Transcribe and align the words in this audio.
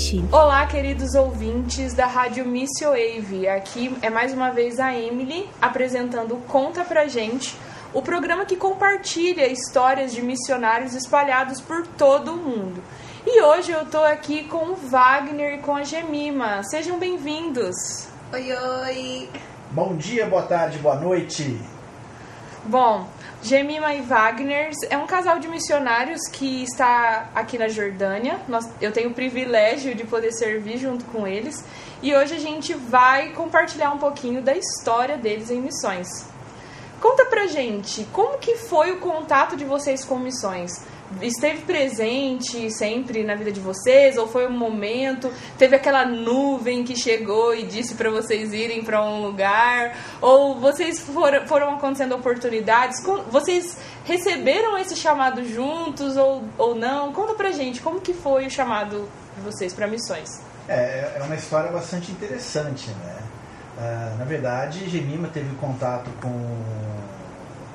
gente. 0.00 0.24
Olá, 0.32 0.66
queridos 0.66 1.14
ouvintes 1.14 1.92
da 1.92 2.06
Rádio 2.06 2.46
Missio 2.46 2.88
Wave. 2.88 3.46
Aqui 3.48 3.94
é 4.00 4.08
mais 4.08 4.32
uma 4.32 4.50
vez 4.50 4.80
a 4.80 4.94
Emily 4.94 5.48
apresentando 5.60 6.36
Conta 6.48 6.82
Pra 6.84 7.06
Gente, 7.06 7.54
o 7.92 8.00
programa 8.00 8.46
que 8.46 8.56
compartilha 8.56 9.46
histórias 9.46 10.12
de 10.12 10.22
missionários 10.22 10.94
espalhados 10.94 11.60
por 11.60 11.86
todo 11.86 12.32
o 12.32 12.36
mundo. 12.36 12.82
E 13.26 13.42
hoje 13.42 13.72
eu 13.72 13.84
tô 13.84 14.02
aqui 14.02 14.44
com 14.44 14.70
o 14.70 14.74
Wagner 14.74 15.56
e 15.56 15.58
com 15.58 15.76
a 15.76 15.84
Gemima. 15.84 16.62
Sejam 16.62 16.98
bem-vindos. 16.98 18.08
Oi, 18.32 18.52
oi. 18.52 19.28
Bom 19.70 19.94
dia, 19.96 20.26
boa 20.26 20.42
tarde, 20.42 20.78
boa 20.78 20.96
noite. 20.96 21.60
Bom, 22.64 23.06
Gemima 23.42 23.94
e 23.94 24.02
Wagner 24.02 24.70
é 24.90 24.98
um 24.98 25.06
casal 25.06 25.38
de 25.38 25.48
missionários 25.48 26.20
que 26.30 26.62
está 26.62 27.30
aqui 27.34 27.56
na 27.56 27.68
Jordânia. 27.68 28.38
Nós, 28.46 28.68
eu 28.82 28.92
tenho 28.92 29.08
o 29.08 29.14
privilégio 29.14 29.94
de 29.94 30.04
poder 30.04 30.30
servir 30.32 30.76
junto 30.76 31.06
com 31.06 31.26
eles. 31.26 31.64
E 32.02 32.14
hoje 32.14 32.34
a 32.34 32.38
gente 32.38 32.74
vai 32.74 33.32
compartilhar 33.32 33.92
um 33.92 33.98
pouquinho 33.98 34.42
da 34.42 34.54
história 34.54 35.16
deles 35.16 35.50
em 35.50 35.58
missões. 35.58 36.06
Conta 37.00 37.24
pra 37.24 37.46
gente, 37.46 38.06
como 38.12 38.36
que 38.36 38.56
foi 38.56 38.92
o 38.92 39.00
contato 39.00 39.56
de 39.56 39.64
vocês 39.64 40.04
com 40.04 40.18
missões? 40.18 40.70
Esteve 41.22 41.62
presente 41.62 42.70
sempre 42.70 43.24
na 43.24 43.34
vida 43.34 43.50
de 43.50 43.60
vocês? 43.60 44.16
Ou 44.16 44.26
foi 44.26 44.46
um 44.46 44.56
momento, 44.56 45.32
teve 45.58 45.76
aquela 45.76 46.04
nuvem 46.04 46.84
que 46.84 46.96
chegou 46.96 47.54
e 47.54 47.64
disse 47.64 47.94
para 47.94 48.10
vocês 48.10 48.52
irem 48.52 48.82
para 48.82 49.04
um 49.04 49.22
lugar? 49.22 49.96
Ou 50.20 50.58
vocês 50.58 51.00
foram, 51.00 51.46
foram 51.46 51.74
acontecendo 51.74 52.14
oportunidades? 52.14 53.02
Vocês 53.30 53.76
receberam 54.04 54.78
esse 54.78 54.96
chamado 54.96 55.44
juntos 55.44 56.16
ou, 56.16 56.44
ou 56.56 56.74
não? 56.74 57.12
Conta 57.12 57.34
pra 57.34 57.50
gente, 57.52 57.80
como 57.80 58.00
que 58.00 58.14
foi 58.14 58.46
o 58.46 58.50
chamado 58.50 59.08
de 59.36 59.42
vocês 59.42 59.72
para 59.72 59.86
missões? 59.86 60.40
É, 60.68 61.14
é 61.16 61.22
uma 61.22 61.34
história 61.34 61.70
bastante 61.70 62.12
interessante, 62.12 62.90
né? 62.90 63.16
Uh, 63.76 64.18
na 64.18 64.24
verdade, 64.24 64.88
Gemima 64.90 65.28
teve 65.28 65.54
contato 65.56 66.10
com 66.20 66.30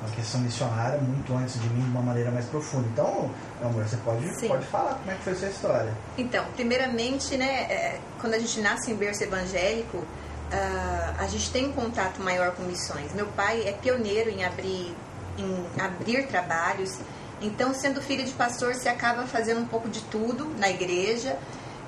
uma 0.06 0.14
questão 0.14 0.40
missionária 0.40 0.98
muito 1.00 1.34
antes 1.34 1.60
de 1.60 1.68
mim 1.68 1.82
de 1.82 1.90
uma 1.90 2.02
maneira 2.02 2.30
mais 2.30 2.46
profunda. 2.46 2.86
Então, 2.92 3.30
amor, 3.62 3.84
você 3.84 3.96
pode, 3.98 4.48
pode 4.48 4.66
falar 4.66 4.94
como 4.94 5.10
é 5.10 5.14
que 5.14 5.22
foi 5.22 5.32
essa 5.32 5.46
história. 5.46 5.92
Então, 6.16 6.44
primeiramente, 6.54 7.36
né, 7.36 7.62
é, 7.68 8.00
quando 8.20 8.34
a 8.34 8.38
gente 8.38 8.60
nasce 8.60 8.90
em 8.90 8.94
berço 8.94 9.24
evangélico, 9.24 9.98
uh, 9.98 11.14
a 11.18 11.26
gente 11.26 11.50
tem 11.50 11.66
um 11.66 11.72
contato 11.72 12.22
maior 12.22 12.52
com 12.52 12.62
missões. 12.62 13.12
Meu 13.12 13.26
pai 13.26 13.66
é 13.66 13.72
pioneiro 13.72 14.30
em 14.30 14.44
abrir, 14.44 14.94
em 15.36 15.66
abrir 15.80 16.26
trabalhos. 16.28 16.98
Então, 17.40 17.74
sendo 17.74 18.00
filho 18.00 18.24
de 18.24 18.32
pastor, 18.32 18.74
você 18.74 18.88
acaba 18.88 19.26
fazendo 19.26 19.60
um 19.60 19.66
pouco 19.66 19.88
de 19.88 20.00
tudo 20.02 20.48
na 20.58 20.70
igreja 20.70 21.36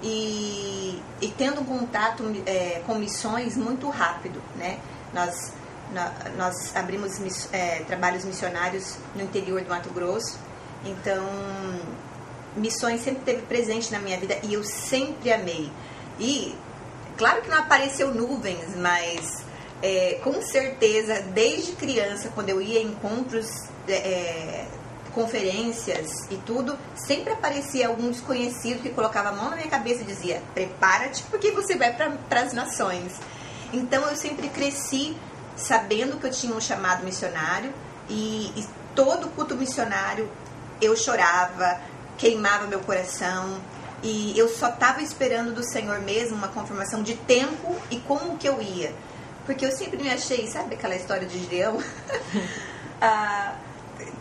e, 0.03 1.01
e 1.21 1.29
tendo 1.37 1.61
um 1.61 1.65
contato 1.65 2.23
é, 2.45 2.83
com 2.87 2.97
missões 2.97 3.57
muito 3.57 3.89
rápido, 3.89 4.43
né? 4.57 4.79
Nós 5.13 5.53
nós 6.37 6.75
abrimos 6.77 7.19
é, 7.53 7.83
trabalhos 7.87 8.25
missionários 8.25 8.97
no 9.15 9.23
interior 9.23 9.61
do 9.63 9.69
Mato 9.69 9.91
Grosso. 9.91 10.39
Então, 10.85 11.25
missões 12.57 13.01
sempre 13.01 13.23
teve 13.25 13.43
presente 13.43 13.91
na 13.93 13.99
minha 13.99 14.19
vida 14.19 14.39
e 14.43 14.55
eu 14.55 14.65
sempre 14.65 15.33
amei. 15.33 15.71
E, 16.19 16.55
claro 17.17 17.43
que 17.43 17.49
não 17.49 17.59
apareceu 17.59 18.15
nuvens, 18.15 18.77
mas 18.77 19.45
é, 19.83 20.21
com 20.23 20.41
certeza, 20.43 21.23
desde 21.35 21.73
criança, 21.73 22.31
quando 22.35 22.51
eu 22.51 22.61
ia 22.61 22.81
em 22.81 22.89
encontros, 22.89 23.49
é, 23.87 23.95
é 23.95 24.67
conferências 25.15 26.31
e 26.31 26.37
tudo, 26.37 26.79
sempre 26.95 27.33
aparecia 27.33 27.89
algum 27.89 28.11
desconhecido 28.11 28.83
que 28.83 28.91
colocava 28.91 29.31
a 29.31 29.33
mão 29.33 29.51
na 29.51 29.57
minha 29.57 29.69
cabeça 29.69 30.03
e 30.03 30.05
dizia: 30.05 30.43
prepara-te 30.55 31.23
porque 31.25 31.51
você 31.51 31.77
vai 31.77 31.93
para 31.93 32.41
as 32.41 32.53
nações. 32.53 33.15
Então 33.73 34.03
eu 34.09 34.17
sempre 34.17 34.49
cresci 34.49 35.17
sabendo 35.59 36.19
que 36.19 36.27
eu 36.27 36.31
tinha 36.31 36.55
um 36.55 36.61
chamado 36.61 37.05
missionário 37.05 37.73
e, 38.09 38.53
e 38.57 38.67
todo 38.95 39.29
culto 39.31 39.55
missionário 39.55 40.31
eu 40.81 40.97
chorava, 40.97 41.81
queimava 42.17 42.67
meu 42.67 42.81
coração 42.81 43.61
e 44.03 44.39
eu 44.39 44.49
só 44.49 44.69
estava 44.69 45.03
esperando 45.03 45.53
do 45.53 45.65
Senhor 45.65 46.01
mesmo 46.01 46.37
uma 46.37 46.49
confirmação 46.49 47.03
de 47.03 47.15
tempo 47.15 47.77
e 47.91 47.99
como 48.01 48.39
que 48.39 48.49
eu 48.49 48.63
ia. 48.63 48.95
Porque 49.45 49.65
eu 49.67 49.73
sempre 49.73 50.01
me 50.01 50.11
achei, 50.11 50.47
sabe 50.47 50.75
aquela 50.75 50.95
história 50.95 51.27
de 51.27 51.39
Gideão? 51.39 51.83
ah, 53.01 53.57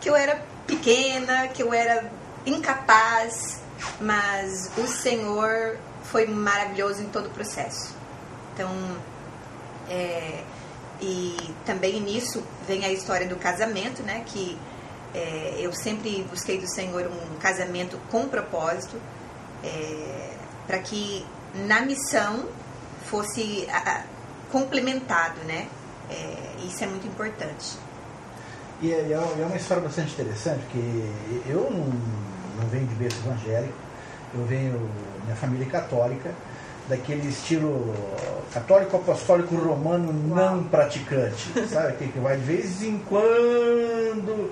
que 0.00 0.08
eu 0.08 0.16
era 0.16 0.42
pequena, 0.66 1.48
que 1.48 1.62
eu 1.62 1.72
era 1.72 2.10
incapaz, 2.44 3.60
mas 4.00 4.70
o 4.76 4.86
Senhor 4.86 5.78
foi 6.04 6.26
maravilhoso 6.26 7.02
em 7.02 7.08
todo 7.08 7.26
o 7.26 7.30
processo. 7.30 7.94
Então, 8.54 8.70
é, 9.88 10.42
e 11.00 11.36
também 11.64 12.00
nisso 12.00 12.42
vem 12.66 12.84
a 12.84 12.92
história 12.92 13.26
do 13.26 13.36
casamento, 13.36 14.02
né? 14.02 14.24
Que 14.26 14.58
é, 15.14 15.56
eu 15.58 15.72
sempre 15.72 16.26
busquei 16.28 16.58
do 16.58 16.68
Senhor 16.68 17.06
um 17.06 17.38
casamento 17.38 17.98
com 18.10 18.28
propósito, 18.28 19.00
é, 19.62 20.34
para 20.66 20.78
que 20.78 21.24
na 21.66 21.80
missão 21.80 22.46
fosse 23.06 23.66
a, 23.70 23.78
a, 23.78 24.02
complementado, 24.50 25.40
né? 25.44 25.68
É, 26.10 26.66
isso 26.66 26.82
é 26.82 26.86
muito 26.86 27.06
importante. 27.06 27.76
E 28.80 28.92
é, 28.92 29.12
é, 29.12 29.44
uma 29.44 29.56
história 29.56 29.82
bastante 29.82 30.12
interessante, 30.12 30.60
porque 30.60 31.50
eu 31.50 31.70
não, 31.70 32.62
não 32.62 32.68
venho 32.70 32.86
de 32.86 32.94
berço 32.94 33.18
evangélico, 33.26 33.74
eu 34.34 34.44
venho, 34.44 34.90
minha 35.24 35.36
família 35.36 35.66
é 35.66 35.70
católica, 35.70 36.34
daquele 36.88 37.28
estilo 37.28 37.94
católico 38.52 38.96
apostólico 38.96 39.54
romano 39.54 40.12
não 40.12 40.64
praticante, 40.64 41.52
sabe? 41.68 41.96
Que, 41.98 42.08
que 42.08 42.18
vai 42.18 42.36
de 42.36 42.42
vez 42.42 42.82
em 42.82 42.98
quando 42.98 44.50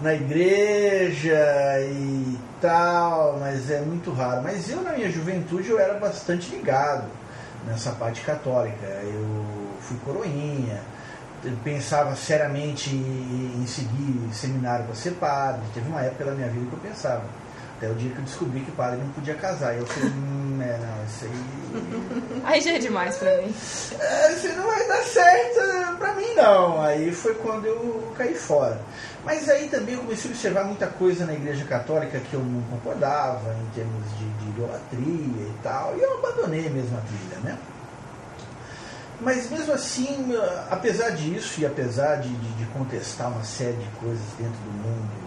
na 0.00 0.14
igreja 0.14 1.80
e 1.80 2.38
tal, 2.60 3.38
mas 3.38 3.70
é 3.70 3.80
muito 3.80 4.12
raro. 4.12 4.42
Mas 4.42 4.70
eu 4.70 4.80
na 4.82 4.92
minha 4.92 5.10
juventude 5.10 5.70
eu 5.70 5.78
era 5.78 5.94
bastante 5.94 6.54
ligado 6.54 7.04
nessa 7.66 7.90
parte 7.92 8.20
católica. 8.22 8.86
Eu 8.86 9.54
fui 9.80 9.96
coroinha, 10.04 10.80
eu 11.44 11.52
pensava 11.64 12.14
seriamente 12.14 12.94
em 12.94 13.64
seguir 13.66 14.28
seminário 14.32 14.84
para 14.84 14.94
ser 14.94 15.12
padre. 15.12 15.62
Teve 15.74 15.88
uma 15.88 16.00
época 16.00 16.24
da 16.24 16.32
minha 16.32 16.48
vida 16.48 16.66
que 16.66 16.72
eu 16.72 16.90
pensava 16.90 17.41
até 17.82 17.90
o 17.90 17.94
dia 17.96 18.10
que 18.12 18.18
eu 18.18 18.24
descobri 18.24 18.60
que 18.60 18.70
o 18.70 18.74
padre 18.74 19.00
não 19.00 19.08
podia 19.08 19.34
casar. 19.34 19.74
E 19.74 19.78
eu 19.78 19.86
falei, 19.86 20.10
hum, 20.10 20.60
é, 20.62 20.78
não, 20.78 21.04
isso 21.04 21.24
aí. 21.24 22.42
Aí 22.44 22.60
já 22.60 22.72
é 22.72 22.78
demais 22.78 23.16
pra 23.16 23.36
mim. 23.38 23.54
É, 23.98 24.32
isso 24.32 24.48
não 24.56 24.66
vai 24.66 24.86
dar 24.86 25.02
certo 25.02 25.96
pra 25.98 26.14
mim, 26.14 26.34
não. 26.34 26.80
Aí 26.80 27.10
foi 27.12 27.34
quando 27.34 27.66
eu 27.66 28.12
caí 28.16 28.34
fora. 28.34 28.80
Mas 29.24 29.48
aí 29.48 29.68
também 29.68 29.94
eu 29.94 30.00
comecei 30.00 30.30
a 30.30 30.34
observar 30.34 30.64
muita 30.64 30.86
coisa 30.86 31.24
na 31.24 31.32
igreja 31.32 31.64
católica 31.64 32.18
que 32.18 32.34
eu 32.34 32.40
não 32.40 32.60
concordava, 32.62 33.54
em 33.54 33.74
termos 33.74 34.04
de, 34.18 34.28
de 34.28 34.50
idolatria 34.50 35.46
e 35.46 35.54
tal. 35.62 35.96
E 35.96 36.02
eu 36.02 36.18
abandonei 36.18 36.68
mesmo 36.68 36.98
a 36.98 37.00
trilha, 37.00 37.40
né? 37.44 37.58
Mas 39.20 39.48
mesmo 39.48 39.72
assim, 39.72 40.34
apesar 40.68 41.10
disso 41.10 41.60
e 41.60 41.66
apesar 41.66 42.16
de, 42.16 42.28
de, 42.28 42.52
de 42.54 42.64
contestar 42.66 43.28
uma 43.28 43.44
série 43.44 43.76
de 43.76 43.88
coisas 44.00 44.26
dentro 44.36 44.58
do 44.58 44.72
mundo 44.72 45.21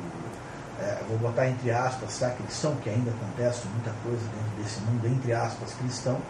é, 0.85 1.03
vou 1.09 1.17
botar 1.17 1.49
entre 1.49 1.71
aspas, 1.71 2.19
tá, 2.19 2.29
cristão, 2.29 2.75
que 2.75 2.89
ainda 2.89 3.11
acontece 3.11 3.67
muita 3.67 3.91
coisa 4.03 4.21
dentro 4.21 4.63
desse 4.63 4.79
mundo, 4.81 5.07
entre 5.07 5.33
aspas, 5.33 5.73
cristão, 5.73 6.21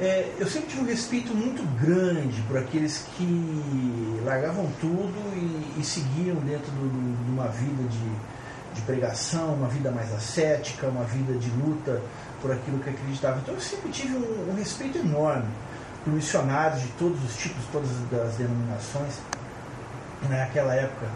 é, 0.00 0.32
eu 0.38 0.48
sempre 0.48 0.70
tive 0.70 0.82
um 0.82 0.86
respeito 0.86 1.34
muito 1.34 1.62
grande 1.80 2.40
por 2.42 2.58
aqueles 2.58 3.04
que 3.16 4.20
largavam 4.24 4.68
tudo 4.80 5.14
e, 5.36 5.80
e 5.80 5.84
seguiam 5.84 6.36
dentro 6.36 6.72
de 6.72 7.30
uma 7.30 7.46
vida 7.48 7.84
de, 7.84 8.74
de 8.74 8.80
pregação, 8.82 9.54
uma 9.54 9.68
vida 9.68 9.90
mais 9.90 10.12
ascética, 10.12 10.88
uma 10.88 11.04
vida 11.04 11.34
de 11.34 11.50
luta 11.50 12.02
por 12.40 12.50
aquilo 12.50 12.78
que 12.80 12.90
acreditava. 12.90 13.38
Então 13.40 13.54
eu 13.54 13.60
sempre 13.60 13.90
tive 13.90 14.16
um, 14.16 14.50
um 14.50 14.54
respeito 14.56 14.98
enorme 14.98 15.48
por 16.02 16.12
missionários 16.12 16.80
de 16.82 16.88
todos 16.98 17.22
os 17.22 17.36
tipos, 17.36 17.64
todas 17.70 17.88
as 17.90 18.34
denominações. 18.34 19.20
Naquela 20.28 20.74
época, 20.74 21.06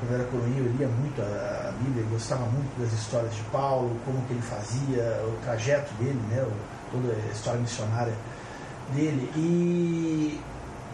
quando 0.00 0.14
era 0.14 0.24
coroinha, 0.24 0.58
eu 0.58 0.72
lia 0.76 0.88
muito 0.88 1.20
a, 1.20 1.72
Bíblia, 1.80 2.04
gostava 2.10 2.44
muito 2.46 2.80
das 2.80 2.92
histórias 2.92 3.34
de 3.34 3.42
Paulo, 3.52 3.96
como 4.04 4.20
que 4.26 4.32
ele 4.32 4.42
fazia, 4.42 5.22
o 5.24 5.38
trajeto 5.44 5.92
dele, 5.94 6.20
né, 6.28 6.44
toda 6.90 7.12
a 7.12 7.32
história 7.32 7.60
missionária 7.60 8.14
dele. 8.92 9.30
E, 9.36 10.40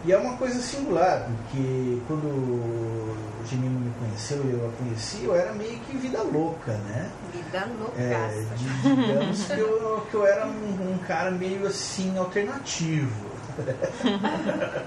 e, 0.05 0.11
é 0.11 0.17
uma 0.17 0.37
coisa 0.37 0.61
singular, 0.61 1.27
porque 1.27 1.99
quando 2.07 2.25
o 2.25 3.15
Gemino 3.49 3.79
me 3.79 3.91
conheceu 3.99 4.43
e 4.45 4.51
eu 4.51 4.67
a 4.67 4.71
conheci, 4.77 5.23
eu 5.23 5.35
era 5.35 5.53
meio 5.53 5.79
que 5.79 5.97
vida 5.97 6.21
louca, 6.21 6.73
né? 6.73 7.09
Vida 7.33 7.67
louca. 7.79 7.99
É, 7.99 8.45
digamos 8.83 9.45
que 9.45 9.59
eu, 9.59 10.07
que 10.09 10.13
eu 10.15 10.25
era 10.25 10.45
um, 10.45 10.93
um 10.93 10.97
cara 11.07 11.31
meio 11.31 11.65
assim 11.65 12.15
alternativo. 12.17 13.34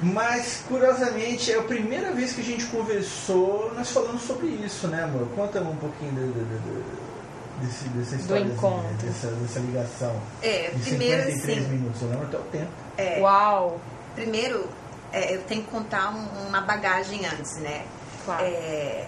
Mas, 0.00 0.62
curiosamente, 0.68 1.50
é 1.52 1.58
a 1.58 1.62
primeira 1.62 2.12
vez 2.12 2.32
que 2.32 2.40
a 2.40 2.44
gente 2.44 2.64
conversou, 2.66 3.72
nós 3.74 3.90
falamos 3.90 4.22
sobre 4.22 4.46
isso, 4.46 4.86
né, 4.88 5.02
amor? 5.02 5.26
Conta 5.34 5.60
um 5.60 5.74
pouquinho 5.76 6.12
do, 6.12 6.20
do, 6.32 6.44
do, 6.44 7.60
desse, 7.66 7.88
dessa 7.88 8.14
história, 8.16 8.44
Do 8.44 8.52
encontro. 8.52 8.88
dessa, 9.02 9.26
dessa 9.28 9.58
ligação. 9.58 10.14
É, 10.40 10.70
De 10.74 10.82
primeiro 10.90 11.22
53 11.24 11.58
assim, 11.58 11.68
minutos, 11.68 12.02
eu 12.02 12.08
lembro 12.10 12.26
até 12.26 12.36
o 12.38 12.42
tempo. 12.42 12.70
é, 12.96 13.20
Uau! 13.20 13.80
primeiro 14.14 14.68
é, 15.12 15.34
eu 15.34 15.42
tenho 15.42 15.62
que 15.64 15.70
contar 15.70 16.10
um- 16.14 16.48
uma 16.48 16.60
bagagem 16.60 17.26
antes, 17.26 17.56
né? 17.58 17.84
Claro. 18.24 18.44
É, 18.44 19.06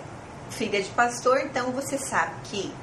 filha 0.50 0.82
de 0.82 0.88
pastor, 0.90 1.38
então 1.40 1.70
você 1.72 1.98
sabe 1.98 2.32
que 2.44 2.74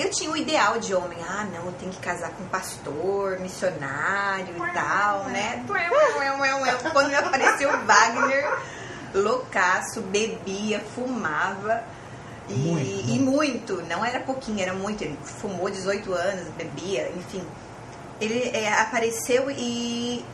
eu 0.00 0.10
tinha 0.10 0.30
o 0.30 0.36
ideal 0.36 0.78
de 0.78 0.94
homem. 0.94 1.18
Ah, 1.28 1.44
não, 1.44 1.66
eu 1.66 1.72
tenho 1.72 1.92
que 1.92 1.98
casar 1.98 2.30
com 2.30 2.44
pastor, 2.46 3.38
missionário 3.40 4.54
e 4.56 4.72
tal, 4.72 5.24
né? 5.24 5.64
Quando 6.92 7.08
me 7.08 7.14
apareceu 7.14 7.70
o 7.70 7.86
Wagner, 7.86 8.58
loucaço, 9.14 10.00
bebia, 10.02 10.80
fumava. 10.94 11.82
E 12.48 12.54
Muito, 12.54 13.10
e 13.10 13.18
muito, 13.18 13.82
não 13.82 14.04
era 14.04 14.18
pouquinho, 14.20 14.60
era 14.60 14.74
muito. 14.74 15.02
Ele 15.02 15.16
fumou 15.22 15.70
18 15.70 16.12
anos, 16.12 16.48
bebia, 16.56 17.10
enfim. 17.16 17.46
Ele 18.20 18.50
é, 18.52 18.72
apareceu 18.80 19.50
e 19.50 20.24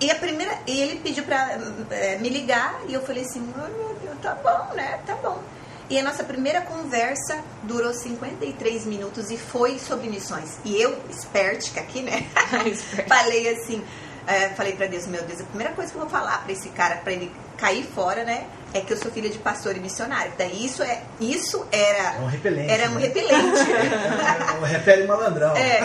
e 0.00 0.10
a 0.12 0.14
primeira, 0.14 0.56
e 0.64 0.80
ele 0.80 1.00
pediu 1.00 1.24
pra 1.24 1.58
eh, 1.90 2.18
me 2.18 2.28
ligar 2.28 2.80
e 2.86 2.94
eu 2.94 3.02
falei 3.02 3.24
assim, 3.24 3.52
oh, 3.56 3.76
meu 3.76 3.96
Deus, 4.00 4.16
tá 4.22 4.32
bom, 4.36 4.74
né? 4.74 5.00
Tá 5.04 5.16
bom. 5.16 5.42
E 5.90 5.98
a 5.98 6.02
nossa 6.02 6.22
primeira 6.22 6.60
conversa 6.60 7.38
durou 7.62 7.94
53 7.94 8.84
minutos 8.84 9.30
e 9.30 9.38
foi 9.38 9.78
sobre 9.78 10.08
missões. 10.08 10.58
E 10.64 10.80
eu, 10.80 10.98
espertica 11.08 11.80
aqui, 11.80 12.02
né? 12.02 12.26
Falei 13.08 13.48
assim, 13.48 13.82
eh, 14.26 14.50
falei 14.50 14.72
pra 14.74 14.86
Deus, 14.86 15.06
meu 15.06 15.22
Deus, 15.22 15.40
a 15.40 15.44
primeira 15.44 15.72
coisa 15.72 15.90
que 15.90 15.96
eu 15.96 16.02
vou 16.02 16.10
falar 16.10 16.42
pra 16.44 16.52
esse 16.52 16.68
cara, 16.70 16.96
pra 16.96 17.12
ele 17.12 17.32
cair 17.56 17.84
fora, 17.84 18.22
né? 18.24 18.46
É 18.74 18.80
que 18.80 18.92
eu 18.92 18.98
sou 18.98 19.10
filha 19.10 19.30
de 19.30 19.38
pastor 19.38 19.74
e 19.78 19.80
missionário. 19.80 20.30
Daí 20.36 20.66
isso 20.66 20.82
é, 20.82 21.02
isso 21.18 21.66
É 21.72 21.80
era, 21.80 22.20
um 22.20 22.26
repelente. 22.26 22.70
era 22.70 22.90
um 22.90 22.94
né? 22.94 23.00
repelente. 23.00 23.60
É 24.48 24.60
um 24.60 24.62
repele 24.62 25.06
malandrão. 25.06 25.56
É, 25.56 25.78
é. 25.78 25.82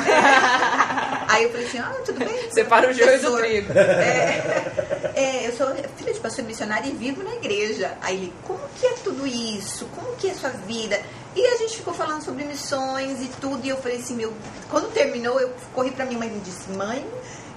Aí 1.33 1.45
eu 1.45 1.49
falei 1.49 1.65
assim, 1.65 1.79
ah, 1.79 1.95
tudo 2.05 2.19
bem. 2.19 2.29
Separa 2.53 2.91
o 2.91 2.93
joio 2.93 3.19
do 3.19 3.37
trigo. 3.37 3.73
É, 3.73 5.11
é, 5.15 5.47
eu 5.47 5.53
sou 5.53 5.67
filha 5.97 6.13
de 6.13 6.19
pastor 6.19 6.45
missionário 6.45 6.91
e 6.91 6.93
vivo 6.93 7.23
na 7.23 7.33
igreja. 7.33 7.97
Aí 8.01 8.17
ele, 8.17 8.33
como 8.43 8.59
que 8.79 8.85
é 8.85 8.93
tudo 9.03 9.25
isso? 9.25 9.87
Como 9.95 10.15
que 10.15 10.27
é 10.27 10.31
a 10.31 10.35
sua 10.35 10.51
vida? 10.51 11.01
E 11.35 11.43
a 11.43 11.57
gente 11.57 11.77
ficou 11.77 11.91
falando 11.91 12.23
sobre 12.23 12.43
missões 12.43 13.19
e 13.19 13.27
tudo. 13.41 13.65
E 13.65 13.69
eu 13.69 13.77
falei 13.77 13.97
assim, 13.97 14.15
meu... 14.15 14.31
Quando 14.69 14.93
terminou, 14.93 15.39
eu 15.39 15.51
corri 15.73 15.89
pra 15.89 16.05
minha 16.05 16.19
mãe 16.19 16.27
e 16.27 16.39
disse, 16.41 16.69
mãe, 16.69 17.03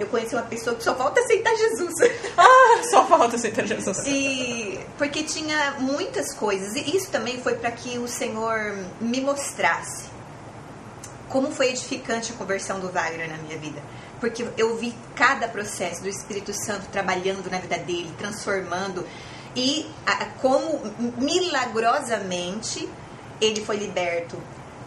eu 0.00 0.06
conheci 0.06 0.34
uma 0.34 0.44
pessoa 0.44 0.74
que 0.74 0.82
só 0.82 0.94
falta 0.94 1.20
aceitar 1.20 1.54
Jesus. 1.54 1.94
Ah, 2.38 2.82
só 2.90 3.06
falta 3.06 3.36
aceitar 3.36 3.66
Jesus. 3.66 4.06
E 4.06 4.78
porque 4.98 5.22
tinha 5.22 5.76
muitas 5.78 6.34
coisas. 6.34 6.74
E 6.74 6.96
isso 6.96 7.10
também 7.10 7.42
foi 7.42 7.54
para 7.54 7.70
que 7.70 7.98
o 7.98 8.06
Senhor 8.06 8.76
me 9.00 9.22
mostrasse 9.22 10.15
como 11.36 11.50
foi 11.52 11.68
edificante 11.68 12.32
a 12.32 12.34
conversão 12.34 12.80
do 12.80 12.88
Wagner 12.90 13.28
na 13.28 13.36
minha 13.36 13.58
vida. 13.58 13.78
Porque 14.18 14.46
eu 14.56 14.74
vi 14.78 14.94
cada 15.14 15.46
processo 15.48 16.00
do 16.00 16.08
Espírito 16.08 16.50
Santo 16.54 16.86
trabalhando 16.90 17.50
na 17.50 17.58
vida 17.58 17.76
dele, 17.76 18.10
transformando. 18.16 19.06
E 19.54 19.86
a- 20.06 20.24
como 20.40 20.80
milagrosamente 21.18 22.88
ele 23.40 23.62
foi 23.62 23.76
liberto 23.76 24.38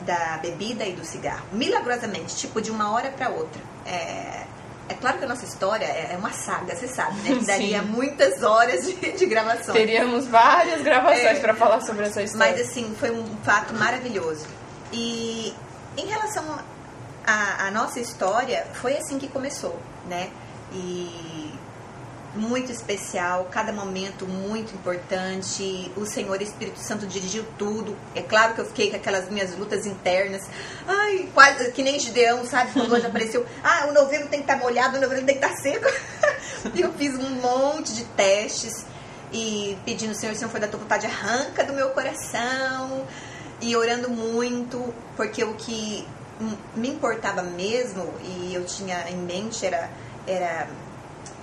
da 0.08 0.40
bebida 0.42 0.84
e 0.86 0.94
do 0.94 1.06
cigarro. 1.06 1.46
Milagrosamente, 1.52 2.36
tipo 2.36 2.60
de 2.60 2.72
uma 2.72 2.92
hora 2.92 3.12
para 3.12 3.30
outra. 3.30 3.62
É, 3.86 4.46
é 4.90 4.94
claro 5.00 5.20
que 5.20 5.26
a 5.26 5.28
nossa 5.28 5.46
história 5.46 5.86
é 5.86 6.14
é 6.14 6.18
uma 6.18 6.32
saga, 6.32 6.76
você 6.76 6.88
sabe, 6.88 7.14
né? 7.22 7.36
Que 7.40 7.46
daria 7.46 7.82
Sim. 7.82 7.86
muitas 7.86 8.42
horas 8.42 8.86
de, 8.88 8.96
de 9.12 9.26
gravação. 9.28 9.76
Teríamos 9.76 10.26
várias 10.28 10.82
gravações 10.82 11.38
É. 11.38 11.40
pra 11.40 11.54
falar 11.54 11.82
sobre 11.82 12.08
essa 12.08 12.24
história. 12.24 12.52
Mas 12.58 12.68
assim, 12.68 12.96
foi 13.00 13.12
um 13.12 13.24
fato 13.44 13.76
maravilhoso. 13.76 14.48
E 14.92 15.54
em 16.00 16.08
relação 16.08 16.44
à 17.26 17.70
nossa 17.72 18.00
história, 18.00 18.66
foi 18.74 18.98
assim 18.98 19.20
que 19.20 19.28
começou, 19.28 19.80
né? 20.08 20.30
E 20.72 21.52
muito 22.36 22.72
especial, 22.72 23.48
cada 23.52 23.72
momento 23.72 24.26
muito 24.26 24.74
importante. 24.74 25.92
O 25.96 26.06
Senhor 26.06 26.42
Espírito 26.42 26.80
Santo 26.80 27.08
dirigiu 27.08 27.46
tudo. 27.58 27.98
É 28.16 28.22
claro 28.22 28.54
que 28.54 28.62
eu 28.62 28.66
fiquei 28.66 28.90
com 28.90 28.96
aquelas 28.96 29.30
minhas 29.30 29.56
lutas 29.58 29.86
internas. 29.86 30.44
Ai, 30.88 31.30
quase 31.34 31.72
que 31.72 31.84
nem 31.84 32.00
Gideão, 32.00 32.46
sabe? 32.46 32.72
Quando 32.72 32.94
hoje 32.94 33.06
apareceu, 33.06 33.46
ah, 33.64 33.88
o 33.90 33.94
novembro 33.94 34.28
tem 34.30 34.40
que 34.44 34.52
estar 34.52 34.58
molhado, 34.58 34.98
o 34.98 35.02
novembro 35.02 35.26
tem 35.26 35.40
que 35.40 35.46
estar 35.46 35.56
seco. 35.58 35.88
e 36.74 36.82
eu 36.82 36.94
fiz 36.94 37.16
um 37.16 37.30
monte 37.42 37.94
de 37.94 38.04
testes 38.06 38.86
e 39.32 39.78
pedindo, 39.86 40.14
Senhor, 40.16 40.36
Senhor, 40.36 40.50
foi 40.50 40.60
da 40.60 40.68
tua 40.68 40.80
vontade, 40.80 41.06
arranca 41.06 41.64
do 41.64 41.74
meu 41.74 41.90
coração. 41.90 43.06
E 43.62 43.76
orando 43.76 44.10
muito, 44.10 44.94
porque 45.16 45.44
o 45.44 45.54
que 45.56 46.08
me 46.76 46.90
importava 46.90 47.42
mesmo 47.44 48.14
e 48.24 48.54
eu 48.54 48.66
tinha 48.66 49.10
em 49.10 49.18
mente 49.18 49.66
era, 49.66 49.90
era 50.26 50.68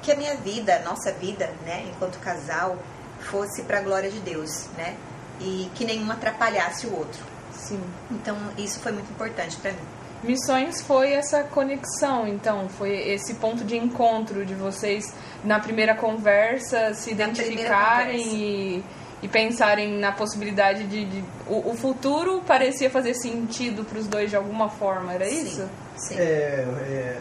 que 0.03 0.11
a 0.13 0.17
minha 0.17 0.37
vida, 0.37 0.77
a 0.77 0.79
nossa 0.81 1.13
vida, 1.13 1.51
né, 1.65 1.85
enquanto 1.89 2.19
casal, 2.21 2.79
fosse 3.21 3.63
para 3.63 3.79
a 3.79 3.83
glória 3.83 4.11
de 4.11 4.21
Deus, 4.21 4.67
né? 4.77 4.97
E 5.41 5.71
que 5.75 5.85
nenhum 5.85 6.11
atrapalhasse 6.11 6.87
o 6.87 6.97
outro. 6.97 7.21
Sim. 7.53 7.81
Então, 8.11 8.37
isso 8.57 8.81
foi 8.81 8.93
muito 8.93 9.11
importante 9.11 9.57
para 9.57 9.73
mim. 9.73 9.79
Missões 10.23 10.81
foi 10.81 11.13
essa 11.13 11.45
conexão, 11.45 12.27
então, 12.27 12.69
foi 12.69 12.91
esse 13.11 13.35
ponto 13.35 13.65
de 13.65 13.77
encontro 13.77 14.47
de 14.47 14.55
vocês 14.55 15.13
na 15.45 15.61
primeira 15.61 15.95
conversa 15.95 16.95
se 16.95 17.11
Na 17.11 17.25
identificarem 17.25 18.35
e, 18.35 18.85
e 19.23 19.29
pensarem 19.29 19.99
na 19.99 20.13
possibilidade 20.13 20.85
de. 20.85 21.05
de- 21.05 21.25
o, 21.47 21.71
o 21.71 21.75
futuro 21.77 22.43
parecia 22.47 22.91
fazer 22.91 23.15
sentido 23.15 23.85
para 23.85 23.99
os 23.99 24.07
dois 24.07 24.31
de 24.31 24.37
alguma 24.37 24.69
forma, 24.69 25.13
era 25.15 25.25
Sim, 25.27 25.43
isso? 25.43 25.69
Sim. 25.97 26.17
É, 26.19 26.21
é, 26.23 27.19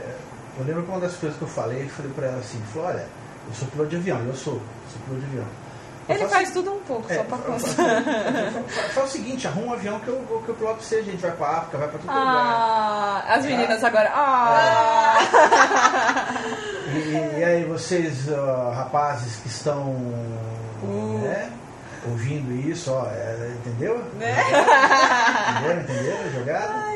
eu 0.59 0.65
lembro 0.65 0.83
que 0.83 0.89
uma 0.89 0.99
das 0.99 1.15
coisas 1.15 1.37
que 1.37 1.43
eu 1.43 1.47
falei, 1.49 1.83
eu 1.83 1.89
falei 1.89 2.11
pra 2.13 2.27
ela 2.27 2.37
assim, 2.39 2.61
olha, 2.77 3.07
eu 3.47 3.53
sou 3.53 3.67
piloto 3.69 3.89
de 3.89 3.95
avião, 3.97 4.19
eu 4.25 4.33
sou, 4.35 4.61
sou 4.91 5.01
piloto 5.05 5.21
de 5.21 5.27
avião. 5.27 5.45
Eu 6.07 6.13
Ele 6.15 6.23
faço- 6.25 6.35
faz 6.35 6.51
tudo 6.51 6.71
um 6.71 6.79
pouco, 6.81 7.11
É, 7.11 7.15
só 7.15 7.23
pra 7.23 7.37
fa- 7.37 7.43
constar. 7.51 8.03
fa- 8.03 8.11
fa- 8.69 8.89
Faz 8.93 9.09
o 9.09 9.11
seguinte, 9.11 9.47
arruma 9.47 9.67
um 9.67 9.73
avião 9.73 9.99
que 10.01 10.07
eu, 10.07 10.15
que 10.45 10.49
eu 10.49 10.55
piloto 10.55 10.75
pra 10.75 10.83
você, 10.85 10.95
a 10.97 11.01
gente 11.03 11.17
vai 11.17 11.31
pra 11.31 11.47
África, 11.47 11.77
vai 11.79 11.87
pra 11.87 11.97
todo 11.97 12.09
lugar. 12.11 12.23
Ah, 12.27 13.23
as 13.27 13.43
meninas 13.45 13.83
agora. 13.83 14.11
Ah! 14.13 15.17
E, 16.93 17.39
e 17.39 17.43
aí 17.43 17.63
vocês, 17.65 18.31
ó, 18.31 18.69
rapazes 18.71 19.37
que 19.37 19.47
estão 19.47 19.81
Uh. 20.83 21.19
né, 21.23 21.49
ouvindo 22.09 22.51
isso, 22.69 22.91
ó, 22.91 23.05
é, 23.07 23.51
entendeu? 23.59 23.97
Né? 24.19 24.35
Entendeu? 25.49 25.81
Entendeu? 25.81 26.17
a 26.25 26.29
Jogada? 26.39 26.95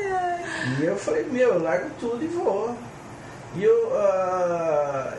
E 0.78 0.84
eu 0.84 0.94
falei, 0.96 1.24
meu, 1.24 1.54
eu 1.54 1.62
largo 1.62 1.88
tudo 1.98 2.22
e 2.22 2.26
vou. 2.26 2.76
E 3.56 3.64
eu. 3.64 3.90
ah, 3.96 5.14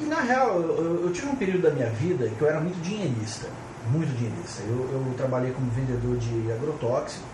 e 0.00 0.04
na 0.04 0.20
real, 0.22 0.60
eu, 0.60 1.04
eu- 1.04 1.12
tive 1.12 1.28
um 1.28 1.36
período 1.36 1.62
da 1.62 1.70
minha 1.70 1.88
vida 1.90 2.28
que 2.36 2.42
eu 2.42 2.48
era 2.48 2.58
muito 2.60 2.80
dinheirista. 2.82 3.46
Muito 3.92 4.08
dinheirista. 4.16 4.62
Eu, 4.64 4.76
eu 4.92 5.14
trabalhei 5.16 5.52
como 5.52 5.70
vendedor 5.70 6.16
de 6.16 6.50
agrotóxico 6.52 7.24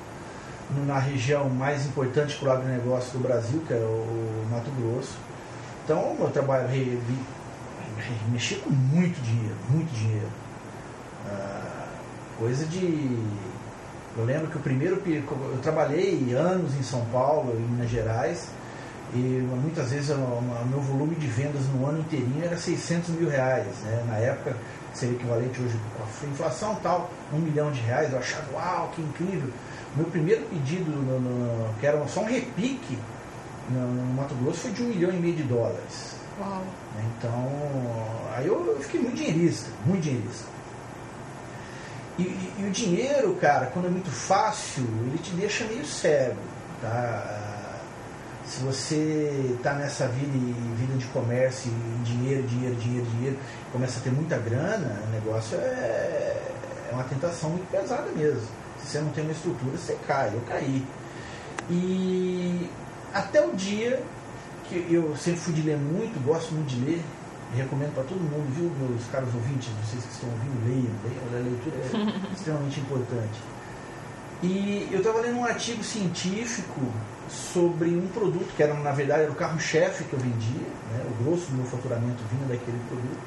na 0.86 0.98
região 0.98 1.48
mais 1.48 1.86
importante 1.86 2.36
para 2.36 2.48
o 2.48 2.52
agronegócio 2.52 3.12
do 3.12 3.20
Brasil, 3.20 3.62
que 3.66 3.72
é 3.72 3.76
o 3.76 4.44
Mato 4.50 4.70
Grosso. 4.72 5.16
Então 5.84 6.16
eu 6.20 6.28
trabalhei, 6.30 7.00
mexi 8.30 8.56
com 8.56 8.70
muito 8.70 9.20
dinheiro, 9.22 9.56
muito 9.70 9.90
dinheiro. 9.94 10.28
Ah, 11.26 11.86
coisa 12.38 12.64
de. 12.66 13.18
Eu 14.16 14.24
lembro 14.24 14.48
que 14.48 14.56
o 14.56 14.60
primeiro. 14.60 15.02
Eu 15.06 15.58
trabalhei 15.62 16.32
anos 16.34 16.74
em 16.76 16.82
São 16.82 17.04
Paulo, 17.06 17.52
em 17.56 17.60
Minas 17.72 17.90
Gerais, 17.90 18.48
e 19.12 19.18
muitas 19.18 19.90
vezes 19.90 20.10
o 20.10 20.42
meu 20.70 20.80
volume 20.80 21.14
de 21.16 21.26
vendas 21.26 21.62
no 21.74 21.86
ano 21.86 22.00
inteirinho 22.00 22.44
era 22.44 22.56
600 22.56 23.10
mil 23.10 23.28
reais. 23.28 23.66
Né? 23.84 24.04
Na 24.08 24.16
época 24.18 24.56
seria 24.92 25.16
equivalente 25.16 25.60
hoje 25.60 25.76
com 25.96 26.26
a 26.26 26.30
inflação 26.30 26.76
tal, 26.82 27.10
um 27.32 27.38
milhão 27.38 27.70
de 27.72 27.80
reais. 27.80 28.12
Eu 28.12 28.18
achava, 28.18 28.44
uau, 28.54 28.90
que 28.94 29.02
incrível. 29.02 29.48
Meu 29.96 30.06
primeiro 30.06 30.42
pedido, 30.46 30.90
no, 30.90 31.20
no- 31.20 31.74
que 31.80 31.86
era 31.86 32.04
só 32.08 32.20
um 32.20 32.26
repique 32.26 32.98
no, 33.70 33.80
no 33.80 34.14
Mato 34.14 34.34
Grosso, 34.36 34.58
foi 34.60 34.70
de 34.72 34.82
um 34.82 34.86
milhão 34.86 35.10
e 35.10 35.16
meio 35.16 35.34
de 35.34 35.42
dólares. 35.44 36.16
Uau. 36.40 36.62
Então, 37.18 37.48
aí 38.36 38.46
eu, 38.46 38.64
eu 38.66 38.80
fiquei 38.80 39.00
muito 39.00 39.16
dinheirista, 39.16 39.70
muito 39.86 40.02
dinheirista. 40.02 40.44
E, 42.18 42.22
e- 42.22 42.54
e 42.60 42.64
o 42.66 42.70
dinheiro, 42.70 43.34
cara, 43.40 43.66
quando 43.66 43.86
é 43.86 43.90
muito 43.90 44.10
fácil, 44.10 44.84
ele 45.06 45.18
te 45.18 45.30
deixa 45.32 45.64
meio 45.64 45.84
cego, 45.84 46.36
tá? 46.80 47.40
Se 48.46 48.62
você 48.62 49.54
está 49.56 49.72
nessa 49.74 50.06
vida, 50.06 50.30
vida 50.76 50.96
de 50.98 51.06
comércio, 51.06 51.72
dinheiro, 52.04 52.42
dinheiro, 52.44 52.76
dinheiro, 52.76 53.06
dinheiro, 53.06 53.38
começa 53.72 53.98
a 53.98 54.02
ter 54.02 54.10
muita 54.12 54.36
grana, 54.38 55.00
o 55.08 55.10
negócio 55.12 55.56
é, 55.58 56.42
é 56.90 56.92
uma 56.92 57.04
tentação 57.04 57.50
muito 57.50 57.68
pesada 57.70 58.08
mesmo. 58.14 58.42
Se 58.80 58.86
você 58.90 58.98
não 59.00 59.08
tem 59.10 59.24
uma 59.24 59.32
estrutura, 59.32 59.76
você 59.76 59.96
cai. 60.06 60.30
Eu 60.34 60.42
caí. 60.42 60.84
E 61.70 62.68
até 63.14 63.40
o 63.44 63.52
dia 63.54 64.02
que 64.68 64.86
eu 64.90 65.16
sempre 65.16 65.40
fui 65.40 65.54
de 65.54 65.62
ler 65.62 65.78
muito, 65.78 66.22
gosto 66.24 66.52
muito 66.54 66.68
de 66.68 66.84
ler, 66.84 67.02
recomendo 67.54 67.94
para 67.94 68.04
todo 68.04 68.18
mundo, 68.20 68.46
viu, 68.54 68.70
meus 68.88 69.06
caros 69.06 69.34
ouvintes, 69.34 69.68
vocês 69.84 70.04
que 70.04 70.12
estão 70.12 70.28
ouvindo, 70.30 70.66
leiam, 70.66 70.94
leiam, 71.04 71.22
a 71.30 71.42
leitura 71.42 71.76
é 71.76 72.32
extremamente 72.34 72.80
importante. 72.80 73.40
E 74.42 74.88
eu 74.92 74.98
estava 74.98 75.20
lendo 75.20 75.38
um 75.38 75.44
artigo 75.44 75.82
científico 75.82 76.80
sobre 77.28 77.88
um 77.90 78.06
produto 78.08 78.54
que 78.54 78.62
era, 78.62 78.74
na 78.74 78.92
verdade, 78.92 79.22
era 79.22 79.32
o 79.32 79.34
carro-chefe 79.34 80.04
que 80.04 80.12
eu 80.12 80.18
vendia, 80.18 80.68
né? 80.92 81.04
o 81.08 81.24
grosso 81.24 81.46
do 81.46 81.56
meu 81.56 81.66
faturamento 81.66 82.22
vinha 82.30 82.46
daquele 82.48 82.78
produto, 82.88 83.20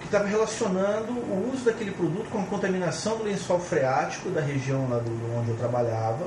que 0.00 0.06
estava 0.06 0.26
relacionando 0.26 1.12
o 1.12 1.50
uso 1.52 1.64
daquele 1.64 1.90
produto 1.90 2.30
com 2.30 2.40
a 2.40 2.44
contaminação 2.44 3.18
do 3.18 3.24
lençol 3.24 3.58
freático 3.58 4.30
da 4.30 4.40
região 4.40 4.88
lá 4.88 4.98
do, 4.98 5.38
onde 5.38 5.50
eu 5.50 5.56
trabalhava 5.56 6.26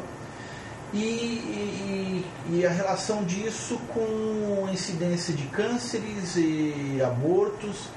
e, 0.94 0.98
e, 0.98 2.26
e, 2.50 2.66
a 2.66 2.70
relação 2.70 3.24
disso 3.24 3.80
com 3.94 4.66
a 4.68 4.72
incidência 4.72 5.34
de 5.34 5.44
cânceres 5.48 6.36
e 6.36 7.00
abortos 7.06 7.90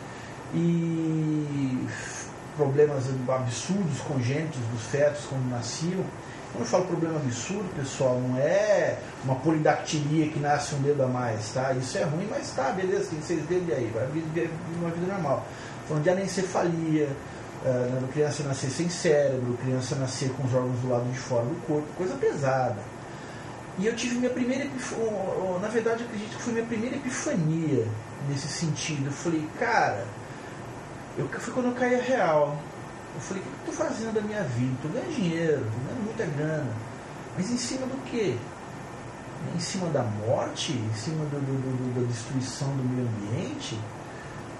e 0.55 1.87
problemas 2.57 3.05
absurdos 3.29 3.99
congênitos 4.01 4.61
dos 4.73 4.83
fetos 4.83 5.25
quando 5.25 5.49
nasciam. 5.49 6.05
Quando 6.53 6.65
eu 6.65 6.67
falo 6.67 6.85
problema 6.85 7.17
absurdo, 7.17 7.67
pessoal, 7.75 8.21
não 8.21 8.37
é 8.37 8.99
uma 9.25 9.37
polidactilia 9.37 10.29
que 10.29 10.39
nasce 10.39 10.75
um 10.75 10.83
dedo 10.83 11.03
a 11.03 11.07
mais, 11.07 11.51
tá? 11.51 11.73
Isso 11.73 11.97
é 11.97 12.03
ruim, 12.03 12.29
mas 12.31 12.51
tá, 12.51 12.71
beleza, 12.73 13.09
tem 13.09 13.23
seis 13.23 13.43
dedos 13.47 13.69
e 13.69 13.73
aí, 13.73 13.91
vai 13.95 14.07
viver 14.09 14.51
uma 14.79 14.91
vida 14.91 15.07
normal. 15.15 15.47
Falando 15.89 16.03
de 16.03 16.11
anencefalia, 16.11 17.09
uh, 17.65 18.09
criança 18.09 18.43
nascer 18.43 18.71
sem 18.71 18.89
cérebro, 18.89 19.57
criança 19.63 19.95
nascer 19.97 20.31
com 20.31 20.45
os 20.45 20.55
órgãos 20.55 20.79
do 20.81 20.89
lado 20.89 21.11
de 21.11 21.19
fora 21.19 21.45
do 21.45 21.67
corpo, 21.67 21.87
coisa 21.97 22.15
pesada. 22.15 22.79
E 23.79 23.87
eu 23.87 23.97
tive 23.97 24.17
minha 24.17 24.31
primeira 24.31 24.69
na 25.61 25.69
verdade 25.69 26.05
acredito 26.05 26.37
que 26.37 26.43
foi 26.43 26.53
minha 26.53 26.67
primeira 26.67 26.97
epifania 26.97 27.87
nesse 28.29 28.49
sentido. 28.49 29.07
Eu 29.07 29.13
falei, 29.13 29.49
cara, 29.59 30.05
eu, 31.17 31.27
foi 31.29 31.55
quando 31.55 31.67
eu 31.67 31.75
caí 31.75 31.95
a 31.95 32.03
real. 32.03 32.59
Eu 33.15 33.21
falei, 33.21 33.43
o 33.43 33.47
que 33.47 33.51
eu 33.51 33.73
estou 33.73 33.87
fazendo 33.87 34.15
da 34.15 34.21
minha 34.21 34.43
vida? 34.43 34.73
Estou 34.75 34.91
ganhando 34.91 35.15
dinheiro, 35.15 35.67
ganhando 35.87 36.05
muita 36.05 36.25
grana. 36.27 36.71
Mas 37.37 37.51
em 37.51 37.57
cima 37.57 37.87
do 37.87 38.03
quê? 38.11 38.37
Em 39.55 39.61
cima 39.61 39.89
da 39.89 40.03
morte? 40.03 40.73
Em 40.73 40.95
cima 40.95 41.25
do, 41.27 41.41
do, 41.41 41.95
do, 41.95 42.01
da 42.01 42.07
destruição 42.07 42.69
do 42.77 42.85
meio 42.85 43.09
ambiente? 43.09 43.79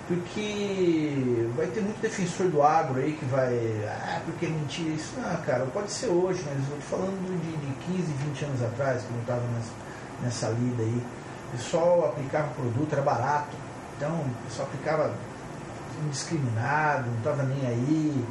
Porque 0.09 1.49
vai 1.57 1.67
ter 1.69 1.81
muito 1.81 2.01
defensor 2.01 2.49
do 2.49 2.63
agro 2.63 3.01
aí 3.01 3.13
que 3.13 3.25
vai. 3.27 3.55
Ah, 3.87 4.21
porque 4.25 4.47
mentira 4.47 4.91
isso. 4.91 5.15
Não, 5.17 5.37
cara, 5.43 5.65
pode 5.67 5.91
ser 5.93 6.09
hoje, 6.09 6.43
mas 6.45 6.57
eu 6.69 6.77
estou 6.79 6.99
falando 6.99 7.41
de, 7.41 7.57
de 7.57 8.03
15, 8.03 8.13
20 8.13 8.45
anos 8.45 8.63
atrás, 8.63 9.03
que 9.03 9.11
eu 9.11 9.21
estava 9.21 9.43
nessa, 9.55 9.73
nessa 10.23 10.49
lida 10.49 10.83
aí. 10.83 11.03
O 11.49 11.57
pessoal 11.57 12.07
aplicava 12.07 12.49
produto, 12.55 12.93
era 12.93 13.03
barato. 13.03 13.57
Então, 13.97 14.11
o 14.11 14.49
pessoal 14.49 14.69
aplicava 14.69 15.15
indiscriminado, 16.05 17.09
não 17.09 17.19
estava 17.19 17.43
nem 17.45 17.67
aí. 17.67 18.25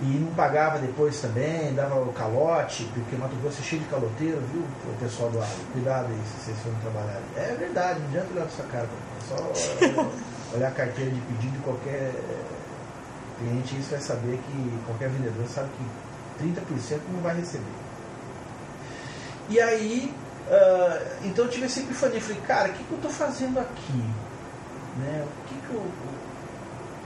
E 0.00 0.04
não 0.04 0.34
pagava 0.34 0.78
depois 0.78 1.18
também, 1.20 1.74
dava 1.74 1.98
o 2.00 2.12
calote, 2.12 2.86
porque 2.92 3.16
Mato 3.16 3.34
Grosso 3.36 3.60
é 3.60 3.64
cheio 3.64 3.82
de 3.82 3.88
caloteiro, 3.88 4.42
viu, 4.52 4.62
o 4.62 4.96
pessoal 4.98 5.30
do 5.30 5.38
agro. 5.38 5.56
Cuidado 5.72 6.06
aí 6.06 6.20
se 6.26 6.44
vocês 6.44 6.58
forem 6.58 6.78
trabalhar. 6.80 7.20
É 7.34 7.56
verdade, 7.58 8.00
não 8.00 8.08
adianta 8.08 8.32
olhar 8.32 8.42
para 8.42 8.50
sua 8.50 8.64
cara, 8.66 8.88
só 9.26 9.36
olhar 10.54 10.68
a 10.68 10.72
carteira 10.72 11.10
de 11.10 11.20
pedido 11.20 11.52
de 11.52 11.58
qualquer 11.58 12.12
cliente, 13.38 13.76
isso 13.78 13.90
vai 13.90 14.00
saber 14.00 14.38
que 14.38 14.78
qualquer 14.86 15.08
vendedor 15.08 15.46
sabe 15.46 15.68
que 16.38 16.44
30% 16.44 17.00
não 17.12 17.20
vai 17.20 17.36
receber. 17.36 17.64
E 19.48 19.60
aí, 19.60 20.12
uh, 20.48 21.16
então 21.24 21.44
eu 21.44 21.50
tive 21.50 21.66
essa 21.66 21.80
epifania, 21.80 22.20
falei, 22.20 22.42
cara, 22.42 22.68
o 22.68 22.72
que, 22.72 22.84
que 22.84 22.90
eu 22.90 22.96
estou 22.96 23.10
fazendo 23.10 23.58
aqui? 23.58 24.04
Né? 24.98 25.24
O 25.24 25.48
que, 25.48 25.54
que 25.66 25.74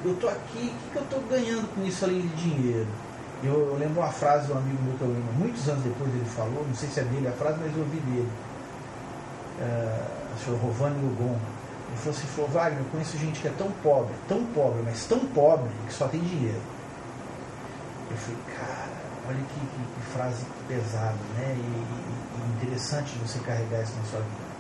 eu 0.09 0.17
tô 0.19 0.29
aqui, 0.29 0.75
o 0.75 0.85
que, 0.85 0.91
que 0.93 0.97
eu 0.97 1.03
estou 1.03 1.21
ganhando 1.29 1.75
com 1.75 1.85
isso 1.85 2.05
além 2.05 2.23
de 2.23 2.37
dinheiro? 2.37 2.89
Eu, 3.43 3.53
eu, 3.53 3.77
lembro 3.79 4.01
uma 4.01 4.13
frase 4.13 4.47
de 4.47 4.53
um 4.53 4.59
amigo 4.59 4.83
meu 4.83 4.95
que 4.97 5.03
eu 5.03 5.09
lembro, 5.09 5.33
muitos 5.35 5.69
anos 5.69 5.83
depois 5.83 6.11
ele 6.15 6.25
falou, 6.25 6.65
não 6.67 6.75
sei 6.75 6.89
se 6.89 7.01
é 7.01 7.05
dele 7.05 7.29
a 7.29 7.33
frase, 7.33 7.59
mas 7.61 7.75
eu 7.75 7.83
ouvi 7.83 7.99
dele. 7.99 8.29
Uh, 9.61 10.21
o 10.35 10.45
senhor 10.45 10.61
Rovani 10.61 11.01
Lugon. 11.03 11.39
Ele 11.91 11.99
falou 11.99 12.17
assim, 12.17 12.27
falou, 12.29 12.51
Wagner, 12.51 12.79
eu 12.81 12.87
conheço 12.87 13.19
gente 13.19 13.41
que 13.41 13.49
é 13.49 13.53
tão 13.59 13.71
pobre, 13.83 14.15
tão 14.29 14.45
pobre, 14.47 14.83
mas 14.85 15.05
tão 15.05 15.19
pobre 15.19 15.71
que 15.87 15.93
só 15.93 16.07
tem 16.07 16.21
dinheiro. 16.21 16.61
Eu 18.11 18.17
falei, 18.17 18.41
cara, 18.57 18.89
olha 19.29 19.39
que, 19.39 19.61
que, 19.61 19.83
que 19.95 20.13
frase 20.13 20.45
pesada, 20.69 21.19
né? 21.37 21.57
E, 21.57 21.61
e, 21.61 22.63
e, 22.63 22.67
interessante 22.67 23.19
você 23.19 23.39
carregar 23.41 23.83
isso 23.83 23.95
na 23.97 24.05
sua 24.05 24.21
vida. 24.21 24.51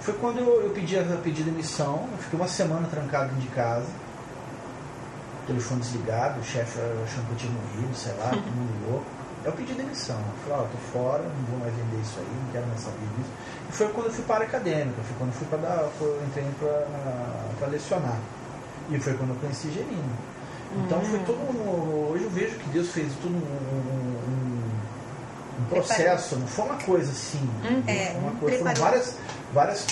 Foi 0.00 0.14
quando 0.14 0.38
eu, 0.38 0.62
eu 0.62 0.70
pedi, 0.70 0.98
a, 0.98 1.02
pedi 1.22 1.42
demissão, 1.42 2.08
eu 2.10 2.18
fiquei 2.18 2.38
uma 2.38 2.48
semana 2.48 2.88
trancado 2.88 3.28
dentro 3.28 3.42
de 3.42 3.54
casa 3.54 3.86
telefone 5.46 5.80
desligado, 5.80 6.40
o 6.40 6.44
chefe 6.44 6.78
achando 7.04 7.26
que 7.26 7.32
eu 7.32 7.36
tinha 7.36 7.52
morrido, 7.52 7.94
sei 7.94 8.12
lá, 8.14 8.30
todo 8.30 8.42
mundo 8.42 8.90
louco. 8.90 9.21
Eu 9.44 9.52
pedi 9.52 9.74
demissão. 9.74 10.16
Eu 10.16 10.44
falei, 10.44 10.58
ó, 10.58 10.62
oh, 10.62 10.68
tô 10.68 10.78
fora, 10.92 11.22
não 11.22 11.44
vou 11.50 11.58
mais 11.58 11.74
vender 11.74 12.00
isso 12.00 12.18
aí, 12.18 12.26
não 12.44 12.52
quero 12.52 12.66
mais 12.66 12.80
saber 12.80 13.06
disso. 13.16 13.30
E 13.68 13.72
foi 13.72 13.88
quando 13.88 14.06
eu 14.06 14.12
fui 14.12 14.24
para 14.24 14.44
a 14.44 14.46
acadêmica, 14.46 15.02
foi 15.02 15.16
quando 15.18 15.30
eu 15.30 15.34
fui 15.34 15.46
para 15.48 15.58
dar, 15.58 15.88
foi, 15.98 16.08
eu 16.08 16.22
entrei 16.26 16.46
para 17.58 17.68
lecionar. 17.68 18.18
E 18.90 18.98
foi 18.98 19.14
quando 19.14 19.30
eu 19.30 19.36
conheci 19.36 19.70
Gerino. 19.70 20.32
Então 20.84 21.00
foi 21.02 21.18
hum. 21.18 21.24
todo 21.26 21.38
um, 21.38 22.12
Hoje 22.12 22.24
eu 22.24 22.30
vejo 22.30 22.56
que 22.56 22.68
Deus 22.70 22.88
fez 22.90 23.12
tudo 23.20 23.34
um, 23.34 23.38
um, 23.38 24.62
um 25.60 25.64
processo, 25.68 26.36
não 26.36 26.46
foi 26.46 26.64
uma 26.64 26.76
coisa 26.76 27.10
assim. 27.10 27.50
Hum, 27.64 27.82
é, 27.86 28.16
uma 28.18 28.32
coisa, 28.32 28.58
foram 28.58 28.74
várias, 28.74 29.16
várias 29.52 29.86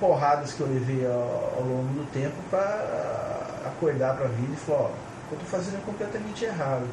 porradas 0.00 0.52
que 0.52 0.60
eu 0.60 0.66
levei 0.66 1.06
ao, 1.06 1.54
ao 1.58 1.62
longo 1.62 1.92
do 1.94 2.10
tempo 2.12 2.34
para 2.50 3.62
acordar 3.66 4.16
para 4.16 4.26
a 4.26 4.28
vida 4.28 4.52
e 4.52 4.56
falar, 4.56 4.80
ó, 4.80 4.84
o 4.86 4.88
que 5.28 5.34
eu 5.34 5.38
estou 5.38 5.58
fazendo 5.58 5.76
é 5.76 5.80
completamente 5.84 6.44
errado. 6.44 6.86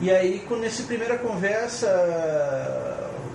E 0.00 0.10
aí, 0.10 0.40
com 0.40 0.56
nessa 0.56 0.82
primeira 0.82 1.16
conversa, 1.18 1.86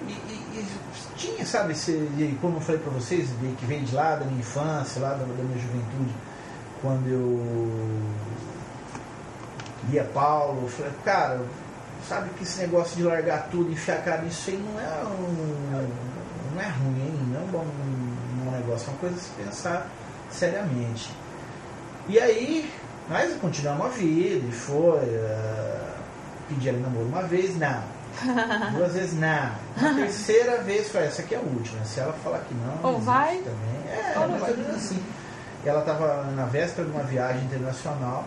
e, 0.08 0.12
e, 0.12 0.60
e 0.60 0.68
tinha, 1.16 1.46
sabe, 1.46 1.72
esse, 1.72 2.10
como 2.42 2.58
eu 2.58 2.62
falei 2.62 2.82
para 2.82 2.92
vocês, 2.92 3.30
que 3.58 3.66
vem 3.66 3.84
de 3.84 3.96
lá 3.96 4.16
da 4.16 4.26
minha 4.26 4.40
infância, 4.40 5.02
lá 5.02 5.12
da, 5.12 5.24
da 5.24 5.44
minha 5.44 5.58
juventude, 5.58 6.14
quando 6.82 7.08
eu 7.08 8.00
lia 9.90 10.04
Paulo, 10.14 10.64
eu 10.64 10.70
falei, 10.70 10.92
cara, 11.06 11.42
sabe 12.08 12.30
que 12.38 12.44
esse 12.44 12.60
negócio 12.60 12.98
de 12.98 13.04
largar 13.04 13.48
tudo 13.50 13.72
enfiar 13.72 14.00
a 14.00 14.02
cara 14.02 14.22
nisso 14.22 14.50
aí 14.50 14.58
não 14.58 14.80
é 14.80 15.04
um, 15.06 15.90
não 16.54 16.62
é 16.62 16.68
ruim, 16.68 17.02
hein? 17.02 17.20
não 17.32 17.40
é 17.40 17.44
um 17.44 17.48
bom 17.48 17.66
um 18.48 18.52
negócio, 18.52 18.88
é 18.88 18.92
uma 18.92 19.00
coisa 19.00 19.16
a 19.16 19.20
se 19.20 19.30
pensar 19.32 19.90
seriamente. 20.30 21.12
E 22.08 22.20
aí, 22.20 22.70
nós 23.10 23.34
continuamos 23.40 23.86
a 23.86 23.90
vida 23.90 24.48
e 24.48 24.52
foi. 24.52 25.00
Uh, 25.00 25.79
pedi 26.50 26.70
ela 26.70 26.80
namoro 26.80 27.06
uma 27.06 27.22
vez, 27.24 27.58
não. 27.58 27.84
Duas 28.76 28.94
vezes 28.94 29.14
não. 29.14 29.28
A 29.30 29.94
terceira 29.96 30.62
vez 30.64 30.90
foi 30.90 31.04
essa 31.04 31.22
aqui 31.22 31.36
é 31.36 31.38
a 31.38 31.42
última. 31.42 31.84
Se 31.86 32.00
ela 32.00 32.14
falar 32.14 32.40
que 32.40 32.54
não, 32.54 32.92
Ou 32.92 33.00
vai? 33.00 33.38
também. 33.38 33.94
É, 33.94 34.20
Ou 34.20 34.28
mais 34.28 34.42
ou 34.44 34.58
menos 34.58 34.76
assim. 34.76 35.04
Ela 35.66 35.80
estava 35.80 36.24
na 36.36 36.46
véspera 36.46 36.88
de 36.88 36.94
uma 36.94 37.04
viagem 37.04 37.44
internacional. 37.44 38.26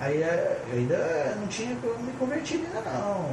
Aí 0.00 0.22
eh, 0.22 0.60
eu 0.70 0.78
ainda 0.78 1.36
não 1.40 1.46
tinha 1.48 1.70
me 1.70 2.12
convertido 2.18 2.66
ainda 2.66 2.90
não. 2.90 3.30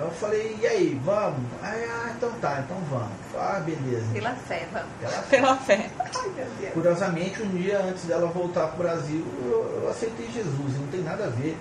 Eu 0.00 0.10
falei, 0.12 0.56
e 0.58 0.66
aí, 0.66 1.00
vamos? 1.04 1.42
Aí, 1.62 1.84
ah, 1.84 2.12
então 2.16 2.30
tá, 2.40 2.64
então 2.64 2.78
vamos. 2.88 3.12
Ah, 3.36 3.60
beleza. 3.60 4.06
Pela 4.12 4.34
fé, 4.34 4.66
vamos. 4.72 4.88
Pela 4.98 5.22
fé. 5.22 5.36
Pela 5.36 5.56
fé. 5.56 5.90
Ai, 5.98 6.70
Curiosamente, 6.72 7.42
um 7.42 7.48
dia 7.48 7.78
antes 7.78 8.04
dela 8.04 8.26
voltar 8.28 8.68
para 8.68 8.74
o 8.74 8.78
Brasil, 8.78 9.24
eu, 9.44 9.82
eu 9.82 9.90
aceitei 9.90 10.30
Jesus. 10.32 10.78
Não 10.80 10.86
tem 10.86 11.02
nada 11.02 11.24
a 11.24 11.28
ver 11.28 11.58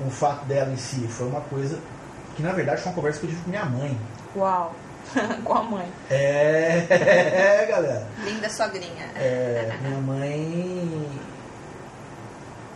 com 0.00 0.08
o 0.08 0.10
fato 0.10 0.46
dela 0.46 0.72
em 0.72 0.76
si. 0.76 1.06
Foi 1.08 1.28
uma 1.28 1.42
coisa 1.42 1.78
que, 2.34 2.42
na 2.42 2.52
verdade, 2.52 2.80
foi 2.80 2.90
uma 2.90 2.96
conversa 2.96 3.20
que 3.20 3.26
eu 3.26 3.30
tive 3.30 3.42
com 3.42 3.50
minha 3.50 3.64
mãe. 3.66 4.00
Uau! 4.34 4.74
com 5.44 5.54
a 5.54 5.62
mãe. 5.62 5.88
É, 6.10 6.86
é 6.88 7.66
galera. 7.70 8.06
Linda 8.24 8.48
sogrinha. 8.48 9.04
É, 9.16 9.76
minha 9.82 10.00
mãe. 10.00 11.08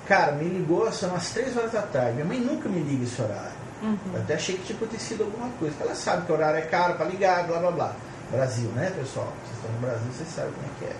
Cara, 0.07 0.33
me 0.33 0.45
ligou, 0.45 0.91
são 0.93 1.09
umas 1.11 1.31
3 1.31 1.57
horas 1.57 1.73
da 1.73 1.83
tarde. 1.83 2.13
Minha 2.13 2.27
mãe 2.27 2.41
nunca 2.41 2.69
me 2.69 2.81
liga 2.81 3.05
esse 3.05 3.21
horário. 3.23 3.65
Uhum. 3.83 3.97
Eu 4.13 4.21
até 4.21 4.35
achei 4.35 4.57
que 4.57 4.65
tinha 4.65 4.77
acontecido 4.77 5.25
alguma 5.25 5.49
coisa. 5.59 5.75
Ela 5.81 5.95
sabe 5.95 6.27
que 6.27 6.33
o 6.33 6.35
horário 6.35 6.59
é 6.59 6.63
caro 6.63 6.95
para 6.95 7.07
ligar, 7.07 7.47
blá 7.47 7.59
blá 7.59 7.71
blá. 7.71 7.93
Brasil, 8.31 8.69
né, 8.71 8.93
pessoal? 8.97 9.33
Vocês 9.45 9.57
estão 9.57 9.73
no 9.73 9.79
Brasil, 9.79 10.13
vocês 10.13 10.29
sabem 10.29 10.53
como 10.53 10.67
é 10.67 10.71
que 10.79 10.85
é. 10.85 10.97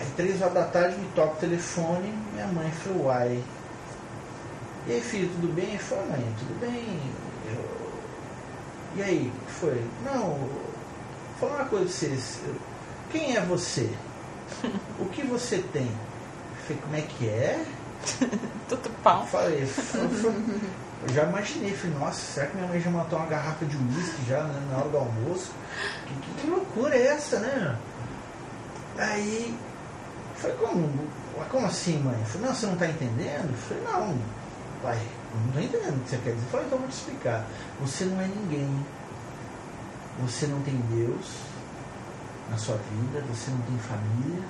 Aí, 0.00 0.06
três 0.16 0.40
horas 0.40 0.54
da 0.54 0.64
tarde, 0.64 0.96
me 0.96 1.06
toca 1.14 1.34
o 1.34 1.36
telefone. 1.36 2.12
Minha 2.32 2.46
mãe 2.48 2.70
falou, 2.70 3.06
uai. 3.06 3.42
E 4.86 4.92
aí, 4.92 5.00
filho, 5.00 5.30
tudo 5.30 5.54
bem? 5.54 5.74
Eu 5.74 5.80
falei, 5.80 6.06
mãe, 6.08 6.34
tudo 6.38 6.60
bem. 6.60 7.00
Eu... 7.48 7.64
E 8.96 9.02
aí, 9.02 9.32
o 9.34 9.46
que 9.46 9.52
foi? 9.52 9.84
Não, 10.04 10.34
vou 10.34 10.50
falar 11.40 11.62
uma 11.62 11.64
coisa 11.64 11.84
pra 11.86 11.94
vocês. 11.94 12.40
Quem 13.10 13.36
é 13.36 13.40
você? 13.40 13.90
O 14.98 15.06
que 15.06 15.22
você 15.22 15.58
tem? 15.72 15.86
Eu 15.86 16.62
falei, 16.66 16.82
como 16.82 16.96
é 16.96 17.00
que 17.00 17.28
é? 17.28 17.64
Tudo 18.68 18.90
pau. 19.02 19.26
Falei, 19.26 19.62
eu 19.62 21.14
já 21.14 21.24
imaginei, 21.24 21.72
falei, 21.72 21.98
nossa, 21.98 22.20
será 22.20 22.46
que 22.46 22.56
minha 22.56 22.68
mãe 22.68 22.80
já 22.80 22.90
matou 22.90 23.18
uma 23.18 23.28
garrafa 23.28 23.64
de 23.64 23.76
uísque 23.76 24.22
já 24.28 24.42
né, 24.44 24.68
na 24.70 24.78
hora 24.78 24.88
do 24.88 24.96
almoço? 24.98 25.52
Que, 26.06 26.40
que, 26.40 26.46
loucura 26.46 26.94
é 26.94 27.06
essa, 27.08 27.38
né? 27.40 27.78
Aí, 28.98 29.56
falei, 30.36 30.56
como, 30.56 30.90
como 31.50 31.66
assim, 31.66 31.98
mãe? 31.98 32.16
Eu 32.18 32.26
falei, 32.26 32.46
não, 32.48 32.54
você 32.54 32.66
não 32.66 32.72
está 32.74 32.86
entendendo? 32.86 33.50
Eu 33.50 33.56
falei, 33.56 33.84
não, 33.84 34.18
pai, 34.84 35.00
não 35.34 35.52
tô 35.52 35.58
entendendo 35.58 35.96
o 35.98 36.04
que 36.04 36.10
você 36.10 36.18
quer 36.18 36.34
dizer. 36.34 36.44
Eu 36.44 36.50
falei, 36.50 36.66
então 36.66 36.76
eu 36.76 36.82
vou 36.82 36.88
te 36.88 36.92
explicar. 36.92 37.46
Você 37.80 38.04
não 38.04 38.20
é 38.20 38.26
ninguém. 38.26 38.86
Você 40.20 40.46
não 40.46 40.60
tem 40.60 40.76
Deus 40.90 41.26
na 42.50 42.58
sua 42.58 42.76
vida, 42.76 43.24
você 43.28 43.50
não 43.50 43.58
tem 43.62 43.78
família, 43.78 44.44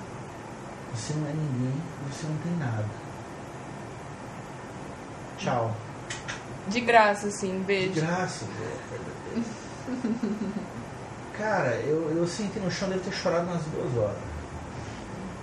você 0.92 1.14
não 1.14 1.26
é 1.26 1.32
ninguém, 1.32 1.80
você 2.10 2.26
não 2.26 2.36
tem 2.38 2.52
nada. 2.58 2.84
Tchau. 5.38 5.74
De 6.68 6.80
graça, 6.80 7.28
assim, 7.28 7.62
beijo. 7.62 7.92
De 7.92 8.00
graça, 8.00 8.44
velho. 8.44 9.44
Cara, 11.38 11.76
eu, 11.76 12.10
eu 12.16 12.26
senti 12.26 12.58
no 12.58 12.70
chão, 12.70 12.88
deve 12.88 13.00
ter 13.00 13.12
chorado 13.12 13.46
umas 13.46 13.62
duas 13.64 13.96
horas. 13.96 14.22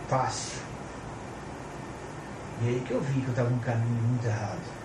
Fácil. 0.08 0.60
E 2.62 2.68
aí 2.68 2.84
que 2.86 2.92
eu 2.92 3.02
vi 3.02 3.22
que 3.22 3.28
eu 3.28 3.32
estava 3.32 3.50
num 3.50 3.60
caminho 3.60 4.02
muito 4.04 4.26
errado. 4.26 4.81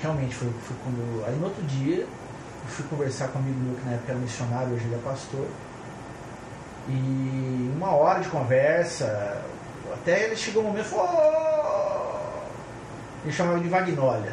Realmente 0.00 0.34
foi, 0.34 0.48
foi 0.66 0.76
quando. 0.82 1.24
Aí 1.26 1.34
no 1.36 1.46
outro 1.46 1.62
dia, 1.64 2.00
eu 2.00 2.68
fui 2.68 2.84
conversar 2.88 3.28
com 3.28 3.38
um 3.38 3.42
amigo 3.42 3.58
meu 3.60 3.74
que 3.76 3.84
na 3.86 3.92
época 3.92 4.12
era 4.12 4.20
missionário, 4.20 4.74
hoje 4.74 4.84
ele 4.84 4.94
é 4.94 4.98
pastor. 4.98 5.46
E 6.88 7.72
uma 7.76 7.90
hora 7.92 8.20
de 8.20 8.28
conversa, 8.28 9.42
até 9.92 10.24
ele 10.24 10.36
chegou 10.36 10.62
um 10.62 10.66
momento 10.66 10.86
e 10.86 10.88
falou. 10.88 12.46
Ele 13.24 13.32
chamava 13.32 13.58
de 13.58 13.68
Vagnólia. 13.68 14.32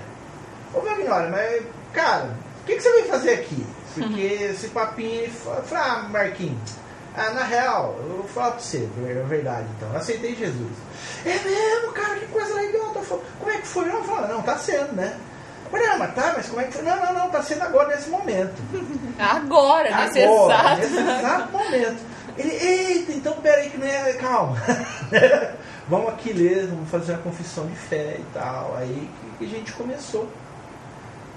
Ô 0.74 0.82
Vagnólia, 0.82 1.30
mas, 1.30 1.64
cara, 1.94 2.36
o 2.62 2.66
que, 2.66 2.76
que 2.76 2.82
você 2.82 2.92
veio 2.92 3.06
fazer 3.06 3.34
aqui? 3.34 3.66
Porque 3.94 4.22
esse 4.22 4.68
papinho. 4.70 5.30
Falei, 5.32 5.64
ah, 5.74 6.08
Marquinhos, 6.10 6.74
ah, 7.16 7.30
na 7.32 7.44
real, 7.44 7.96
eu 8.00 8.18
vou 8.18 8.28
falar 8.28 8.52
pra 8.52 8.60
você, 8.60 8.90
é 9.08 9.26
verdade 9.28 9.68
então. 9.78 9.90
Eu 9.90 9.98
aceitei 9.98 10.36
Jesus. 10.36 10.72
É 11.26 11.40
mesmo, 11.40 11.92
cara, 11.92 12.20
que 12.20 12.26
coisa 12.28 12.56
legal. 12.56 12.90
Tô 12.92 13.02
falando, 13.02 13.26
como 13.40 13.52
é 13.52 13.58
que 13.58 13.68
foi? 13.68 13.88
Eu 13.88 14.04
falei, 14.04 14.32
não, 14.32 14.42
tá 14.42 14.58
sendo, 14.58 14.94
né? 14.94 15.16
Mas 16.04 16.16
tá, 16.16 16.34
mas 16.36 16.48
como 16.48 16.62
é 16.62 16.66
que? 16.66 16.82
Não, 16.82 16.96
não, 16.98 17.14
não, 17.14 17.30
tá 17.30 17.42
sendo 17.42 17.64
agora 17.64 17.96
nesse 17.96 18.10
momento. 18.10 18.54
Agora, 19.18 20.06
nesse 20.06 20.24
Agora, 20.24 20.54
exato. 20.54 20.82
nesse 20.82 20.98
exato 20.98 21.52
momento. 21.52 22.04
Ele, 22.38 22.52
eita, 22.52 23.12
então 23.12 23.34
peraí 23.34 23.70
que 23.70 23.78
não 23.78 23.88
é. 23.88 24.14
Calma. 24.14 24.58
vamos 25.88 26.10
aqui 26.10 26.34
ler, 26.34 26.68
vamos 26.68 26.90
fazer 26.90 27.14
uma 27.14 27.22
confissão 27.22 27.66
de 27.68 27.76
fé 27.76 28.18
e 28.20 28.26
tal. 28.34 28.76
Aí 28.78 29.10
que, 29.38 29.46
a 29.46 29.48
gente 29.48 29.72
começou. 29.74 30.28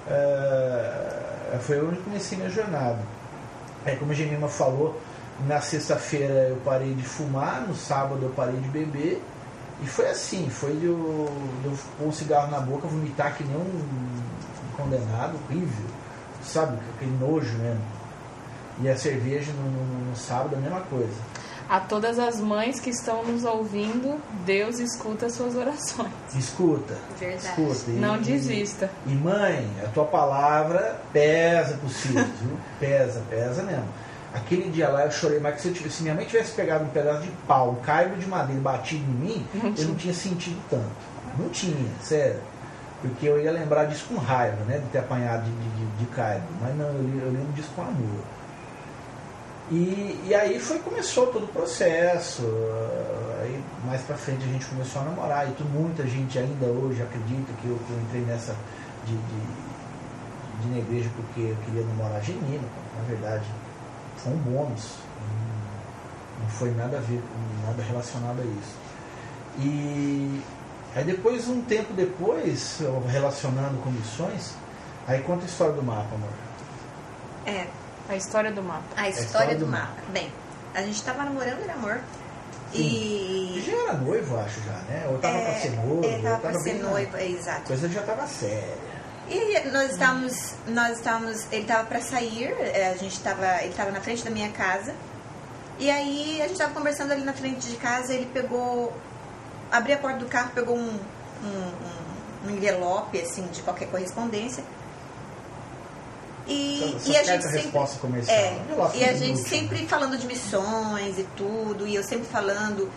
É, 0.08 1.58
foi 1.60 1.80
onde 1.80 1.96
eu 1.96 2.02
comecei 2.02 2.38
minha 2.38 2.50
jornada. 2.50 2.98
Aí 3.84 3.96
como 3.96 4.12
a 4.12 4.14
Gemima 4.14 4.48
falou, 4.48 5.00
na 5.46 5.60
sexta-feira 5.60 6.48
eu 6.48 6.56
parei 6.64 6.94
de 6.94 7.04
fumar, 7.04 7.60
no 7.68 7.74
sábado 7.74 8.20
eu 8.22 8.30
parei 8.30 8.58
de 8.58 8.68
beber. 8.68 9.22
E 9.82 9.86
foi 9.86 10.08
assim, 10.08 10.48
foi 10.48 10.72
de 10.76 10.86
eu, 10.86 11.30
pôr 11.98 12.08
um 12.08 12.12
cigarro 12.12 12.50
na 12.50 12.60
boca, 12.60 12.86
vomitar 12.88 13.34
que 13.36 13.44
nem 13.44 13.56
um 13.56 14.76
condenado, 14.76 15.38
horrível, 15.48 15.86
sabe? 16.42 16.78
Aquele 16.94 17.16
nojo 17.18 17.52
mesmo. 17.58 17.80
E 18.80 18.88
a 18.88 18.96
cerveja 18.96 19.52
no, 19.52 19.70
no- 19.70 20.10
no 20.10 20.16
sábado 20.16 20.54
a 20.56 20.58
mesma 20.58 20.80
coisa. 20.82 21.12
A 21.68 21.80
todas 21.80 22.18
as 22.18 22.40
mães 22.40 22.78
que 22.78 22.90
estão 22.90 23.24
nos 23.24 23.44
ouvindo, 23.44 24.20
Deus 24.44 24.78
escuta 24.78 25.28
suas 25.28 25.56
orações. 25.56 26.12
Escuta. 26.34 26.94
Verdade. 27.18 27.46
Escuta. 27.46 27.90
E- 27.90 27.94
Não 27.94 28.16
e- 28.16 28.20
desista. 28.20 28.88
E 29.06 29.10
mãe, 29.14 29.68
a 29.84 29.88
tua 29.88 30.04
palavra 30.04 31.00
pesa 31.12 31.76
pros 31.78 31.96
filhos, 32.00 32.26
viu? 32.40 32.56
Pesa, 32.78 33.20
pesa 33.28 33.62
mesmo. 33.62 33.88
Aquele 34.36 34.68
dia 34.70 34.88
lá 34.88 35.04
eu 35.04 35.10
chorei 35.10 35.40
mais 35.40 35.56
que 35.56 35.62
se, 35.62 35.68
eu 35.68 35.74
tivesse, 35.74 35.96
se 35.96 36.02
minha 36.02 36.14
mãe 36.14 36.26
tivesse 36.26 36.52
pegado 36.52 36.84
um 36.84 36.88
pedaço 36.88 37.22
de 37.22 37.30
pau, 37.48 37.70
um 37.70 37.76
caibo 37.76 38.16
de 38.16 38.26
madeira 38.26 38.60
batido 38.60 39.02
em 39.02 39.14
mim, 39.14 39.46
eu 39.54 39.84
não 39.86 39.94
tinha 39.94 40.12
sentido 40.12 40.60
tanto. 40.68 40.84
Não 41.38 41.48
tinha, 41.48 41.90
sério. 42.02 42.40
Porque 43.00 43.26
eu 43.26 43.40
ia 43.40 43.50
lembrar 43.50 43.86
disso 43.86 44.06
com 44.08 44.16
raiva, 44.16 44.62
né? 44.64 44.78
De 44.78 44.86
ter 44.86 44.98
apanhado 44.98 45.44
de, 45.44 45.50
de, 45.50 45.86
de, 45.98 46.06
caibo. 46.06 46.46
Mas 46.60 46.76
não, 46.76 46.86
eu, 46.86 47.20
eu 47.24 47.32
lembro 47.32 47.52
disso 47.54 47.70
com 47.74 47.82
amor. 47.82 48.24
E, 49.70 50.20
e 50.26 50.34
aí 50.34 50.58
foi, 50.58 50.78
começou 50.80 51.28
todo 51.28 51.44
o 51.44 51.48
processo. 51.48 52.42
Aí 53.40 53.62
mais 53.86 54.02
pra 54.02 54.16
frente 54.16 54.44
a 54.44 54.52
gente 54.52 54.66
começou 54.66 55.02
a 55.02 55.04
namorar. 55.06 55.48
E 55.48 55.52
tu, 55.52 55.64
muita 55.64 56.06
gente 56.06 56.38
ainda 56.38 56.66
hoje 56.66 57.02
acredita 57.02 57.52
que 57.60 57.68
eu, 57.68 57.78
que 57.86 57.90
eu 57.90 58.00
entrei 58.00 58.22
nessa 58.22 58.54
de, 59.06 59.12
de, 59.12 60.60
de 60.60 60.68
ir 60.68 60.70
na 60.72 60.78
igreja 60.78 61.10
porque 61.16 61.40
eu 61.40 61.56
queria 61.64 61.86
namorar 61.86 62.22
Genina. 62.22 62.68
Na 62.96 63.02
verdade, 63.08 63.44
foi 64.16 64.32
um 64.32 64.38
bônus. 64.38 64.94
Não, 66.40 66.48
foi 66.50 66.70
nada 66.72 66.98
a 66.98 67.00
ver 67.00 67.22
nada 67.66 67.82
relacionado 67.82 68.40
a 68.40 68.44
isso. 68.44 68.74
E 69.58 70.42
aí 70.94 71.04
depois, 71.04 71.48
um 71.48 71.62
tempo 71.62 71.92
depois, 71.94 72.80
relacionando 73.08 73.78
com 73.82 73.90
missões, 73.90 74.54
aí 75.06 75.20
conta 75.22 75.42
a 75.44 75.46
história 75.46 75.72
do 75.74 75.82
mapa, 75.82 76.14
amor. 76.14 76.30
É, 77.46 77.66
A 78.08 78.16
história 78.16 78.50
do 78.52 78.62
mapa. 78.62 78.82
a 78.96 79.08
história, 79.08 79.26
história 79.26 79.54
do, 79.56 79.64
do 79.64 79.70
mapa. 79.70 79.86
mapa. 79.88 80.02
Bem, 80.12 80.32
a 80.74 80.82
gente 80.82 81.02
tava 81.02 81.24
namorando, 81.24 81.62
era 81.62 81.72
amor. 81.74 82.00
E. 82.74 83.62
Já 83.64 83.72
era 83.72 83.92
noivo, 83.94 84.36
acho 84.38 84.60
já, 84.62 84.72
né? 84.72 85.06
Ou 85.08 85.18
tava 85.18 85.36
é, 85.38 85.44
pra 85.44 85.54
ser 85.60 85.70
noivo. 85.76 86.04
Ele 86.04 86.22
tava 86.22 86.34
ou 86.34 86.40
pra 86.40 86.54
ser 86.60 86.74
noivo, 86.74 87.16
é, 87.16 87.20
A 87.20 87.24
exato. 87.26 87.62
coisa 87.62 87.88
já 87.88 88.02
tava 88.02 88.26
séria. 88.26 88.74
E 89.28 89.68
nós 89.70 89.90
estávamos, 89.90 90.54
nós 90.68 90.98
estávamos, 90.98 91.46
ele 91.50 91.62
estava 91.62 91.84
para 91.84 92.00
sair, 92.00 92.54
é, 92.60 92.90
a 92.90 92.96
gente 92.96 93.18
tava, 93.20 93.44
ele 93.60 93.70
estava 93.70 93.90
na 93.90 94.00
frente 94.00 94.22
da 94.22 94.30
minha 94.30 94.50
casa. 94.50 94.94
E 95.78 95.90
aí 95.90 96.40
a 96.40 96.44
gente 96.44 96.52
estava 96.52 96.72
conversando 96.72 97.12
ali 97.12 97.24
na 97.24 97.32
frente 97.32 97.68
de 97.68 97.76
casa, 97.76 98.14
ele 98.14 98.26
pegou, 98.32 98.92
abriu 99.70 99.96
a 99.96 99.98
porta 99.98 100.18
do 100.20 100.26
carro, 100.26 100.50
pegou 100.54 100.76
um, 100.76 100.98
um, 101.44 102.46
um 102.46 102.50
envelope 102.50 103.20
assim 103.20 103.46
de 103.48 103.62
qualquer 103.62 103.88
correspondência. 103.88 104.62
E, 106.46 106.96
e 107.04 107.16
a 107.16 107.24
gente 107.24 107.42
sempre 107.42 107.98
comercial. 108.00 108.36
é, 108.38 108.62
e 108.94 109.04
a 109.04 109.12
gente 109.14 109.40
sempre 109.40 109.84
falando 109.88 110.16
de 110.16 110.26
missões 110.28 111.18
e 111.18 111.24
tudo, 111.36 111.88
e 111.88 111.96
eu 111.96 112.04
sempre 112.04 112.26
falando 112.26 112.88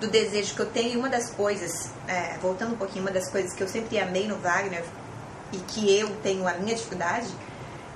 do 0.00 0.08
desejo 0.08 0.54
que 0.54 0.60
eu 0.60 0.66
tenho. 0.66 0.94
E 0.94 0.96
uma 0.96 1.10
das 1.10 1.28
coisas, 1.30 1.90
é, 2.08 2.38
voltando 2.38 2.72
um 2.72 2.78
pouquinho, 2.78 3.04
uma 3.04 3.10
das 3.10 3.30
coisas 3.30 3.52
que 3.52 3.62
eu 3.62 3.68
sempre 3.68 3.98
amei 3.98 4.26
no 4.26 4.36
Wagner 4.38 4.82
e 5.52 5.58
que 5.58 5.98
eu 5.98 6.14
tenho 6.22 6.46
a 6.46 6.54
minha 6.54 6.74
dificuldade 6.74 7.28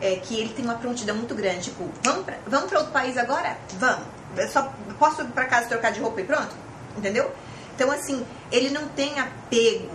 é 0.01 0.17
que 0.17 0.39
ele 0.39 0.55
tem 0.55 0.65
uma 0.65 0.77
prontidão 0.77 1.17
muito 1.17 1.35
grande. 1.35 1.65
Tipo, 1.65 1.89
vamos 2.03 2.25
pra, 2.25 2.37
vamos 2.47 2.69
pra 2.69 2.79
outro 2.79 2.93
país 2.93 3.17
agora? 3.19 3.57
Vamos. 3.79 4.07
Eu 4.37 4.49
só 4.49 4.73
posso 4.99 5.23
ir 5.23 5.27
pra 5.29 5.45
casa 5.47 5.69
trocar 5.69 5.93
de 5.93 6.01
roupa 6.01 6.21
e 6.21 6.25
pronto? 6.25 6.55
Entendeu? 6.97 7.31
Então, 7.75 7.91
assim, 7.91 8.25
ele 8.51 8.71
não 8.71 8.89
tem 8.89 9.19
apego, 9.19 9.91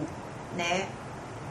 né? 0.55 0.87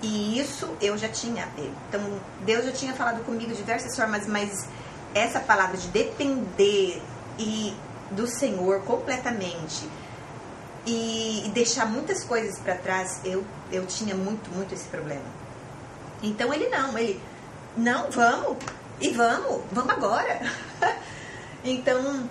E 0.02 0.38
isso 0.38 0.68
eu 0.80 0.96
já 0.98 1.08
tinha 1.08 1.44
apego. 1.44 1.74
Então, 1.88 2.00
Deus 2.44 2.64
já 2.64 2.72
tinha 2.72 2.92
falado 2.92 3.24
comigo 3.24 3.50
de 3.50 3.56
diversas 3.56 3.96
formas, 3.96 4.26
mas 4.26 4.68
essa 5.14 5.40
palavra 5.40 5.76
de 5.76 5.88
depender 5.88 7.00
e 7.38 7.74
do 8.10 8.26
Senhor 8.26 8.82
completamente 8.82 9.88
e, 10.86 11.46
e 11.46 11.48
deixar 11.50 11.86
muitas 11.86 12.22
coisas 12.22 12.58
para 12.58 12.74
trás, 12.74 13.20
eu, 13.24 13.44
eu 13.72 13.86
tinha 13.86 14.14
muito, 14.14 14.50
muito 14.50 14.74
esse 14.74 14.86
problema. 14.88 15.43
Então 16.22 16.52
ele 16.52 16.68
não, 16.68 16.96
ele, 16.98 17.20
não, 17.76 18.10
vamos, 18.10 18.56
e 19.00 19.10
vamos, 19.10 19.62
vamos 19.72 19.90
agora. 19.92 20.40
então, 21.64 22.28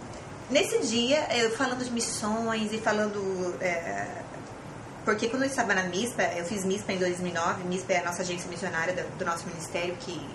nesse 0.49 0.79
dia, 0.79 1.27
eu 1.37 1.51
falando 1.51 1.83
de 1.83 1.91
missões 1.91 2.71
e 2.71 2.77
falando. 2.79 3.55
é, 3.61 4.07
porque 5.05 5.27
quando 5.27 5.43
eu 5.43 5.49
estava 5.49 5.73
na 5.73 5.83
MISPA, 5.83 6.23
eu 6.37 6.45
fiz 6.45 6.63
MISPA 6.63 6.93
em 6.93 6.97
2009, 6.97 7.65
MISPA 7.65 7.93
é 7.93 7.99
a 7.99 8.05
nossa 8.05 8.21
agência 8.21 8.49
missionária 8.49 8.93
do, 8.93 9.17
do 9.17 9.25
nosso 9.25 9.45
ministério 9.47 9.95
que 9.99 10.25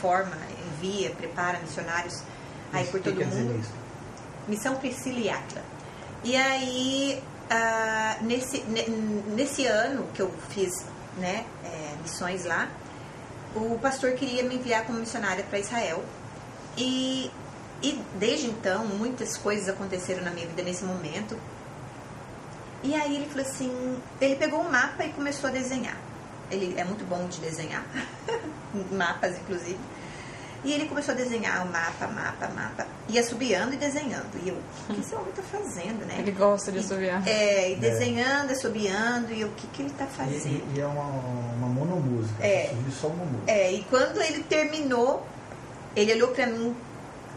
forma, 0.00 0.32
envia, 0.68 1.10
prepara 1.10 1.58
missionários 1.58 2.22
aí 2.72 2.86
por 2.86 3.00
todo 3.00 3.14
mundo. 3.14 3.60
isso? 3.60 3.72
Missão 4.48 4.76
Priscila 4.76 5.42
e 6.24 6.36
aí, 6.36 7.22
ah, 7.48 8.16
nesse, 8.20 8.60
ne- 8.62 8.88
nesse 9.34 9.64
ano 9.66 10.08
que 10.12 10.20
eu 10.20 10.32
fiz 10.50 10.84
né, 11.18 11.44
é, 11.64 11.94
missões 12.02 12.44
lá, 12.44 12.68
o 13.56 13.78
pastor 13.80 14.12
queria 14.12 14.42
me 14.42 14.56
enviar 14.56 14.84
como 14.84 14.98
missionária 14.98 15.44
para 15.44 15.58
Israel. 15.58 16.04
E, 16.76 17.30
e 17.82 18.00
desde 18.18 18.46
então, 18.46 18.84
muitas 18.86 19.36
coisas 19.36 19.68
aconteceram 19.68 20.22
na 20.22 20.30
minha 20.30 20.46
vida 20.46 20.62
nesse 20.62 20.84
momento. 20.84 21.38
E 22.82 22.94
aí 22.94 23.16
ele 23.16 23.26
falou 23.26 23.44
assim, 23.44 23.98
ele 24.20 24.36
pegou 24.36 24.60
um 24.60 24.70
mapa 24.70 25.04
e 25.04 25.12
começou 25.12 25.48
a 25.48 25.52
desenhar. 25.52 25.96
Ele 26.50 26.78
é 26.78 26.84
muito 26.84 27.04
bom 27.04 27.26
de 27.26 27.40
desenhar, 27.40 27.84
mapas 28.92 29.36
inclusive. 29.38 29.80
E 30.66 30.72
ele 30.72 30.86
começou 30.88 31.14
a 31.14 31.16
desenhar 31.16 31.64
o 31.64 31.70
mapa, 31.70 32.08
mapa, 32.08 32.48
mapa. 32.48 32.86
Ia 33.08 33.22
subiando 33.22 33.72
e 33.74 33.76
desenhando. 33.76 34.26
E 34.44 34.48
eu, 34.48 34.56
o 34.90 34.94
que 34.94 35.00
esse 35.00 35.14
homem 35.14 35.30
tá 35.32 35.42
fazendo, 35.42 36.04
né? 36.04 36.16
Ele 36.18 36.32
gosta 36.32 36.72
de 36.72 36.80
assoviar. 36.80 37.22
É, 37.26 37.70
e 37.70 37.76
desenhando, 37.76 38.50
assobiando, 38.50 39.32
e 39.32 39.42
eu, 39.42 39.48
o 39.48 39.52
que, 39.52 39.66
que 39.68 39.82
ele 39.82 39.90
tá 39.90 40.06
fazendo? 40.06 40.46
e- 40.48 40.64
e 40.74 40.80
é 40.80 40.86
uma, 40.86 41.04
uma 41.04 41.68
monomúsica. 41.68 42.44
É. 42.44 42.74
Só 43.00 43.06
uma 43.06 43.24
música. 43.24 43.52
É, 43.52 43.72
e 43.72 43.84
quando 43.84 44.20
ele 44.20 44.42
terminou, 44.42 45.24
ele 45.94 46.12
olhou 46.14 46.28
pra 46.28 46.48
mim 46.48 46.74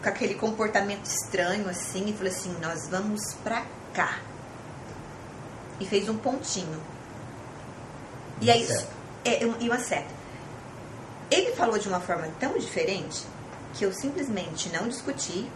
com 0.02 0.10
aquele 0.10 0.34
comportamento 0.34 1.06
estranho 1.06 1.70
assim 1.70 2.08
e 2.10 2.14
falou 2.14 2.32
assim: 2.32 2.56
Nós 2.60 2.88
vamos 2.90 3.22
pra 3.44 3.64
cá. 3.94 4.18
E 5.80 5.86
fez 5.86 6.10
um 6.10 6.18
pontinho. 6.18 6.82
E 8.42 8.50
aí. 8.50 8.68
É, 9.24 9.46
um- 9.46 9.56
e 9.60 9.70
uma 9.70 9.80
seta. 9.80 10.18
Ele 11.32 11.52
falou 11.52 11.78
de 11.78 11.88
uma 11.88 12.00
forma 12.00 12.28
tão 12.40 12.58
diferente 12.58 13.26
que 13.74 13.86
eu 13.86 13.94
simplesmente 13.94 14.70
não 14.70 14.88
discuti, 14.88 15.50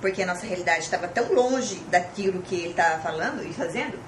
porque 0.00 0.22
a 0.22 0.26
nossa 0.26 0.44
realidade 0.46 0.80
estava 0.80 1.08
tão 1.08 1.32
longe 1.32 1.76
daquilo 1.90 2.42
que 2.42 2.54
ele 2.56 2.70
estava 2.70 3.00
falando 3.02 3.44
e 3.44 3.52
fazendo, 3.52 3.98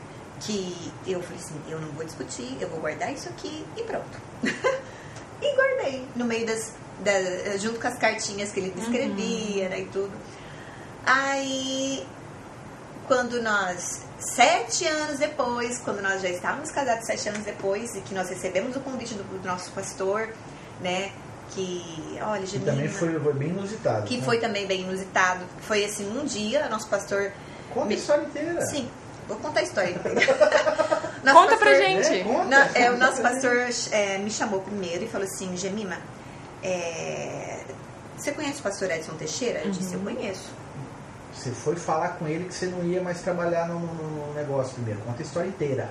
que 0.40 0.92
eu 1.06 1.22
falei 1.22 1.38
assim, 1.38 1.60
eu 1.68 1.80
não 1.80 1.88
vou 1.92 2.04
discutir, 2.04 2.56
eu 2.60 2.68
vou 2.68 2.80
guardar 2.80 3.12
isso 3.12 3.28
aqui 3.28 3.64
e 3.76 3.82
pronto. 3.82 4.18
e 5.40 5.54
guardei 5.54 6.06
no 6.16 6.24
meio 6.24 6.46
das, 6.46 6.72
da- 7.00 7.56
junto 7.58 7.80
com 7.80 7.86
as 7.86 7.96
cartinhas 7.98 8.50
que 8.52 8.60
ele 8.60 8.74
escrevia 8.76 9.68
né, 9.68 9.80
e 9.80 9.86
tudo. 9.86 10.12
Aí 11.06 12.06
quando 13.06 13.40
nós, 13.42 14.00
sete 14.32 14.86
anos 14.86 15.18
depois, 15.18 15.78
quando 15.78 16.00
nós 16.02 16.20
já 16.22 16.28
estávamos 16.28 16.70
casados 16.70 17.06
sete 17.06 17.28
anos 17.28 17.44
depois, 17.44 17.94
e 17.94 18.00
que 18.00 18.14
nós 18.14 18.28
recebemos 18.28 18.74
o 18.76 18.80
convite 18.80 19.14
do, 19.14 19.22
do 19.24 19.46
nosso 19.46 19.70
pastor, 19.72 20.28
né? 20.80 21.12
Que, 21.50 22.18
olha, 22.22 22.40
Que 22.42 22.46
Janina, 22.52 22.72
também 22.72 22.88
foi, 22.88 23.20
foi 23.20 23.32
bem 23.34 23.48
inusitado. 23.50 24.06
que 24.06 24.16
né? 24.16 24.22
foi 24.24 24.38
também 24.38 24.66
bem 24.66 24.80
inusitado. 24.82 25.44
Foi 25.60 25.84
assim, 25.84 26.06
um 26.18 26.24
dia, 26.24 26.68
nosso 26.68 26.88
pastor. 26.88 27.32
Conta 27.72 27.86
a 27.86 27.88
me- 27.88 27.94
história 27.96 28.22
inteira. 28.24 28.60
Sim, 28.66 28.88
vou 29.28 29.36
contar 29.36 29.60
a 29.60 29.62
história. 29.62 29.94
Nosso 31.24 31.38
Conta 31.38 31.56
pra 31.56 31.70
pastor- 31.70 31.74
gente. 31.86 32.20
É, 32.20 32.24
conta. 32.24 32.44
Na- 32.44 32.68
é, 32.74 32.90
o 32.90 32.96
nosso 32.98 33.22
pastor 33.22 33.66
é, 33.92 34.18
me 34.18 34.30
chamou 34.30 34.60
primeiro 34.60 35.04
e 35.04 35.08
falou 35.08 35.26
assim, 35.26 35.56
Gemima, 35.56 35.96
é, 36.62 37.60
você 38.16 38.32
conhece 38.32 38.60
o 38.60 38.62
pastor 38.62 38.90
Edson 38.90 39.12
Teixeira? 39.14 39.60
Eu 39.64 39.70
disse, 39.70 39.94
eu 39.94 40.00
Uhum. 40.00 40.04
conheço. 40.14 40.50
Você 41.34 41.50
foi 41.50 41.76
falar 41.76 42.10
com 42.10 42.26
ele 42.28 42.44
que 42.44 42.54
você 42.54 42.66
não 42.66 42.82
ia 42.84 43.02
mais 43.02 43.20
trabalhar 43.20 43.66
no, 43.68 43.78
no- 43.80 44.26
no 44.28 44.34
negócio 44.34 44.74
primeiro. 44.74 45.00
Conta 45.00 45.20
a 45.22 45.24
história 45.26 45.48
inteira. 45.48 45.88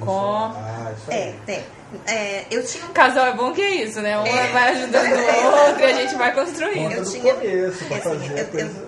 Com- 0.00 0.10
Ah, 0.56 0.92
isso 0.96 1.10
É, 1.10 1.34
tem. 1.44 1.62
É, 2.06 2.46
eu 2.50 2.64
tinha 2.64 2.86
um 2.86 2.92
Casal 2.92 3.26
é 3.26 3.34
bom 3.34 3.52
que 3.52 3.60
é 3.60 3.84
isso, 3.84 4.00
né? 4.00 4.18
Um 4.18 4.24
É. 4.26 4.48
vai 4.50 4.70
ajudando 4.70 5.04
o 5.12 5.68
outro 5.68 5.80
e 5.82 5.84
a 5.84 5.92
gente 5.94 6.14
vai 6.14 6.34
construindo. 6.34 6.82
Conta 6.84 6.94
eu 6.96 7.04
do 7.04 7.10
tinha- 7.10 7.34
começo, 7.34 7.84
pra 7.84 7.96
assim, 7.98 8.08
fazer 8.08 8.40
eu- 8.40 8.46
coisa... 8.48 8.86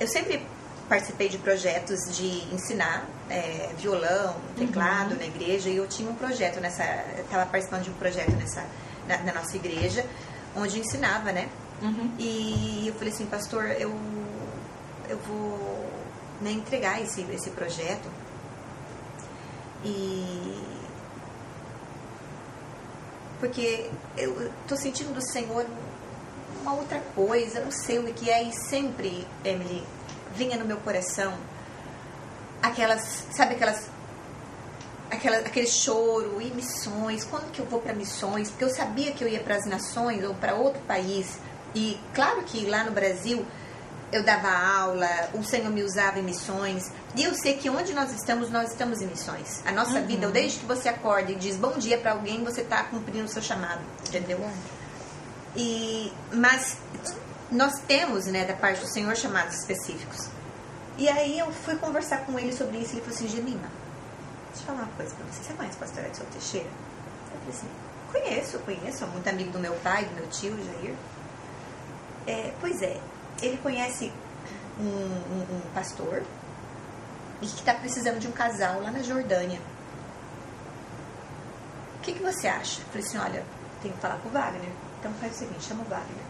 Eu 0.00 0.08
sempre 0.08 0.46
participei 0.88 1.28
de 1.28 1.38
projetos 1.38 1.98
de 2.16 2.54
ensinar 2.54 3.06
é, 3.28 3.70
violão, 3.76 4.36
teclado 4.56 5.12
Uhum. 5.12 5.18
na 5.18 5.24
igreja 5.26 5.68
e 5.68 5.76
eu 5.76 5.86
tinha 5.88 6.08
um 6.08 6.14
projeto 6.14 6.60
nessa, 6.60 6.84
estava 7.18 7.44
participando 7.46 7.82
de 7.82 7.90
um 7.90 7.94
projeto 7.94 8.30
nessa 8.36 8.64
na, 9.08 9.18
na 9.18 9.34
nossa 9.34 9.56
igreja 9.56 10.04
onde 10.56 10.78
eu 10.78 10.84
ensinava, 10.84 11.32
né? 11.32 11.48
Uhum. 11.82 12.10
E 12.18 12.84
eu 12.86 12.94
falei 12.94 13.12
assim, 13.12 13.26
pastor, 13.26 13.64
eu 13.78 13.90
eu 15.08 15.18
vou 15.18 15.90
né, 16.40 16.50
entregar 16.50 17.02
esse 17.02 17.22
esse 17.32 17.50
projeto 17.50 18.08
e 19.84 20.76
porque 23.38 23.90
eu 24.16 24.50
tô 24.66 24.76
sentindo 24.76 25.12
do 25.12 25.20
Senhor 25.20 25.66
uma 26.62 26.74
outra 26.74 27.00
coisa, 27.14 27.60
não 27.60 27.70
sei 27.70 27.98
o 27.98 28.12
que 28.12 28.28
é, 28.28 28.42
e 28.42 28.52
sempre, 28.52 29.26
Emily, 29.44 29.84
vinha 30.34 30.56
no 30.56 30.64
meu 30.64 30.78
coração 30.78 31.32
aquelas, 32.60 33.24
sabe 33.30 33.54
aquelas, 33.54 33.88
aquela, 35.10 35.36
aquele 35.38 35.66
choro 35.66 36.40
e 36.40 36.50
missões, 36.50 37.24
quando 37.24 37.52
que 37.52 37.60
eu 37.60 37.66
vou 37.66 37.80
para 37.80 37.92
missões? 37.92 38.50
Porque 38.50 38.64
eu 38.64 38.70
sabia 38.70 39.12
que 39.12 39.22
eu 39.22 39.28
ia 39.28 39.40
para 39.40 39.56
as 39.56 39.66
nações 39.66 40.24
ou 40.24 40.34
para 40.34 40.54
outro 40.54 40.80
país, 40.82 41.38
e 41.74 41.98
claro 42.14 42.42
que 42.42 42.66
lá 42.66 42.84
no 42.84 42.90
Brasil 42.90 43.46
eu 44.12 44.22
dava 44.22 44.48
aula, 44.48 45.08
o 45.34 45.42
Senhor 45.42 45.70
me 45.70 45.82
usava 45.82 46.18
em 46.18 46.22
missões, 46.22 46.90
e 47.14 47.24
eu 47.24 47.34
sei 47.34 47.56
que 47.56 47.68
onde 47.68 47.92
nós 47.92 48.12
estamos, 48.12 48.50
nós 48.50 48.70
estamos 48.70 49.00
em 49.00 49.06
missões. 49.06 49.62
A 49.66 49.72
nossa 49.72 50.00
vida, 50.00 50.28
desde 50.28 50.60
que 50.60 50.66
você 50.66 50.88
acorda 50.88 51.32
e 51.32 51.34
diz 51.34 51.56
bom 51.56 51.76
dia 51.76 51.98
para 51.98 52.12
alguém, 52.12 52.44
você 52.44 52.60
está 52.60 52.84
cumprindo 52.84 53.24
o 53.24 53.28
seu 53.28 53.42
chamado, 53.42 53.80
entendeu? 54.06 54.38
E, 55.56 56.12
mas 56.32 56.76
nós 57.50 57.80
temos, 57.86 58.26
né, 58.26 58.44
da 58.44 58.54
parte 58.54 58.80
do 58.80 58.86
Senhor, 58.86 59.16
chamados 59.16 59.58
específicos. 59.58 60.28
E 60.98 61.08
aí 61.08 61.38
eu 61.38 61.52
fui 61.52 61.76
conversar 61.76 62.18
com 62.18 62.38
ele 62.38 62.52
sobre 62.52 62.78
isso 62.78 62.94
e 62.94 62.98
ele 62.98 63.00
falou 63.00 63.16
assim, 63.16 63.28
Gemima, 63.28 63.68
deixa 64.48 64.62
eu 64.62 64.66
falar 64.66 64.82
uma 64.82 64.92
coisa 64.92 65.14
pra 65.14 65.26
você. 65.26 65.42
Você 65.42 65.52
conhece 65.52 65.76
o 65.76 65.80
pastor 65.80 66.04
Edson 66.04 66.24
Teixeira? 66.32 66.68
Eu 66.68 67.40
falei 67.40 67.54
assim, 67.54 67.68
conheço, 68.12 68.58
conheço, 68.60 69.04
é 69.04 69.06
muito 69.08 69.28
amigo 69.28 69.50
do 69.50 69.58
meu 69.58 69.74
pai, 69.82 70.04
do 70.04 70.14
meu 70.14 70.26
tio, 70.28 70.56
Jair. 70.64 70.94
É, 72.26 72.52
pois 72.60 72.82
é, 72.82 72.98
ele 73.42 73.56
conhece 73.58 74.12
um, 74.78 74.84
um- 74.84 75.56
um 75.56 75.60
pastor 75.74 76.22
e 77.42 77.46
que 77.46 77.60
está 77.60 77.74
precisando 77.74 78.18
de 78.18 78.26
um 78.28 78.32
casal 78.32 78.80
lá 78.82 78.90
na 78.90 79.00
Jordânia. 79.00 79.60
O 81.98 82.00
que, 82.02 82.12
que 82.12 82.22
você 82.22 82.46
acha? 82.48 82.80
Eu 82.80 82.86
falei 82.86 83.06
assim, 83.06 83.18
olha, 83.18 83.44
tem 83.82 83.90
que 83.92 83.98
falar 83.98 84.16
com 84.22 84.28
o 84.28 84.32
Wagner. 84.32 84.70
Então 85.00 85.12
faz 85.20 85.34
o 85.34 85.38
seguinte, 85.38 85.64
chama 85.64 85.82
o 85.82 85.88
Wagner. 85.88 86.24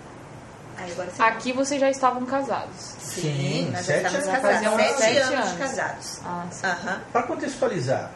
Aí 0.78 0.92
agora 0.92 1.10
você 1.10 1.22
Aqui 1.22 1.52
vocês 1.52 1.80
já 1.80 1.90
estavam 1.90 2.24
casados. 2.26 2.76
Sim, 2.98 3.20
Sim, 3.22 3.70
nós 3.72 3.84
já 3.86 3.94
sete 3.94 4.06
estamos 4.06 4.28
anos. 4.28 4.40
casados. 4.42 4.56
Faziam 4.56 4.76
Sete, 4.76 4.98
sete 4.98 5.18
anos, 5.18 5.34
anos. 5.38 5.50
de 5.52 5.58
casados. 5.58 6.20
Ah, 6.24 6.46
sim. 6.50 6.66
Aham. 6.66 7.00
Para 7.12 7.22
contextualizar, 7.22 8.10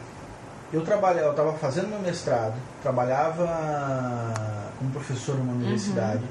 eu 0.73 0.83
trabalhava, 0.85 1.25
eu 1.27 1.31
estava 1.31 1.53
fazendo 1.53 1.87
meu 1.87 1.99
mestrado, 1.99 2.53
trabalhava 2.81 3.47
como 4.77 4.91
professor 4.91 5.35
numa 5.37 5.53
universidade. 5.53 6.23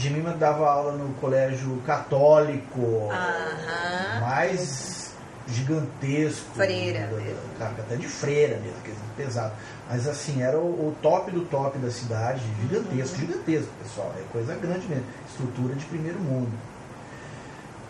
Gemima 0.00 0.30
dava 0.32 0.66
aula 0.66 0.92
no 0.92 1.12
colégio 1.14 1.76
católico, 1.86 3.10
Aham. 3.12 4.20
mais 4.20 5.12
gigantesco. 5.46 6.54
Freira 6.54 7.06
da- 7.06 7.16
mesmo. 7.16 7.40
da- 7.58 7.66
Até 7.66 7.96
de 7.96 8.08
freira 8.08 8.56
mesmo, 8.60 8.80
quer 8.82 8.92
dizer, 8.92 9.02
pesado. 9.14 9.52
Mas 9.90 10.08
assim, 10.08 10.40
era 10.42 10.56
o, 10.58 10.62
o 10.88 10.96
top 11.02 11.30
do 11.30 11.42
top 11.44 11.76
da 11.78 11.90
cidade, 11.90 12.40
gigantesco, 12.62 13.16
gigantesco, 13.18 13.68
pessoal. 13.82 14.10
É 14.18 14.22
coisa 14.32 14.54
grande 14.54 14.86
mesmo. 14.88 15.04
Estrutura 15.28 15.74
de 15.74 15.84
primeiro 15.84 16.18
mundo. 16.18 16.50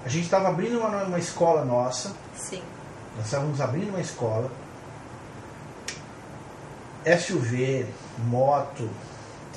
A 0.04 0.08
gente 0.08 0.24
estava 0.24 0.48
abrindo 0.48 0.80
uma, 0.80 1.04
uma 1.04 1.18
escola 1.18 1.64
nossa, 1.64 2.12
Sim. 2.34 2.62
nós 3.16 3.26
estávamos 3.26 3.60
abrindo 3.60 3.90
uma 3.90 4.00
escola. 4.00 4.50
SUV, 7.04 7.86
moto, 8.26 8.88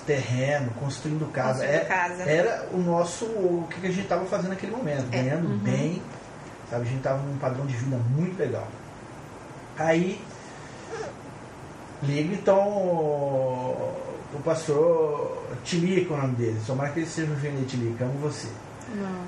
terreno, 0.05 0.71
construindo 0.79 1.31
casa. 1.31 1.59
Construindo 1.65 1.81
É- 1.81 1.85
casa. 1.85 2.23
Era 2.23 2.67
o 2.73 2.77
nosso. 2.77 3.25
O 3.25 3.67
que 3.69 3.85
a 3.87 3.89
gente 3.89 4.03
estava 4.03 4.25
fazendo 4.25 4.49
naquele 4.49 4.71
momento. 4.71 5.05
É. 5.11 5.17
Ganhando 5.23 5.57
bem. 5.63 6.01
Sabe? 6.69 6.81
A 6.83 6.85
gente 6.85 6.97
estava 6.97 7.21
num 7.21 7.37
padrão 7.37 7.65
de 7.65 7.75
vida 7.75 7.97
muito 8.15 8.37
legal. 8.39 8.67
Aí. 9.77 10.19
Liga 12.03 12.33
então 12.35 12.59
o 14.33 14.41
pastor 14.43 15.37
Tilica, 15.63 16.13
o 16.13 16.17
nome 16.17 16.35
dele. 16.35 16.59
Tomara 16.67 16.89
que 16.91 16.99
ele 16.99 17.07
seja 17.07 17.31
um 17.31 17.39
gênio 17.39 17.63
Tilica, 17.65 18.03
amo 18.03 18.17
você. 18.19 18.49
Não. 18.95 19.23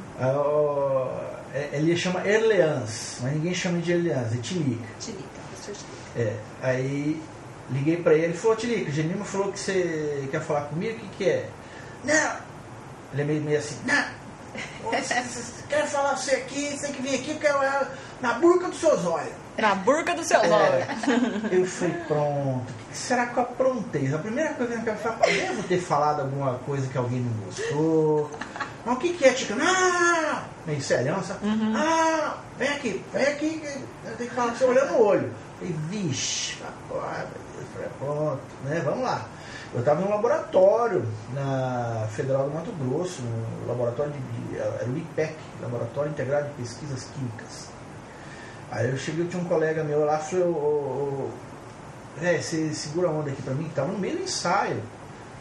É- 1.54 1.70
ele 1.72 1.96
chama 1.96 2.28
Erleans, 2.28 3.20
mas 3.22 3.34
ninguém 3.34 3.54
chama 3.54 3.80
de 3.80 3.94
Erleans, 3.94 4.34
é 4.34 4.38
Tilica. 4.42 4.84
Tilica, 5.00 5.24
pastor 5.52 5.74
Tilica. 5.74 5.96
É, 6.18 6.36
aí 6.62 7.22
liguei 7.72 7.98
pra 7.98 8.14
ele 8.14 8.34
e 8.34 8.38
falou, 8.38 8.56
Tilica, 8.58 8.92
Genima 8.92 9.26
falou 9.26 9.52
que 9.52 9.60
você 9.60 10.28
quer 10.32 10.42
falar 10.42 10.62
comigo, 10.62 10.98
o 10.98 11.00
que, 11.00 11.08
que 11.18 11.30
é? 11.30 11.50
Não! 12.04 12.36
Ele 13.14 13.22
é 13.22 13.26
meio, 13.26 13.42
meio 13.42 13.60
assim, 13.60 13.78
não! 13.86 14.26
Quero 15.68 15.88
falar 15.88 16.12
com 16.12 16.18
você 16.18 16.36
aqui, 16.36 16.70
você 16.78 16.88
tem 16.88 16.96
que 16.96 17.02
vir 17.02 17.16
aqui, 17.16 17.32
eu 17.32 17.38
quero 17.38 17.62
ela 17.62 17.92
na 18.22 18.34
burca 18.34 18.68
dos 18.70 18.80
seus 18.80 19.04
olhos. 19.06 19.34
Na 19.58 19.74
burca 19.76 20.14
do 20.14 20.24
seu 20.24 20.40
É. 20.42 20.48
olhos. 20.50 20.86
Eu 21.52 21.66
falei, 21.66 21.94
pronto, 22.08 22.62
o 22.62 22.92
que 22.92 22.98
será 22.98 23.26
que 23.26 23.38
eu 23.38 23.44
aprontei? 23.44 24.14
A 24.14 24.18
primeira 24.20 24.54
coisa 24.54 24.74
que 24.74 24.80
eu 24.80 24.84
quero 24.84 24.98
falar, 25.00 25.28
eu 25.28 25.48
devo 25.48 25.64
ter 25.64 25.80
falado 25.82 26.22
alguma 26.22 26.54
coisa 26.60 26.88
que 26.88 26.98
alguém 26.98 27.20
não 27.20 27.32
gostou. 27.46 28.30
Mas 28.86 28.96
o 28.96 29.00
que, 29.00 29.14
que 29.14 29.26
é, 29.26 29.34
Tica? 29.34 29.56
Não! 29.56 30.42
Meio 30.68 30.82
sério, 30.82 31.16
sabe? 31.24 31.40
Ah, 31.76 32.38
vem 32.58 32.70
aqui, 32.70 33.04
vem 33.12 33.24
aqui, 33.26 33.62
eu 34.06 34.16
tenho 34.18 34.30
que 34.30 34.36
falar 34.36 34.52
com 34.52 34.58
você 34.58 34.66
olhando 34.66 34.92
no 34.94 35.02
olho. 35.02 35.34
Eu 35.62 35.68
falei, 35.68 35.76
vixe, 35.90 36.58
agora, 36.90 37.28
eu 37.36 37.42
falei, 37.76 37.90
pronto, 38.00 38.42
né? 38.64 38.82
Vamos 38.84 39.04
lá. 39.04 39.26
Eu 39.74 39.80
estava 39.80 40.02
no 40.02 40.10
laboratório 40.10 41.06
na 41.34 42.08
Federal 42.12 42.50
do 42.50 42.56
Mato 42.56 42.72
Grosso, 42.72 43.22
no 43.22 43.68
laboratório 43.68 44.14
de. 44.14 44.58
Era 44.58 44.86
o 44.86 44.98
IPEC, 44.98 45.36
Laboratório 45.62 46.12
Integrado 46.12 46.48
de 46.48 46.54
Pesquisas 46.54 47.08
Químicas. 47.14 47.68
Aí 48.72 48.90
eu 48.90 48.98
cheguei, 48.98 49.28
tinha 49.28 49.42
um 49.42 49.46
colega 49.46 49.84
meu 49.84 50.06
lá, 50.06 50.18
falei, 50.18 50.46
ô, 50.46 51.30
é, 52.22 52.38
você 52.42 52.74
segura 52.74 53.10
a 53.10 53.12
onda 53.12 53.30
aqui 53.30 53.42
pra 53.42 53.54
mim, 53.54 53.70
que 53.74 53.82
no 53.82 54.00
meio 54.00 54.18
do 54.18 54.24
ensaio. 54.24 54.82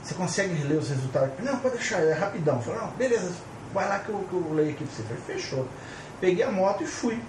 Você 0.03 0.15
consegue 0.15 0.63
ler 0.65 0.77
os 0.77 0.91
resultados? 0.91 1.31
Não, 1.39 1.57
pode 1.59 1.77
deixar, 1.77 2.03
é 2.03 2.13
rapidão. 2.13 2.61
Falei, 2.61 2.81
não, 2.81 2.89
beleza, 2.89 3.33
vai 3.73 3.89
lá 3.89 4.01
que 4.01 4.11
eu, 4.11 4.19
que 4.29 4.35
eu 4.35 4.53
leio 4.53 4.71
aqui 4.71 4.85
pra 4.85 4.95
você. 4.95 5.03
Falei, 5.03 5.23
fechou. 5.27 5.67
Peguei 6.21 6.45
a 6.45 6.51
moto 6.51 6.83
e 6.83 6.87
fui. 6.87 7.23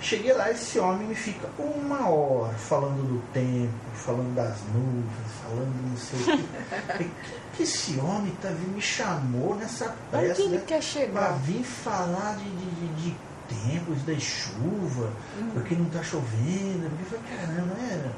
Cheguei 0.00 0.32
lá, 0.34 0.50
esse 0.50 0.78
homem 0.78 1.08
me 1.08 1.14
fica 1.14 1.48
uma 1.58 2.08
hora 2.08 2.52
falando 2.54 3.02
do 3.02 3.22
tempo, 3.32 3.72
falando 3.94 4.34
das 4.34 4.56
nuvens, 4.74 5.32
falando 5.42 5.90
não 5.90 5.96
sei 5.96 6.20
o 6.20 6.38
que. 6.98 7.10
Que, 7.56 7.62
esse 7.62 7.98
homem 7.98 8.32
tá 8.42 8.50
me 8.50 8.80
chamou 8.80 9.54
nessa 9.56 9.86
Onde 9.86 9.96
pressa, 10.26 10.42
ele 10.42 10.56
né? 10.58 10.62
quer 10.66 10.74
Pra 10.74 10.82
chegar? 10.82 11.32
vir 11.38 11.64
falar 11.64 12.36
de, 12.36 12.44
de, 12.44 12.70
de, 12.70 12.88
de 13.10 13.16
tempos, 13.48 14.02
da 14.02 14.14
chuva, 14.18 15.10
porque 15.54 15.74
não 15.74 15.86
tá 15.86 16.02
chovendo. 16.02 16.90
Porque 16.90 17.14
eu 17.14 17.20
falei, 17.20 17.38
caramba, 17.38 17.74
é. 17.80 18.10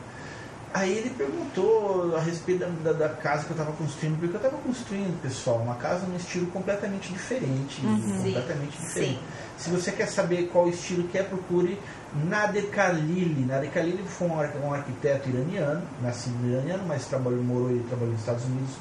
Aí 0.75 0.93
ele 0.99 1.11
perguntou 1.11 2.15
a 2.15 2.21
respeito 2.21 2.61
da, 2.61 2.93
da, 2.93 3.09
da 3.09 3.09
casa 3.09 3.45
que 3.45 3.51
eu 3.51 3.55
estava 3.57 3.73
construindo, 3.73 4.19
porque 4.21 4.35
eu 4.37 4.41
estava 4.41 4.57
construindo, 4.59 5.21
pessoal, 5.23 5.59
uma 5.61 5.77
casa 5.77 6.07
num 6.07 6.17
estilo 6.17 6.47
completamente 6.49 7.11
diferente. 7.13 7.81
Uhum. 7.85 7.99
Completamente 8.19 8.77
Sim, 8.77 8.87
diferente. 8.87 9.15
sim. 9.15 9.21
Se 9.57 9.71
você 9.71 9.91
quer 9.93 10.07
saber 10.09 10.49
qual 10.53 10.69
estilo 10.69 11.09
que 11.09 11.17
é, 11.19 11.23
procure 11.23 11.81
Nader 12.15 12.67
Khalili. 12.71 13.45
Nader 13.47 13.71
Khalili 13.71 14.05
foi 14.07 14.29
um, 14.29 14.39
ar- 14.39 14.53
um 14.63 14.73
arquiteto 14.75 15.29
iraniano, 15.31 15.83
nascido 16.03 16.37
iraniano, 16.47 16.85
mas 16.87 17.07
trabalhou, 17.07 17.43
morou 17.43 17.75
e 17.75 17.81
trabalhou 17.81 18.13
nos 18.13 18.21
Estados 18.21 18.45
Unidos 18.45 18.75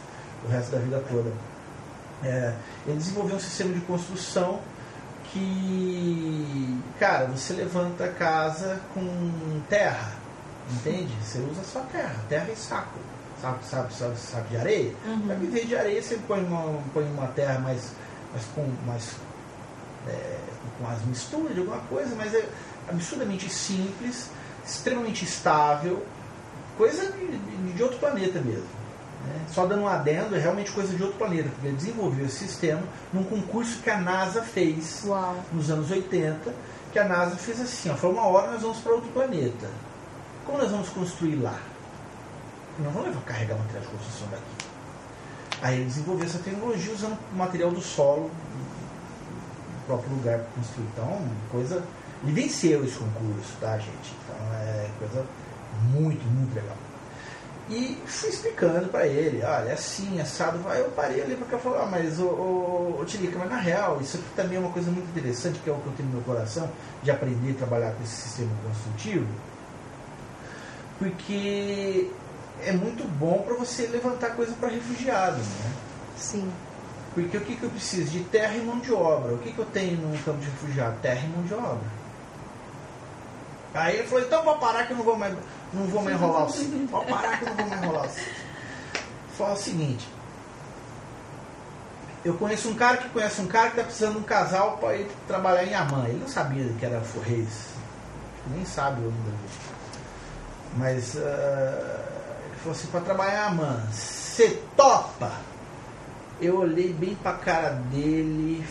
o 0.46 0.50
resto 0.50 0.72
da 0.74 0.80
vida 0.80 1.02
toda. 1.10 1.32
É, 2.24 2.54
ele 2.86 2.98
desenvolveu 2.98 3.38
um 3.38 3.40
sistema 3.40 3.74
de 3.74 3.80
construção 3.82 4.60
que, 5.32 6.80
cara, 7.00 7.26
você 7.28 7.54
levanta 7.54 8.06
a 8.06 8.12
casa 8.12 8.80
com 8.94 9.62
terra, 9.70 10.12
entende? 10.72 11.14
Você 11.24 11.40
usa 11.40 11.64
só 11.64 11.80
terra, 11.92 12.16
terra 12.30 12.50
e 12.52 12.56
saco. 12.56 13.00
Sabe, 13.42 13.64
sabe, 13.64 14.18
saco 14.18 14.50
de 14.50 14.58
areia? 14.58 14.94
Uhum. 15.06 15.32
Em 15.44 15.50
vez 15.52 15.68
de 15.68 15.76
areia, 15.76 16.02
você 16.02 16.18
põe 16.28 16.44
uma, 16.44 16.80
põe 16.94 17.04
uma 17.04 17.28
terra 17.28 17.60
mais, 17.60 17.92
mais 18.32 18.44
com 18.56 18.68
mais 18.86 19.16
é, 20.08 20.40
com 20.80 20.88
as 20.90 21.04
misturas 21.06 21.54
de 21.54 21.60
alguma 21.60 21.80
coisa, 21.82 22.16
mas 22.16 22.34
é 22.34 22.48
absurdamente 22.90 23.50
simples, 23.50 24.30
extremamente 24.66 25.24
estável, 25.24 26.04
coisa 26.78 27.12
de, 27.12 27.74
de 27.74 27.84
outro 27.84 28.00
planeta 28.00 28.40
mesmo. 28.40 28.66
né? 29.26 29.46
Só 29.52 29.66
dando 29.66 29.84
um 29.84 29.88
adendo, 29.88 30.36
é 30.36 30.40
realmente 30.40 30.72
coisa 30.72 30.96
de 30.96 31.04
outro 31.04 31.18
planeta, 31.18 31.50
porque 31.50 31.68
ele 31.68 31.76
desenvolveu 31.76 32.26
esse 32.26 32.38
sistema 32.40 32.82
num 33.14 33.24
concurso 33.24 33.82
que 33.82 33.90
a 33.90 33.98
NASA 33.98 34.42
fez 34.42 35.04
Uau. 35.06 35.36
nos 35.52 35.70
anos 35.70 35.92
80, 35.92 36.54
que 36.92 37.00
a 37.00 37.04
NASA 37.04 37.36
fez 37.36 37.60
assim, 37.62 37.90
ó, 37.90 37.96
falou 37.96 38.16
uma 38.16 38.26
hora 38.28 38.52
nós 38.52 38.62
vamos 38.62 38.80
para 38.80 38.94
outro 38.94 39.10
planeta. 39.10 39.68
Como 40.48 40.60
nós 40.60 40.72
vamos 40.72 40.88
construir 40.90 41.36
lá? 41.36 41.60
Não 42.80 42.90
vamos 42.90 43.10
levar 43.10 43.22
carregar 43.26 43.58
material 43.58 43.84
de 43.84 43.90
construção 43.90 44.28
daqui. 44.30 44.68
Aí 45.62 45.76
ele 45.76 45.86
desenvolveu 45.86 46.26
essa 46.26 46.40
tecnologia 46.40 46.94
usando 46.94 47.18
material 47.34 47.70
do 47.70 47.82
solo 47.82 48.32
no 48.32 49.86
próprio 49.86 50.16
lugar 50.16 50.40
para 50.40 50.48
construir. 50.56 50.88
Então, 50.94 51.22
coisa. 51.52 51.84
Ele 52.24 52.32
venceu 52.32 52.84
esse 52.86 52.98
concurso, 52.98 53.58
tá, 53.60 53.78
gente? 53.78 54.16
Então 54.24 54.54
é 54.54 54.90
coisa 54.98 55.26
muito, 55.92 56.24
muito 56.26 56.56
legal. 56.56 56.78
E 57.70 58.02
fui 58.06 58.30
explicando 58.30 58.88
para 58.88 59.06
ele, 59.06 59.44
olha, 59.44 59.70
é 59.70 59.74
assim, 59.74 60.20
assado. 60.22 60.60
Aí 60.70 60.80
eu 60.80 60.90
parei 60.92 61.22
ali 61.22 61.36
para 61.36 61.48
cá 61.48 61.58
e 61.58 61.60
falei, 61.60 61.82
ah, 61.82 61.86
mas, 61.86 62.20
ô 62.22 63.04
Tilica, 63.06 63.38
mas 63.38 63.50
na 63.50 63.58
real, 63.58 64.00
isso 64.00 64.16
aqui 64.16 64.26
também 64.36 64.56
é 64.58 64.60
uma 64.62 64.72
coisa 64.72 64.90
muito 64.90 65.10
interessante, 65.10 65.60
que 65.60 65.70
é 65.70 65.74
o 65.74 65.76
que 65.76 65.88
eu 65.88 65.94
tenho 65.98 66.08
no 66.10 66.16
meu 66.16 66.24
coração, 66.24 66.70
de 67.04 67.12
aprender 67.12 67.52
a 67.52 67.56
trabalhar 67.56 67.92
com 67.92 68.04
esse 68.04 68.16
sistema 68.16 68.52
construtivo, 68.64 69.28
porque 71.00 72.12
é 72.62 72.72
muito 72.72 73.08
bom 73.08 73.44
para 73.44 73.56
você 73.56 73.88
levantar 73.88 74.36
coisa 74.36 74.54
para 74.54 74.70
refugiado, 74.70 75.38
né? 75.38 75.72
Sim. 76.18 76.52
Porque 77.14 77.38
o 77.38 77.42
que, 77.42 77.56
que 77.56 77.64
eu 77.64 77.70
preciso? 77.70 78.12
De 78.12 78.24
terra 78.26 78.56
e 78.56 78.62
mão 78.62 78.80
de 78.80 78.94
obra. 78.94 79.34
O 79.34 79.40
que, 79.40 79.52
que 79.52 79.60
eu 79.60 79.66
tenho 79.66 79.98
num 79.98 80.18
campo 80.24 80.40
de 80.40 80.46
refugiado? 80.46 80.98
Terra 81.02 81.26
e 81.26 81.30
mão 81.30 81.44
de 81.44 81.54
obra. 81.54 81.98
Aí 83.74 83.98
ele 83.98 84.08
falou, 84.08 84.26
então 84.26 84.44
vou 84.44 84.58
parar 84.58 84.86
que 84.86 84.94
eu 84.94 84.98
não 84.98 85.04
vou 85.04 85.18
mais, 85.18 85.36
não 85.74 85.86
vou 85.86 86.02
mais 86.02 86.16
enrolar 86.16 86.46
o 86.46 86.52
ciclo. 86.52 86.88
Vou 86.88 87.06
parar 87.06 87.38
que 87.38 87.46
eu 87.46 87.50
não 87.50 87.56
vou 87.56 87.68
mais 87.68 87.84
enrolar 87.84 88.06
o 88.06 88.10
ciclo. 88.10 88.34
Fala 89.38 89.54
o 89.54 89.58
seguinte. 89.58 90.08
Eu 92.26 92.34
conheço 92.34 92.70
um 92.70 92.76
cara 92.76 92.98
que 92.98 93.10
conhece 93.10 93.40
um 93.40 93.48
cara 93.48 93.66
que 93.70 93.78
está 93.78 93.84
precisando 93.84 94.14
de 94.14 94.20
um 94.20 94.24
casal 94.24 94.78
para 94.78 94.96
ir 94.98 95.08
trabalhar 95.28 95.64
em 95.64 95.74
Amã. 95.74 96.06
Ele 96.08 96.20
não 96.20 96.28
sabia 96.28 96.66
que 96.78 96.86
era 96.86 97.00
Forreis. 97.02 97.68
Nem 98.52 98.66
sabe 98.66 99.02
ainda. 99.02 99.38
Mas 100.78 101.18
ah, 101.18 102.06
ele 102.46 102.56
falou 102.58 102.72
assim, 102.72 102.88
para 102.88 103.02
trabalhar 103.02 103.48
Amã, 103.48 103.84
você 103.92 104.62
topa? 104.76 105.32
Eu 106.40 106.60
olhei 106.60 106.94
bem 106.94 107.16
pra 107.16 107.34
cara 107.34 107.70
dele, 107.92 108.64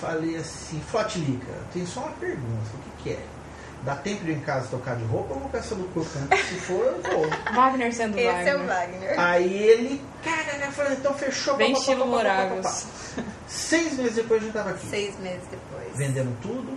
falei 0.00 0.36
assim, 0.36 0.80
Flotilica, 0.90 1.50
eu 1.50 1.64
tenho 1.72 1.86
só 1.86 2.00
uma 2.00 2.12
pergunta, 2.12 2.70
o 2.74 2.78
que, 2.78 3.02
que 3.02 3.10
é? 3.10 3.24
Dá 3.82 3.94
tempo 3.94 4.24
de 4.24 4.32
ir 4.32 4.36
em 4.36 4.40
casa 4.40 4.66
trocar 4.68 4.96
de 4.96 5.04
roupa 5.04 5.34
ou 5.34 5.40
vou 5.40 5.48
caçar 5.50 5.78
do 5.78 5.84
corpo? 5.94 6.10
Se 6.10 6.54
for, 6.56 6.84
eu 6.84 7.00
vou. 7.00 7.30
Wagner 7.54 7.94
sendo 7.94 8.18
Esse 8.18 8.48
é 8.48 8.56
o 8.56 8.66
Wagner. 8.66 9.00
Wagner. 9.00 9.20
Aí 9.20 9.62
ele, 9.62 10.02
cara, 10.24 10.66
eu 10.66 10.72
falei, 10.72 10.94
então 10.94 11.14
fechou. 11.14 11.56
Bem 11.56 11.74
pá, 11.74 11.78
estilo 11.78 12.10
pá. 12.62 12.74
Seis 13.46 13.96
meses 13.96 14.16
depois 14.16 14.42
a 14.42 14.44
gente 14.44 14.54
tava 14.54 14.70
aqui. 14.70 14.86
Seis 14.88 15.16
meses 15.20 15.44
depois. 15.48 15.96
Vendemos 15.96 16.34
tudo, 16.42 16.76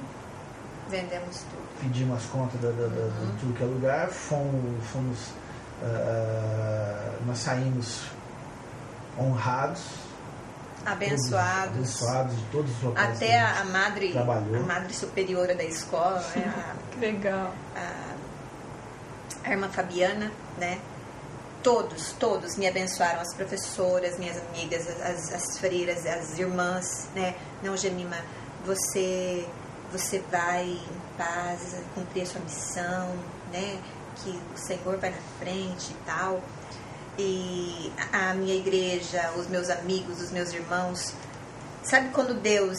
Vendemos 0.91 1.37
tudo. 1.49 1.60
Pedimos 1.81 2.17
as 2.17 2.25
contas 2.29 2.59
da, 2.61 2.69
da- 2.69 2.87
da- 2.87 3.07
de 3.25 3.39
tudo 3.39 3.53
que 3.57 3.63
é 3.63 3.65
lugar, 3.65 4.07
fomos, 4.09 4.85
fomos 4.91 5.17
ah, 5.83 7.11
nós 7.25 7.37
saímos 7.39 8.03
honrados, 9.19 9.81
Abençoados. 10.85 11.75
abençoados 11.75 12.35
de 12.35 12.43
todos 12.45 12.71
os 12.77 12.83
locais. 12.83 13.15
Até 13.17 13.39
a 13.39 13.49
a, 13.49 13.61
a 13.61 13.65
madre, 13.65 14.11
trabalhou. 14.13 14.55
a 14.55 14.59
madre 14.65 14.93
superiora 14.93 15.53
da 15.55 15.63
escola, 15.63 16.19
né, 16.35 16.75
Que 16.91 16.99
legal. 16.99 17.53
a, 17.75 17.79
a- 17.79 18.11
a 19.43 19.51
irmã 19.51 19.69
Fabiana, 19.69 20.31
né? 20.57 20.79
Todos, 21.63 22.13
todos 22.13 22.55
me 22.57 22.67
abençoaram, 22.67 23.21
as 23.21 23.33
professoras, 23.35 24.17
minhas 24.17 24.37
amigas, 24.49 24.87
as, 25.01 25.31
as 25.33 25.59
freiras, 25.59 26.05
as 26.07 26.37
irmãs, 26.39 27.07
né? 27.15 27.35
Não, 27.63 27.77
Gemima, 27.77 28.17
você, 28.65 29.47
você 29.91 30.23
vai 30.31 30.79
paz, 31.25 31.75
cumprir 31.95 32.23
a 32.23 32.25
sua 32.25 32.41
missão, 32.41 33.15
né? 33.51 33.77
Que 34.23 34.29
o 34.55 34.57
Senhor 34.57 34.97
vai 34.97 35.11
na 35.11 35.17
frente 35.39 35.91
e 35.91 35.95
tal. 36.05 36.41
E 37.17 37.91
a 38.11 38.33
minha 38.33 38.55
igreja, 38.55 39.31
os 39.37 39.47
meus 39.47 39.69
amigos, 39.69 40.21
os 40.21 40.31
meus 40.31 40.53
irmãos, 40.53 41.13
Sabe 41.83 42.09
quando 42.09 42.35
Deus 42.35 42.77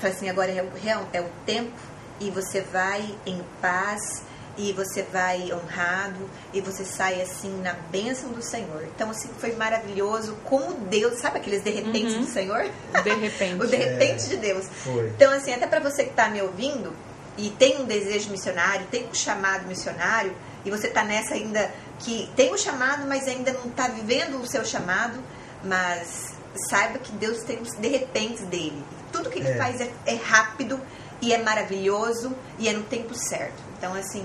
fala 0.00 0.14
assim, 0.14 0.30
agora 0.30 0.50
é 0.50 0.62
o, 0.62 0.70
real- 0.74 1.06
é 1.12 1.20
o 1.20 1.28
tempo 1.44 1.76
e 2.18 2.30
você 2.30 2.62
vai 2.62 3.14
em 3.26 3.42
paz 3.60 4.22
e 4.56 4.72
você 4.72 5.02
vai 5.02 5.52
honrado 5.52 6.28
e 6.54 6.60
você 6.62 6.82
sai 6.82 7.20
assim 7.20 7.60
na 7.60 7.74
bênção 7.92 8.30
do 8.30 8.40
Senhor. 8.42 8.82
Então 8.94 9.10
assim 9.10 9.28
foi 9.38 9.54
maravilhoso 9.56 10.36
como 10.44 10.72
Deus, 10.86 11.18
sabe 11.20 11.36
aqueles 11.36 11.62
de 11.62 11.68
repente 11.70 12.14
Uhum. 12.14 12.20
do 12.22 12.26
Senhor? 12.26 12.64
De 13.04 13.10
repente. 13.14 13.60
o 13.62 13.66
de 13.66 13.76
repente 13.76 14.28
de 14.30 14.36
Deus. 14.38 14.64
Foi. 14.84 15.08
Então 15.08 15.30
assim, 15.34 15.52
até 15.52 15.66
para 15.66 15.80
você 15.80 16.04
que 16.04 16.10
está 16.10 16.28
me 16.30 16.40
ouvindo 16.40 16.94
e 17.46 17.50
tem 17.50 17.80
um 17.80 17.84
desejo 17.84 18.30
missionário, 18.30 18.86
tem 18.90 19.06
um 19.08 19.14
chamado 19.14 19.66
missionário 19.66 20.34
e 20.64 20.70
você 20.70 20.88
está 20.88 21.02
nessa 21.04 21.34
ainda 21.34 21.70
que 21.98 22.28
tem 22.36 22.52
o 22.52 22.58
chamado, 22.58 23.06
mas 23.06 23.26
ainda 23.28 23.52
não 23.52 23.66
está 23.70 23.88
vivendo 23.88 24.40
o 24.40 24.46
seu 24.46 24.64
chamado, 24.64 25.18
mas 25.64 26.34
saiba 26.68 26.98
que 26.98 27.12
Deus 27.12 27.42
tem 27.44 27.58
os 27.60 27.70
de 27.76 27.88
repente 27.88 28.42
dele. 28.44 28.82
Tudo 29.12 29.30
que 29.30 29.38
ele 29.38 29.48
É. 29.48 29.56
faz 29.56 29.80
é, 29.80 29.90
é 30.06 30.14
rápido 30.16 30.80
e 31.22 31.32
é 31.32 31.38
maravilhoso 31.42 32.32
e 32.58 32.68
é 32.68 32.72
no 32.72 32.82
tempo 32.82 33.14
certo. 33.14 33.62
Então 33.78 33.94
assim, 33.94 34.24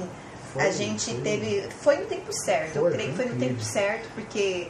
Foi, 0.54 0.64
a 0.64 0.72
gente 0.72 1.12
foi. 1.12 1.22
teve 1.22 1.70
foi 1.82 1.96
no 1.98 2.06
tempo 2.06 2.32
certo. 2.34 2.74
Foi, 2.80 2.90
Eu 2.90 2.94
creio 2.94 3.10
que 3.12 3.16
foi 3.18 3.26
no 3.26 3.36
tempo 3.38 3.62
certo 3.62 4.10
porque 4.16 4.70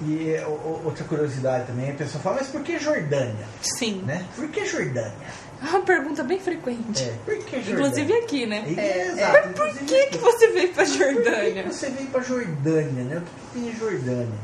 E 0.00 0.30
é, 0.32 0.46
outra 0.46 1.04
curiosidade 1.04 1.66
também, 1.66 1.90
a 1.90 1.94
pessoa 1.94 2.22
fala, 2.22 2.36
mas 2.36 2.46
por 2.48 2.62
que 2.62 2.78
Jordânia? 2.78 3.46
Sim. 3.60 4.02
Né? 4.06 4.24
Por 4.36 4.48
que 4.48 4.64
Jordânia? 4.64 5.12
É 5.60 5.68
uma 5.70 5.80
pergunta 5.80 6.22
bem 6.22 6.38
frequente. 6.38 7.02
É, 7.02 7.14
por 7.24 7.36
que 7.38 7.56
Jordânia? 7.60 7.72
Inclusive 7.72 8.12
aqui, 8.14 8.46
né? 8.46 8.64
É, 8.76 8.80
É, 8.80 9.06
exato, 9.08 9.32
Por 9.48 9.50
inclusive 9.68 9.84
que, 9.86 10.06
que 10.06 10.18
você 10.18 10.48
veio 10.52 10.72
pra 10.72 10.84
Por 10.84 10.92
que 10.92 10.98
Jordânia? 10.98 11.72
você 11.72 11.90
veio 11.90 12.06
pra 12.08 12.20
Jordânia, 12.22 13.04
né? 13.04 13.16
O 13.16 13.20
que, 13.22 13.30
que 13.30 13.46
tem 13.54 13.68
em 13.68 13.76
Jordânia? 13.76 14.38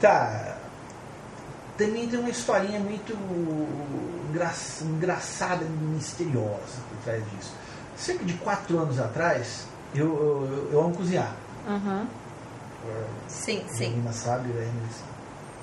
Tá. 0.00 0.56
Também 1.78 2.08
tem 2.08 2.18
uma 2.18 2.28
historinha 2.28 2.78
muito 2.80 3.16
engra- 4.30 4.52
engraçada 4.82 5.64
e 5.64 5.68
misteriosa 5.68 6.78
por 6.90 6.98
trás 7.04 7.22
disso. 7.30 7.54
Cerca 7.96 8.24
de 8.24 8.34
quatro 8.34 8.78
anos 8.78 8.98
atrás, 9.00 9.64
eu, 9.94 10.04
eu, 10.06 10.68
eu 10.72 10.80
amo 10.80 10.94
cozinhar. 10.94 11.34
Aham. 11.66 12.06
sim, 13.28 13.62
A 13.64 13.68
sim, 13.72 13.90
menina 13.90 14.12
sabe, 14.12 14.50
a 14.50 14.62
Emily 14.62 14.88
sabe. 14.92 15.07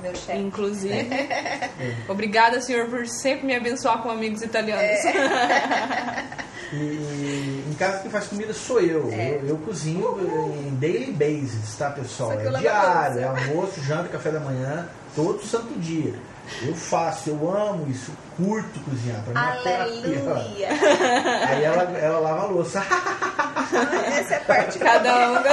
Meu 0.05 0.15
chefe. 0.15 0.39
Inclusive. 0.39 1.09
Obrigada, 2.07 2.61
senhor, 2.61 2.87
por 2.87 3.07
sempre 3.07 3.47
me 3.47 3.55
abençoar 3.55 4.01
com 4.01 4.09
amigos 4.09 4.41
italianos. 4.41 5.03
E 6.73 7.63
em 7.69 7.73
casa 7.77 7.99
quem 7.99 8.11
faz 8.11 8.27
comida 8.27 8.53
sou 8.53 8.79
eu. 8.79 9.09
É. 9.11 9.39
Eu, 9.41 9.49
eu 9.49 9.57
cozinho 9.57 10.17
em 10.67 10.75
daily 10.75 11.11
basis, 11.11 11.75
tá 11.77 11.89
pessoal? 11.89 12.33
É 12.33 12.49
diário, 12.59 13.19
é 13.19 13.23
almoço, 13.23 13.81
janta, 13.81 14.09
café 14.09 14.31
da 14.31 14.39
manhã, 14.39 14.87
todo 15.15 15.43
santo 15.43 15.73
dia. 15.79 16.13
Eu 16.61 16.75
faço, 16.75 17.31
eu 17.31 17.55
amo 17.55 17.89
isso, 17.89 18.11
curto 18.37 18.79
cozinhar. 18.81 19.21
Pra 19.23 19.33
mim 19.33 19.67
é. 19.67 19.81
Aleluia! 19.81 20.69
Aí 21.49 21.63
ela, 21.63 21.83
ela 21.97 22.19
lava 22.19 22.43
a 22.43 22.45
louça. 22.45 22.85
Essa 24.19 24.35
é 24.35 24.37
a 24.37 24.41
parte 24.41 24.77
Cada 24.77 25.31
um 25.31 25.43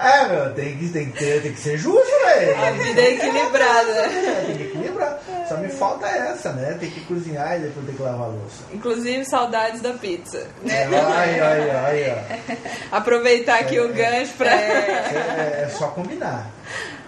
é, 0.00 0.28
meu, 0.28 0.54
tem 0.54 0.76
que, 0.78 0.88
tem 0.88 1.10
que, 1.10 1.18
ter, 1.18 1.42
tem 1.42 1.52
que 1.52 1.60
ser 1.60 1.76
justo, 1.78 2.10
velho. 2.24 2.56
a 2.58 2.70
vida 2.70 3.00
é 3.00 3.14
equilibrada. 3.14 3.90
É, 3.90 4.44
tem 4.46 4.56
que 4.56 4.62
equilibrar. 4.64 5.18
Só 5.48 5.56
me 5.56 5.68
falta 5.68 6.06
essa, 6.06 6.52
né? 6.52 6.76
Tem 6.78 6.90
que 6.90 7.00
cozinhar 7.06 7.56
e 7.58 7.60
depois 7.64 7.84
ter 7.86 7.92
que 7.92 8.02
lavar 8.02 8.26
a 8.26 8.30
louça. 8.30 8.62
Inclusive, 8.72 9.24
saudades 9.24 9.80
da 9.80 9.92
pizza. 9.94 10.46
É, 10.66 10.84
ai, 10.84 11.40
ai, 11.40 11.70
ai, 11.70 12.10
ai. 12.10 12.58
Aproveitar 12.92 13.58
aqui 13.60 13.76
É, 13.76 13.82
o 13.82 13.92
gancho 13.92 14.32
pra. 14.38 14.50
É, 14.52 15.64
é 15.66 15.68
só 15.76 15.88
combinar. 15.88 16.46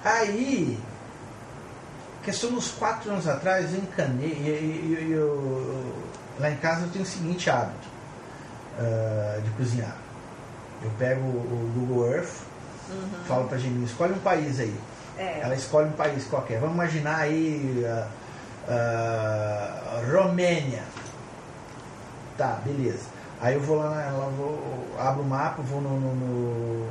Aí, 0.05 0.77
questão 2.25 2.51
uns 2.51 2.73
quatro 2.73 3.11
anos 3.11 3.29
atrás, 3.29 3.73
eu 3.73 3.79
encanei. 3.81 4.29
E, 4.29 4.49
e- 4.49 5.07
e- 5.09 5.13
eu- 5.13 5.95
lá 6.39 6.51
em 6.51 6.57
casa 6.57 6.83
eu 6.83 6.89
tenho 6.91 7.05
o 7.05 7.09
seguinte 7.09 7.49
hábito 7.49 7.89
ah, 8.79 9.39
de 9.43 9.51
cozinhar. 9.51 9.97
Eu 10.83 10.91
pego 10.99 11.21
o 11.21 11.73
Google 11.77 12.13
Earth, 12.13 12.33
falo 13.27 13.49
pra 13.49 13.59
Gemini, 13.59 13.85
escolhe 13.85 14.13
um 14.13 14.19
país 14.19 14.61
aí. 14.61 14.75
É. 15.19 15.41
Ela 15.43 15.55
escolhe 15.55 15.89
um 15.89 15.93
país 15.93 16.25
qualquer. 16.25 16.59
Vamos 16.59 16.75
imaginar 16.75 17.19
aí 17.19 17.85
ah, 17.87 18.09
ah, 18.69 20.03
Romênia. 20.13 20.83
Tá, 22.37 22.59
beleza. 22.65 23.13
Aí 23.41 23.55
eu 23.55 23.61
vou 23.61 23.77
lá, 23.77 23.89
lá 23.89 24.29
vou, 24.37 24.89
abro 24.99 25.23
o 25.23 25.27
mapa, 25.27 25.63
vou 25.63 25.81
no, 25.81 25.99
no, 25.99 26.15
no 26.15 26.89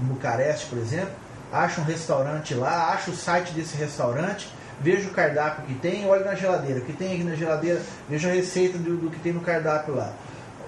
em 0.00 0.04
Bucareste, 0.04 0.66
por 0.66 0.78
exemplo, 0.78 1.12
acho 1.52 1.80
um 1.80 1.84
restaurante 1.84 2.54
lá, 2.54 2.92
acho 2.92 3.10
o 3.10 3.16
site 3.16 3.52
desse 3.52 3.76
restaurante, 3.76 4.48
vejo 4.80 5.08
o 5.08 5.12
cardápio 5.12 5.64
que 5.64 5.74
tem, 5.74 6.06
olho 6.06 6.24
na 6.24 6.34
geladeira. 6.34 6.80
O 6.80 6.84
que 6.84 6.92
tem 6.92 7.14
aqui 7.14 7.24
na 7.24 7.34
geladeira, 7.34 7.80
vejo 8.08 8.28
a 8.28 8.32
receita 8.32 8.78
do, 8.78 8.96
do 8.96 9.10
que 9.10 9.20
tem 9.20 9.32
no 9.32 9.40
cardápio 9.40 9.94
lá. 9.94 10.12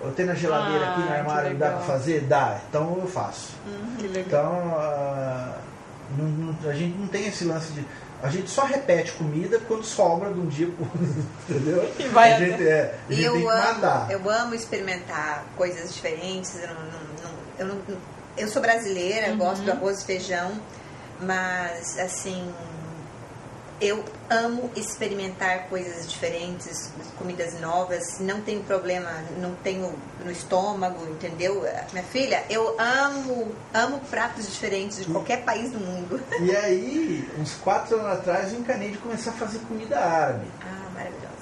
Eu 0.03 0.13
tenho 0.13 0.29
na 0.29 0.35
geladeira 0.35 0.85
Ah, 0.87 0.91
aqui 0.93 1.01
no 1.03 1.13
armário, 1.15 1.57
dá 1.57 1.71
pra 1.71 1.81
fazer? 1.81 2.21
Dá. 2.23 2.61
Então 2.69 2.99
eu 3.01 3.07
faço. 3.07 3.53
Legal. 4.01 4.23
Então, 4.27 4.75
ah, 4.79 5.59
não- 6.19 6.25
não- 6.27 6.71
a 6.71 6.75
gente 6.75 6.97
não 6.99 7.07
tem 7.07 7.27
esse 7.27 7.45
lance 7.45 7.73
de. 7.73 7.85
A 8.23 8.29
gente 8.31 8.49
só 8.49 8.65
repete 8.65 9.13
comida 9.13 9.59
quando 9.69 9.85
sobra 9.85 10.33
de 10.33 10.41
um 10.41 10.47
dia 10.47 10.67
pro 10.69 10.87
entendeu? 11.49 11.93
E 11.99 12.09
vai 12.09 12.33
a 12.33 12.39
gente, 12.39 12.67
é, 12.67 12.95
a 13.09 13.13
E 13.13 13.17
gente 13.17 13.25
eu 13.27 13.33
tem 13.35 13.43
que 13.43 13.49
amo, 13.49 14.11
eu 14.13 14.31
amo 14.31 14.55
experimentar 14.55 15.45
coisas 15.57 15.93
diferentes. 15.95 16.55
Eu, 16.61 16.69
não, 16.69 16.75
não- 16.75 16.91
não- 16.91 17.35
eu, 17.59 17.67
não- 17.67 17.97
eu 18.37 18.49
sou 18.49 18.61
brasileira, 18.63 19.31
Uhum. 19.33 19.39
gosto 19.39 19.63
do 19.63 19.73
arroz 19.73 20.03
e 20.03 20.05
feijão, 20.07 20.53
mas 21.21 21.99
assim, 21.99 22.51
eu 23.85 24.03
amo 24.31 24.71
experimentar 24.75 25.69
coisas 25.69 26.11
diferentes, 26.11 26.91
comidas 27.19 27.61
novas. 27.61 28.19
Não 28.19 28.41
tenho 28.41 28.63
problema, 28.63 29.11
não 29.39 29.55
tenho 29.57 29.95
no 30.25 30.31
estômago, 30.31 31.07
entendeu? 31.07 31.67
Minha 31.93 32.05
filha, 32.05 32.45
eu 32.49 32.77
amo, 32.81 33.55
amo 33.75 34.01
pratos 34.11 34.47
diferentes 34.47 35.05
de 35.05 35.13
qualquer 35.13 35.45
país 35.45 35.71
do 35.71 35.79
mundo. 35.79 36.21
E 36.41 36.55
aí, 36.55 37.29
uns 37.39 37.55
quatro 37.55 37.97
anos 37.99 38.19
atrás, 38.19 38.53
eu 38.53 38.61
encanei 38.61 38.91
de 38.91 38.99
começar 38.99 39.31
a 39.31 39.35
fazer 39.35 39.59
comida 39.61 39.99
árabe. 39.99 40.47
Ah, 40.61 40.91
maravilhoso. 40.93 41.35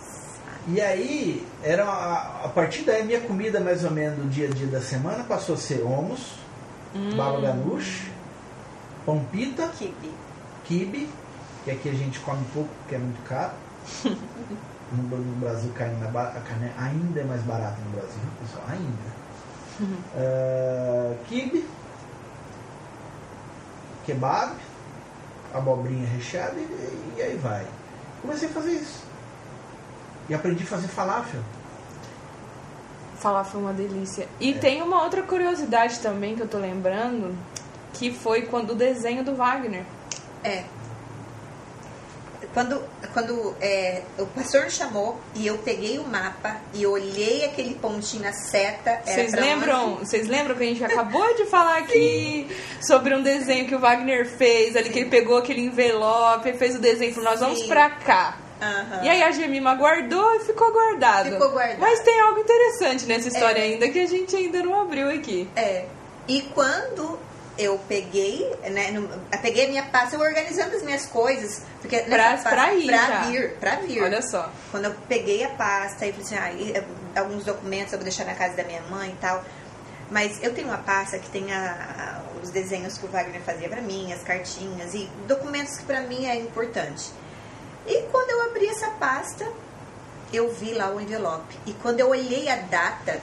E 0.69 0.81
aí, 0.81 1.47
era 1.63 1.85
a, 1.85 2.45
a 2.45 2.49
partir 2.49 2.83
daí, 2.83 3.05
minha 3.05 3.21
comida 3.21 3.59
mais 3.59 3.85
ou 3.85 3.91
menos 3.91 4.19
do 4.19 4.29
dia 4.29 4.49
a 4.49 4.51
dia 4.51 4.67
da 4.67 4.81
semana 4.81 5.25
passou 5.25 5.55
a 5.55 5.59
ser 5.59 5.83
hummus, 5.83 6.35
baba 7.17 7.41
ganoush, 7.41 8.11
pão 9.05 9.25
pita, 9.31 9.71
Kibe. 10.65 11.09
Que 11.65 11.71
aqui 11.71 11.89
a 11.89 11.95
gente 11.95 12.21
come 12.21 12.45
pouco 12.53 12.71
porque 12.81 12.95
é 12.95 12.99
muito 12.99 13.23
caro. 13.29 13.53
No, 14.95 15.19
Brasil 15.41 15.73
a 15.75 15.79
carne, 15.79 15.97
é 16.05 16.07
a 16.07 16.41
carne 16.43 16.71
ainda 16.79 17.21
é 17.21 17.25
mais 17.25 17.41
barata 17.45 17.79
no 17.83 17.93
Brasil, 17.93 18.21
pessoal, 18.43 18.63
ainda. 18.69 20.03
Ah, 20.15 21.15
quibe, 21.27 21.67
kebab, 24.05 24.53
abobrinha 25.55 26.07
recheada 26.07 26.57
e, 26.59 27.15
e 27.17 27.23
aí 27.23 27.37
vai. 27.37 27.67
Comecei 28.21 28.49
a 28.49 28.53
fazer 28.53 28.73
isso. 28.73 29.03
E 30.29 30.35
aprendi 30.35 30.63
a 30.63 30.67
fazer 30.67 30.89
falafel. 30.89 31.41
Falar 33.19 33.45
foi 33.45 33.61
uma 33.61 33.73
delícia. 33.73 34.29
E 34.39 34.53
É. 34.53 34.59
tem 34.59 34.83
uma 34.83 35.03
outra 35.03 35.23
curiosidade 35.23 36.01
também 36.01 36.37
que 36.37 36.43
eu 36.43 36.49
tô 36.49 36.59
lembrando, 36.59 37.37
que 37.95 38.13
foi 38.13 38.43
quando 38.43 38.71
o 38.71 38.75
desenho 38.75 39.25
do 39.25 39.35
Wagner. 39.35 39.85
É. 40.45 40.65
Quando, 42.55 42.83
quando 43.13 43.55
é, 43.61 44.03
o 44.19 44.27
pastor 44.27 44.65
me 44.65 44.71
chamou 44.71 45.19
e 45.35 45.47
eu 45.47 45.59
peguei 45.59 45.99
o 45.99 46.05
mapa 46.05 46.57
e 46.75 46.87
olhei 46.87 47.45
aquele 47.45 47.75
pontinho 47.75 48.23
na 48.23 48.33
seta. 48.33 49.01
Vocês 49.05 49.33
lembram? 49.33 49.97
Vocês 49.97 50.29
lembram 50.29 50.55
que 50.55 50.63
a 50.63 50.67
gente 50.67 50.85
acabou 50.85 51.35
de 51.35 51.47
falar 51.47 51.79
aqui 51.79 52.49
sobre 52.81 53.15
um 53.15 53.23
desenho 53.23 53.67
que 53.67 53.75
o 53.75 53.79
Wagner 53.79 54.27
fez 54.29 54.77
ali, 54.77 54.91
que 54.91 55.01
ele 55.01 55.11
pegou 55.11 55.39
aquele 55.39 55.63
envelope 55.63 56.53
fez 56.53 56.77
o 56.77 56.79
desenho 56.79 57.11
e 57.11 57.15
falou, 57.15 57.31
nós 57.31 57.41
vamos 57.41 57.61
Sim. 57.61 57.69
pra 57.69 57.91
cá. 57.91 58.37
Aham. 58.61 59.03
E 59.03 59.09
aí 59.09 59.23
a 59.23 59.33
Gemima 59.33 59.75
guardou 59.75 60.37
e 60.37 60.41
ficou 60.41 60.71
guardado. 60.73 61.31
Ficou 61.31 61.51
guardado. 61.51 61.81
Mas 61.81 62.01
tem 62.01 62.21
algo 62.21 62.39
interessante 62.39 63.07
nessa 63.07 63.29
história 63.29 63.59
É. 63.59 63.63
ainda 63.65 63.89
que 63.89 63.99
a 63.99 64.07
gente 64.07 64.37
ainda 64.37 64.63
não 64.63 64.81
abriu 64.81 65.09
aqui. 65.11 65.49
É. 65.57 65.87
E 66.29 66.43
quando 66.55 67.19
eu 67.59 67.79
peguei, 67.89 68.51
né, 68.71 68.93
eu 68.95 69.39
peguei 69.41 69.67
a 69.67 69.69
minha 69.69 69.83
pasta, 69.85 70.17
eu 70.17 70.21
organizando 70.21 70.75
as 70.75 70.83
minhas 70.83 71.05
coisas, 71.07 71.63
porque 71.81 71.99
Pra- 71.99 72.17
nessa 72.31 72.49
pra 72.49 72.57
pasta- 72.57 72.75
ir 72.75 72.87
pra 72.87 72.97
já. 73.07 73.21
vir, 73.25 73.55
pra 73.57 73.77
vir. 73.77 74.03
Olha 74.03 74.23
só. 74.23 74.51
Quando 74.71 74.87
eu 74.87 74.95
peguei 75.09 75.45
a 75.45 75.51
pasta 75.51 76.07
e 76.07 76.13
falei 76.13 76.27
assim, 76.27 76.37
ah, 76.37 76.79
eh, 76.79 76.85
alguns 77.21 77.45
documentos 77.45 77.93
eu 77.93 77.99
vou 77.99 78.05
deixar 78.05 78.25
na 78.25 78.35
casa 78.35 78.55
da 78.57 78.65
minha 78.65 78.81
mãe 78.83 79.11
e 79.11 79.17
tal. 79.21 79.45
Mas 80.11 80.43
eu 80.43 80.53
tenho 80.55 80.69
uma 80.69 80.79
pasta 80.79 81.19
que 81.19 81.29
tem 81.31 81.53
a- 81.53 82.23
os 82.43 82.51
desenhos 82.51 82.99
que 82.99 83.07
o 83.07 83.09
Wagner 83.09 83.41
fazia 83.43 83.69
pra 83.69 83.81
mim, 83.81 84.13
as 84.13 84.23
cartinhas 84.23 84.95
e 84.95 85.09
documentos 85.27 85.77
que 85.79 85.85
pra 85.85 86.01
mim 86.03 86.27
é 86.27 86.37
importante. 86.37 87.11
E 87.87 88.03
quando 88.11 88.31
eu 88.31 88.43
abri 88.47 88.67
essa 88.69 88.89
pasta, 88.93 89.47
eu 90.33 90.53
vi 90.53 90.73
lá 90.73 90.91
o 90.91 91.01
envelope. 91.01 91.59
E 91.67 91.73
quando 91.75 92.01
eu 92.01 92.09
olhei 92.11 92.49
a 92.49 92.57
data, 92.57 93.21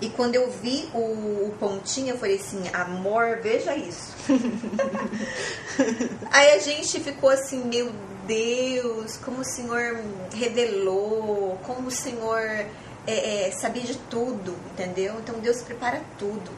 e 0.00 0.10
quando 0.10 0.34
eu 0.34 0.50
vi 0.50 0.88
o, 0.92 1.46
o 1.46 1.54
pontinho, 1.58 2.10
eu 2.10 2.18
falei 2.18 2.36
assim, 2.36 2.62
amor, 2.72 3.38
veja 3.42 3.74
isso. 3.74 4.12
Aí 6.30 6.50
a 6.50 6.58
gente 6.58 7.00
ficou 7.00 7.30
assim, 7.30 7.64
meu 7.64 7.90
Deus, 8.26 9.16
como 9.16 9.40
o 9.40 9.44
Senhor 9.44 9.98
revelou, 10.34 11.58
como 11.62 11.88
o 11.88 11.90
Senhor 11.90 12.66
é, 13.06 13.46
é, 13.46 13.50
sabia 13.52 13.84
de 13.84 13.96
tudo, 14.10 14.54
entendeu? 14.72 15.14
Então 15.18 15.38
Deus 15.38 15.62
prepara 15.62 16.02
tudo. 16.18 16.50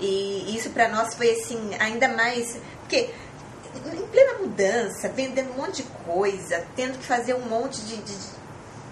E 0.00 0.56
isso 0.56 0.70
pra 0.70 0.88
nós 0.88 1.14
foi 1.14 1.30
assim, 1.30 1.70
ainda 1.78 2.08
mais. 2.08 2.58
Porque 2.80 3.10
em 3.92 4.06
plena 4.08 4.38
mudança, 4.40 5.08
vendendo 5.08 5.52
um 5.52 5.62
monte 5.62 5.82
de 5.82 5.88
coisa, 6.04 6.66
tendo 6.74 6.98
que 6.98 7.04
fazer 7.04 7.34
um 7.34 7.48
monte 7.48 7.80
de, 7.82 7.96
de, 7.96 8.16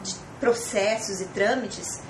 de 0.02 0.14
processos 0.38 1.20
e 1.20 1.24
trâmites, 1.26 2.00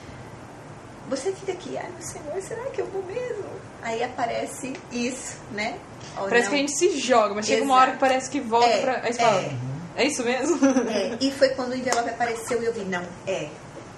você 1.08 1.32
fica 1.32 1.52
aqui, 1.52 1.76
ai 1.76 1.88
meu 1.90 2.02
Senhor, 2.02 2.42
será 2.42 2.62
que 2.70 2.80
eu 2.80 2.86
vou 2.86 3.02
mesmo? 3.04 3.44
Aí 3.82 4.02
aparece 4.02 4.72
isso, 4.90 5.36
né? 5.52 5.76
Ou 6.16 6.24
Parece 6.28 6.44
não. 6.44 6.50
que 6.50 6.56
a 6.56 6.58
gente 6.60 6.76
se 6.78 6.98
joga, 6.98 7.34
mas 7.34 7.46
chega 7.46 7.62
uma 7.64 7.74
hora 7.74 7.84
que 7.86 7.90
Exato. 7.96 8.00
parece 8.00 8.30
que 8.30 8.40
volta 8.40 8.68
É, 8.68 8.80
pra. 8.80 9.00
Aí 9.02 9.12
você 9.12 9.18
fala, 9.20 9.40
é. 9.40 9.52
é 9.96 10.04
isso 10.06 10.22
mesmo? 10.24 10.58
É, 10.90 11.16
e 11.20 11.30
foi 11.32 11.50
quando 11.50 11.72
o 11.72 11.74
envelope 11.74 12.08
apareceu 12.08 12.62
e 12.62 12.66
eu 12.66 12.72
vi, 12.72 12.80
não, 12.84 13.02
é, 13.26 13.48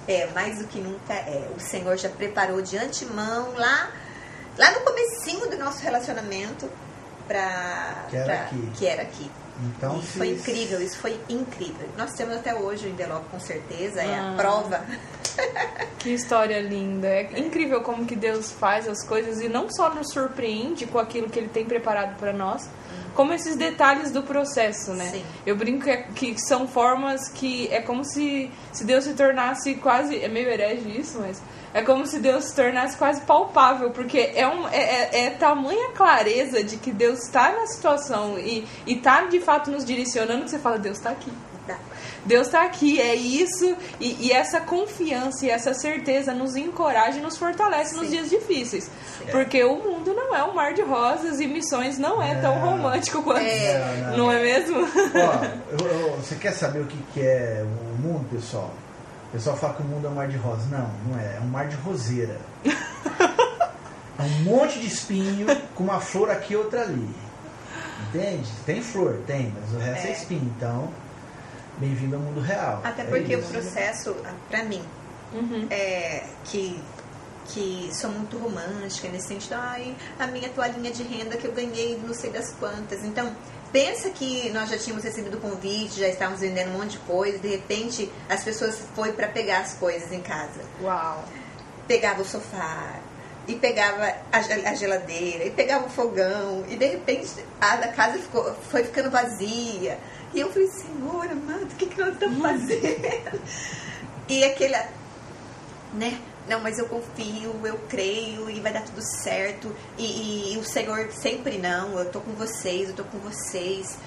é, 0.08 0.26
mais 0.34 0.58
do 0.58 0.64
que 0.66 0.80
nunca 0.80 1.14
é. 1.14 1.48
O 1.56 1.60
Senhor 1.60 1.96
já 1.96 2.08
preparou 2.08 2.60
de 2.62 2.76
antemão 2.76 3.52
lá, 3.56 3.90
lá 4.58 4.70
no 4.72 4.80
comecinho 4.80 5.48
do 5.48 5.56
nosso 5.58 5.80
relacionamento 5.82 6.68
pra, 7.28 8.06
Que 8.10 8.16
era 8.16 8.24
pra- 8.24 8.42
aqui. 8.42 8.70
que 8.76 8.86
era 8.86 9.02
aqui. 9.02 9.30
Então, 9.64 10.00
se- 10.02 10.18
foi 10.18 10.28
incrível, 10.32 10.80
isso 10.82 10.98
foi 10.98 11.18
incrível. 11.28 11.88
Nós 11.96 12.12
temos 12.12 12.36
até 12.36 12.54
hoje 12.54 12.86
o 12.86 12.90
envelope 12.90 13.26
com 13.30 13.40
certeza, 13.40 14.00
é 14.02 14.14
Ah. 14.14 14.32
a 14.32 14.36
prova. 14.36 14.84
Que 15.98 16.10
história 16.10 16.60
linda. 16.60 17.08
É 17.08 17.38
incrível 17.38 17.80
como 17.82 18.06
que 18.06 18.14
Deus 18.16 18.52
faz 18.52 18.86
as 18.88 19.02
coisas 19.04 19.40
e 19.40 19.48
não 19.48 19.68
só 19.70 19.92
nos 19.92 20.12
surpreende 20.12 20.86
com 20.86 20.98
aquilo 20.98 21.28
que 21.28 21.38
ele 21.38 21.48
tem 21.48 21.64
preparado 21.64 22.16
para 22.16 22.32
nós, 22.32 22.68
como 23.14 23.32
esses 23.32 23.56
detalhes 23.56 24.10
do 24.12 24.22
processo, 24.22 24.92
né? 24.92 25.08
Sim. 25.10 25.24
Eu 25.44 25.56
brinco 25.56 25.84
que, 25.84 25.90
é- 25.90 26.02
que 26.14 26.38
são 26.38 26.68
formas 26.68 27.28
que 27.28 27.66
é 27.72 27.80
como 27.80 28.04
se, 28.04 28.50
se 28.72 28.84
Deus 28.84 29.04
se 29.04 29.14
tornasse 29.14 29.74
quase. 29.76 30.16
É 30.22 30.28
meio 30.28 30.48
herege 30.48 30.88
isso, 31.00 31.18
mas. 31.20 31.42
É 31.74 31.82
como 31.82 32.06
se 32.06 32.18
Deus 32.18 32.44
se 32.46 32.54
tornasse 32.56 32.96
quase 32.96 33.20
palpável, 33.22 33.90
porque 33.90 34.32
é, 34.34 34.46
um, 34.48 34.66
é, 34.68 35.08
é, 35.12 35.24
é 35.26 35.30
tamanha 35.30 35.90
clareza 35.90 36.64
de 36.64 36.76
que 36.78 36.90
Deus 36.90 37.20
está 37.24 37.52
na 37.52 37.66
situação 37.66 38.38
e 38.38 38.66
está 38.86 39.22
de 39.26 39.40
fato 39.40 39.70
nos 39.70 39.84
direcionando 39.84 40.44
que 40.44 40.50
você 40.50 40.58
fala, 40.58 40.78
Deus 40.78 40.96
está 40.96 41.10
aqui. 41.10 41.30
Deus 42.24 42.46
está 42.46 42.62
aqui, 42.62 43.00
é 43.00 43.14
isso, 43.14 43.76
e, 44.00 44.26
e 44.28 44.32
essa 44.32 44.60
confiança 44.60 45.46
e 45.46 45.50
essa 45.50 45.74
certeza 45.74 46.32
nos 46.32 46.56
encoraja 46.56 47.18
e 47.18 47.20
nos 47.22 47.36
fortalece 47.36 47.94
nos 47.94 48.04
Sim. 48.06 48.10
dias 48.16 48.30
difíceis. 48.30 48.90
Porque 49.30 49.62
o 49.64 49.76
mundo 49.76 50.12
não 50.14 50.34
é 50.34 50.42
um 50.44 50.52
mar 50.54 50.72
de 50.74 50.82
rosas 50.82 51.40
e 51.40 51.46
missões 51.46 51.98
não 51.98 52.20
é 52.22 52.34
tão 52.36 52.58
Não. 52.58 52.70
romântico 52.70 53.22
quanto. 53.22 53.40
É. 53.40 53.78
Não, 53.78 54.10
não. 54.10 54.16
Não 54.18 54.32
é 54.32 54.40
mesmo? 54.42 54.76
Ó, 54.80 55.44
eu- 55.84 55.88
eu- 55.88 56.16
você 56.16 56.34
quer 56.36 56.52
saber 56.52 56.80
o 56.80 56.86
que, 56.86 56.96
que 57.14 57.20
é 57.20 57.62
o 57.64 58.00
mundo, 58.02 58.24
pessoal? 58.30 58.72
O 59.36 59.38
pessoal 59.38 59.54
fala 59.58 59.74
que 59.74 59.82
o 59.82 59.84
mundo 59.84 60.06
é 60.06 60.10
um 60.10 60.14
mar 60.14 60.28
de 60.28 60.38
rosas. 60.38 60.64
Não, 60.70 60.90
não 61.06 61.20
é. 61.20 61.36
É 61.36 61.40
um 61.42 61.48
mar 61.48 61.68
de 61.68 61.76
roseira. 61.76 62.38
É 64.18 64.22
um 64.22 64.44
monte 64.44 64.80
de 64.80 64.86
espinho 64.86 65.46
com 65.74 65.84
uma 65.84 66.00
flor 66.00 66.30
aqui 66.30 66.54
e 66.54 66.56
outra 66.56 66.80
ali. 66.80 67.06
Entende? 68.08 68.50
Tem 68.64 68.80
flor, 68.82 69.20
tem, 69.26 69.52
mas 69.60 69.74
o 69.74 69.76
resto 69.78 70.06
é, 70.06 70.08
É. 70.08 70.12
espinho. 70.14 70.50
Então, 70.56 70.88
bem-vindo 71.76 72.16
ao 72.16 72.22
mundo 72.22 72.40
real. 72.40 72.80
Até 72.82 73.02
É 73.02 73.04
porque 73.04 73.36
o 73.36 73.42
processo, 73.42 74.16
ah, 74.24 74.32
pra 74.48 74.64
mim, 74.64 74.82
Uhum. 75.34 75.66
é, 75.68 76.24
que, 76.44 76.80
que 77.48 77.90
sou 77.92 78.08
muito 78.10 78.38
romântica 78.38 79.06
nesse 79.08 79.28
sentido, 79.28 79.52
ai, 79.54 79.94
a 80.18 80.26
minha 80.28 80.48
toalhinha 80.48 80.90
de 80.90 81.02
renda 81.02 81.36
que 81.36 81.46
eu 81.46 81.52
ganhei 81.52 82.00
não 82.02 82.14
sei 82.14 82.30
das 82.30 82.52
quantas. 82.52 83.04
Então, 83.04 83.30
pensa 83.72 84.10
que 84.10 84.50
nós 84.50 84.68
já 84.70 84.78
tínhamos 84.78 85.04
recebido 85.04 85.38
o 85.38 85.40
convite, 85.40 86.00
já 86.00 86.08
estávamos 86.08 86.40
vendendo 86.40 86.70
um 86.70 86.78
monte 86.78 86.92
de 86.92 86.98
coisa, 86.98 87.38
de 87.38 87.48
repente 87.48 88.10
as 88.28 88.42
pessoas 88.44 88.78
foi 88.94 89.12
para 89.12 89.28
pegar 89.28 89.60
as 89.60 89.74
coisas 89.74 90.10
em 90.12 90.20
casa. 90.20 90.60
Uau. 90.82 91.24
Pegava 91.86 92.22
o 92.22 92.24
sofá, 92.24 93.00
e 93.48 93.54
pegava 93.54 94.12
a 94.32 94.40
gel- 94.42 94.66
a 94.66 94.74
geladeira, 94.74 95.44
e 95.44 95.50
pegava 95.50 95.86
o 95.86 95.90
fogão, 95.90 96.64
e 96.68 96.76
de 96.76 96.86
repente 96.86 97.44
a 97.60 97.74
a 97.74 97.88
casa 97.88 98.18
ficou, 98.18 98.54
foi 98.70 98.82
ficando 98.84 99.10
vazia. 99.10 99.98
E 100.34 100.40
eu 100.40 100.52
falei, 100.52 100.68
Senhor 100.68 101.30
amado, 101.30 101.62
o 101.62 101.76
que, 101.76 101.86
que 101.86 102.00
nós 102.00 102.12
estamos 102.14 102.40
fazendo? 102.42 103.40
E 104.28 104.42
aquele, 104.42 104.76
né? 105.94 106.18
Não, 106.48 106.60
mas 106.60 106.78
eu 106.78 106.86
confio, 106.86 107.54
eu 107.64 107.78
creio 107.88 108.48
e 108.48 108.60
vai 108.60 108.72
dar 108.72 108.82
tudo 108.84 109.02
certo. 109.02 109.74
E, 109.98 110.54
e- 110.54 110.58
o 110.58 110.64
Senhor 110.64 111.10
sempre 111.12 111.58
não, 111.58 111.98
eu 111.98 112.10
tô 112.10 112.20
com 112.20 112.32
vocês, 112.32 112.88
eu 112.88 112.94
tô 112.94 113.04
com 113.04 113.18
vocês. 113.18 113.98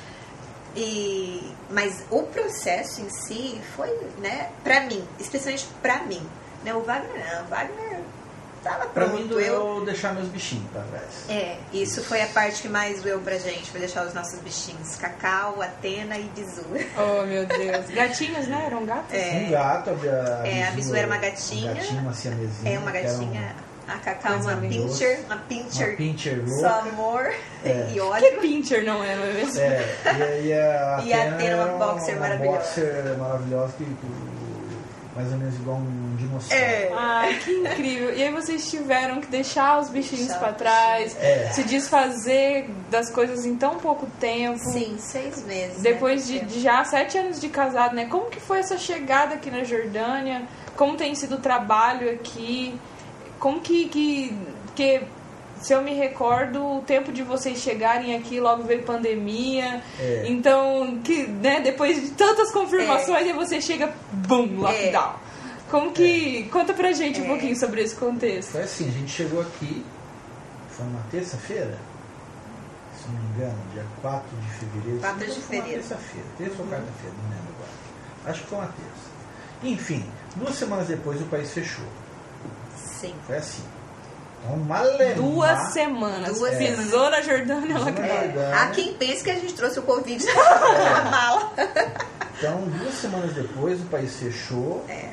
E, 0.76 1.52
mas 1.70 2.04
o 2.10 2.24
processo 2.24 3.02
em 3.02 3.10
si 3.10 3.60
foi, 3.76 3.90
né, 4.20 4.52
pra 4.64 4.82
mim, 4.82 5.04
especialmente 5.20 5.68
pra 5.82 6.04
mim. 6.04 6.22
Né, 6.64 6.74
o 6.74 6.82
Wagner 6.82 7.26
não, 7.36 7.46
o 7.46 7.48
Wagner 7.48 8.02
tava 8.64 8.86
Pra 8.88 9.06
pronto. 9.06 9.16
mim 9.22 9.28
doeu 9.28 9.78
eu, 9.80 9.86
deixar 9.86 10.14
meus 10.14 10.28
bichinhos 10.28 10.70
pra 10.72 10.82
trás. 10.84 11.30
é, 11.30 11.58
isso 11.74 12.04
foi 12.04 12.22
a 12.22 12.28
parte 12.28 12.62
que 12.62 12.70
mais 12.70 13.02
doeu 13.02 13.20
pra 13.20 13.38
gente, 13.38 13.70
foi 13.72 13.80
deixar 13.80 14.06
os 14.06 14.14
nossos 14.14 14.40
bichinhos. 14.40 14.96
Cacau, 14.96 15.62
Atena 15.62 16.18
e 16.18 16.24
Bizu. 16.36 16.64
Oh, 16.98 17.26
meu 17.26 17.46
Deus. 17.46 17.88
Gatinhos, 17.90 18.48
né? 18.48 18.64
Eram 18.68 18.86
gatos? 18.86 19.14
É. 19.14 19.46
Um 19.48 19.52
gato, 19.52 19.90
a, 19.92 20.42
a, 20.44 20.48
É, 20.48 20.68
a 20.68 20.72
Bizu 20.72 20.96
era 20.96 21.08
uma 21.08 21.18
gatinha. 21.18 21.72
Uma 21.72 21.80
gatinha, 21.82 22.02
uma 22.02 22.14
siamesinha. 22.14 22.74
É 22.76 22.78
uma 22.80 22.92
que 22.92 22.98
um- 23.00 23.02
gatinha. 23.04 23.56
A 23.88 23.98
Cacau, 23.98 24.38
uma 24.42 24.56
pincher, 24.58 25.20
uma 25.26 25.34
Uma 25.34 25.44
pincher 25.48 25.98
pincher 25.98 26.44
só 26.60 26.82
amor 26.82 27.34
É. 27.66 27.88
e 27.90 27.94
Que 27.94 28.00
ódio. 28.00 28.40
pincher 28.40 28.84
não 28.86 29.04
é, 29.04 29.16
não 29.16 29.24
é 29.24 29.34
mesmo? 29.34 29.60
É, 29.60 30.42
e, 30.44 30.48
e 30.50 30.54
a 30.54 31.02
E 31.04 31.12
a 31.14 31.24
Atena 31.24 31.36
Atena, 31.36 31.56
uma 31.56 31.64
era 31.64 31.78
boxer 31.94 32.14
uma 32.14 32.22
maravilhosa. 32.22 32.58
boxer 32.60 33.18
maravilhosa 33.18 33.74
que, 33.80 33.86
que- 33.86 34.39
mais 35.20 35.34
ou 35.34 35.38
menos 35.38 35.56
igual 35.56 35.78
um 35.78 36.16
dinossauro. 36.16 36.64
É. 36.64 36.92
Ai, 36.96 37.40
que 37.40 37.52
incrível. 37.52 38.16
E 38.16 38.24
aí 38.24 38.32
vocês 38.32 38.70
tiveram 38.70 39.20
que 39.20 39.28
deixar 39.28 39.82
os 39.82 39.90
bichinhos 39.90 40.30
os 40.30 40.58
trás, 40.58 41.14
É. 41.20 41.50
se 41.52 41.64
desfazer 41.64 42.70
das 42.90 43.12
coisas 43.12 43.46
em 43.46 43.58
tão 43.58 43.76
pouco 43.76 44.08
tempo. 44.18 44.58
Sim, 44.72 44.96
seis 44.98 45.44
meses. 45.44 45.82
Depois 45.82 46.30
né? 46.30 46.40
de, 46.40 46.46
de 46.46 46.62
já 46.62 46.86
sete 46.86 47.18
anos 47.18 47.42
de 47.42 47.50
casado, 47.50 47.96
né? 47.96 48.06
Como 48.06 48.30
que 48.30 48.40
foi 48.40 48.60
essa 48.60 48.78
chegada 48.78 49.36
aqui 49.36 49.52
na 49.52 49.66
Jordânia? 49.66 50.44
Como 50.78 50.96
tem 50.96 51.14
sido 51.16 51.36
o 51.36 51.40
trabalho 51.40 52.10
aqui? 52.12 52.80
Como 53.40 53.60
que, 53.60 53.90
que, 53.90 54.38
que 54.74 55.02
se 55.62 55.74
eu 55.74 55.82
me 55.82 55.94
recordo, 55.94 56.64
o 56.78 56.82
tempo 56.82 57.12
de 57.12 57.22
vocês 57.24 57.58
chegarem 57.60 58.16
aqui, 58.16 58.40
logo 58.40 58.64
veio 58.64 58.84
pandemia. 58.84 59.82
É. 60.00 60.24
Então, 60.28 61.00
que, 61.04 61.28
né, 61.28 61.60
depois 61.62 62.02
de 62.02 62.12
tantas 62.12 62.52
confirmações, 62.52 63.24
aí 63.28 63.34
você 63.34 63.62
chega, 63.62 63.94
bum, 64.12 64.60
lockdown. 64.62 65.14
Como 65.70 65.92
que. 65.92 66.44
Conta 66.52 66.74
pra 66.74 66.92
gente 66.94 67.22
um 67.22 67.26
É. 67.26 67.28
pouquinho 67.28 67.56
sobre 67.56 67.82
esse 67.82 67.96
contexto. 67.96 68.52
Foi 68.52 68.64
assim, 68.64 68.88
a 68.88 68.92
gente 68.92 69.12
chegou 69.12 69.40
aqui, 69.42 69.86
foi 70.70 70.86
uma 70.88 71.02
terça-feira, 71.12 71.78
se 72.98 73.08
não 73.08 73.20
me 73.22 73.30
engano, 73.36 73.58
dia 73.74 73.86
4 74.02 74.28
de 74.38 74.48
fevereiro. 74.54 75.00
4 75.00 75.20
Se 75.20 75.26
não 75.28 75.36
de 75.36 75.42
foi 75.42 75.56
uma 75.58 75.64
fevereiro. 75.64 75.88
terça-feira, 75.88 76.28
terça 76.38 76.56
ou 76.62 76.68
quarta-feira, 76.68 77.16
não 77.24 77.30
lembro 77.30 77.54
agora. 77.56 78.32
Acho 78.32 78.42
que 78.42 78.48
foi 78.48 78.58
uma 78.58 78.68
terça. 78.68 79.10
Enfim, 79.62 80.06
duas 80.38 80.56
semanas 80.56 80.88
depois 80.88 81.22
o 81.22 81.26
país 81.26 81.52
fechou. 81.52 81.86
Sim. 82.76 83.14
Foi 83.28 83.38
assim. 83.38 83.64
Então, 84.44 84.58
malemar, 84.58 85.16
Duas 85.16 85.74
semanas. 85.74 86.38
Duas 86.38 86.56
Pisou 86.56 87.10
na 87.10 87.22
Jordânia, 87.22 87.76
ela 87.76 87.92
caiu. 87.92 88.54
Há 88.54 88.68
quem 88.68 88.94
pense 88.94 89.24
que 89.24 89.32
a 89.32 89.36
gente 89.36 89.54
trouxe 89.54 89.80
o 89.80 89.84
Covid 89.84 90.26
na 90.26 91.12
mala. 91.12 91.52
Então, 92.38 92.62
duas 92.62 92.94
semanas 92.94 93.34
depois 93.34 93.82
o 93.82 93.86
país 93.86 94.16
fechou. 94.16 94.86
É. 94.88 95.10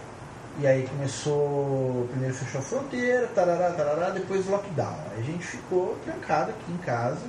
E 0.58 0.66
aí 0.66 0.86
começou, 0.88 2.08
primeiro 2.10 2.34
fechou 2.34 2.60
a 2.60 2.64
fronteira, 2.64 3.26
tarará, 3.34 3.72
tarará, 3.72 4.10
depois 4.10 4.46
lockdown. 4.46 4.96
Aí 5.12 5.20
a 5.20 5.22
gente 5.22 5.44
ficou 5.44 5.98
trancado 6.04 6.50
aqui 6.50 6.72
em 6.72 6.78
casa. 6.78 7.20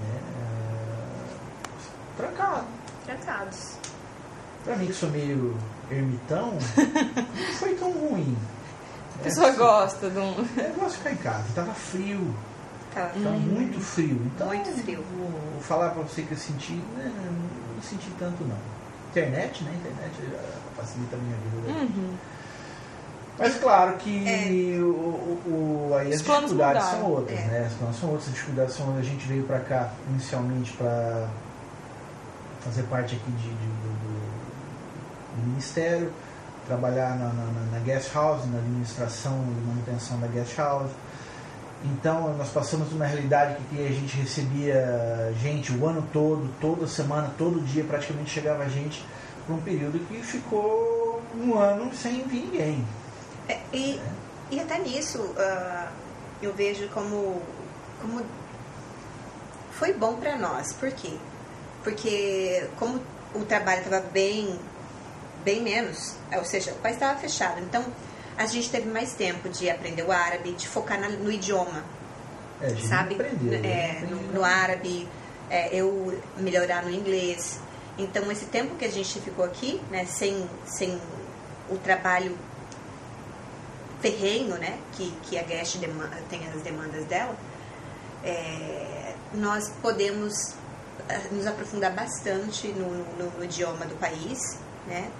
Né, 0.00 0.20
é, 0.36 2.16
trancado. 2.16 2.66
Trancados. 3.04 3.72
Pra 4.62 4.76
mim 4.76 4.86
que 4.86 4.92
sou 4.92 5.10
meio 5.10 5.56
ermitão, 5.90 6.52
não 6.76 7.54
foi 7.54 7.74
tão 7.74 7.90
ruim. 7.90 8.36
A 9.20 9.22
pessoa 9.22 9.48
É, 9.48 9.52
gosta 9.52 10.08
de 10.10 10.18
um. 10.18 10.30
Eu 10.56 10.74
gosto 10.74 10.92
de 10.92 10.96
ficar 10.98 11.12
em 11.12 11.16
casa, 11.16 11.44
tava 11.54 11.74
frio, 11.74 12.34
Tava 12.94 13.10
tava 13.10 13.30
muito 13.36 13.78
frio. 13.80 14.20
Então, 14.34 14.46
Muito 14.48 14.70
frio. 14.82 15.04
Vou, 15.16 15.60
falar 15.60 15.90
pra 15.90 16.02
você 16.02 16.22
que 16.22 16.32
eu 16.32 16.38
senti, 16.38 16.72
né, 16.72 17.12
não 17.76 17.82
senti 17.82 18.10
tanto 18.18 18.42
não. 18.44 18.56
Internet, 19.10 19.62
né? 19.64 19.72
Internet 19.74 20.12
já 20.32 20.82
facilita 20.82 21.16
a 21.16 21.18
minha 21.18 21.36
vida. 21.36 21.72
né? 21.72 21.88
Uhum. 21.94 22.14
Mas 23.38 23.54
claro 23.58 23.96
que 23.96 24.26
É. 24.28 24.78
o, 24.80 24.84
o- 24.90 25.88
o- 25.90 25.96
aí 25.96 26.08
as 26.12 26.18
dificuldades 26.20 26.52
mudaram. 26.52 26.80
são 26.80 27.04
outras, 27.10 27.38
É. 27.38 27.44
né? 27.44 27.66
As 27.66 27.72
planos 27.74 27.96
são 27.98 28.08
outras, 28.10 28.28
as 28.28 28.34
dificuldades 28.34 28.74
são 28.74 28.86
outras. 28.86 29.06
A 29.06 29.08
gente 29.08 29.26
veio 29.28 29.44
pra 29.44 29.60
cá 29.60 29.90
inicialmente 30.10 30.72
para 30.72 31.28
fazer 32.60 32.82
parte 32.84 33.16
aqui 33.16 33.30
de, 33.32 33.48
de- 33.48 33.48
do, 33.48 33.88
do- 33.88 35.40
do 35.42 35.46
ministério, 35.48 36.12
trabalhar 36.70 37.18
na, 37.18 37.32
na, 37.32 37.44
na- 37.72 37.78
guest 37.80 38.14
house, 38.14 38.46
na 38.46 38.58
administração 38.58 39.32
e 39.32 39.66
manutenção 39.66 40.20
da 40.20 40.28
guest 40.28 40.56
house. 40.56 40.90
Então 41.84 42.34
nós 42.36 42.50
passamos 42.50 42.92
uma 42.92 43.06
realidade 43.06 43.56
que, 43.70 43.84
a 43.84 43.90
gente 43.90 44.16
recebia 44.16 45.32
gente 45.40 45.72
o 45.72 45.86
ano 45.86 46.06
todo, 46.12 46.48
toda 46.60 46.86
semana, 46.86 47.32
todo 47.38 47.60
dia 47.60 47.82
praticamente 47.82 48.30
chegava 48.30 48.68
gente 48.68 49.04
por 49.46 49.54
um 49.54 49.60
período 49.60 49.98
que 50.06 50.22
ficou 50.22 51.22
um 51.34 51.58
ano 51.58 51.92
sem 51.94 52.22
vir 52.24 52.44
ninguém. 52.44 52.84
É, 53.48 53.58
e, 53.72 53.98
e 54.50 54.60
até 54.60 54.78
nisso, 54.78 55.34
ah, 55.38 55.88
eu 56.42 56.52
vejo 56.52 56.86
como, 56.90 57.40
como 58.00 58.22
foi 59.72 59.94
bom 59.94 60.16
para 60.16 60.36
nós. 60.36 60.74
Por 60.74 60.92
quê? 60.92 61.14
Porque 61.82 62.68
como 62.78 63.00
o 63.34 63.44
trabalho 63.46 63.80
estava 63.80 64.00
bem, 64.12 64.58
bem 65.44 65.62
menos, 65.62 66.14
ou 66.36 66.44
seja, 66.44 66.72
o 66.72 66.76
país 66.76 66.96
estava 66.96 67.18
fechado, 67.18 67.60
então 67.60 67.84
a 68.36 68.46
gente 68.46 68.70
teve 68.70 68.88
mais 68.88 69.12
tempo 69.14 69.48
de 69.48 69.68
aprender 69.70 70.02
o 70.02 70.12
árabe, 70.12 70.52
de 70.52 70.66
focar 70.68 70.98
na- 71.00 71.08
no 71.08 71.30
idioma, 71.30 71.84
É, 72.60 72.66
a 72.66 72.68
gente 72.70 72.86
sabe? 72.86 73.14
aprendeu, 73.14 73.54
É, 73.64 73.90
aprendeu. 73.92 74.16
no, 74.16 74.22
no 74.32 74.44
árabe, 74.44 75.08
é, 75.50 75.74
eu 75.74 76.20
melhorar 76.38 76.82
no 76.84 76.90
inglês. 76.90 77.58
Então, 77.98 78.30
esse 78.32 78.46
tempo 78.46 78.76
que 78.76 78.84
a 78.84 78.90
gente 78.90 79.20
ficou 79.20 79.44
aqui, 79.44 79.80
né, 79.90 80.06
sem, 80.06 80.48
sem 80.64 80.98
o 81.68 81.76
trabalho 81.76 82.36
ferrenho, 84.00 84.56
né, 84.56 84.78
que, 84.92 85.10
que 85.24 85.38
a 85.38 85.42
Guest 85.42 85.76
demanda, 85.78 86.16
tem 86.30 86.40
as 86.48 86.62
demandas 86.62 87.04
dela, 87.06 87.36
é, 88.24 89.14
nós 89.34 89.70
podemos 89.82 90.54
ah, 91.08 91.20
nos 91.32 91.46
aprofundar 91.46 91.92
bastante 91.92 92.68
no, 92.68 92.88
no- 93.18 93.30
no 93.38 93.44
idioma 93.44 93.84
do 93.84 93.94
país, 93.96 94.38
né, 94.86 95.10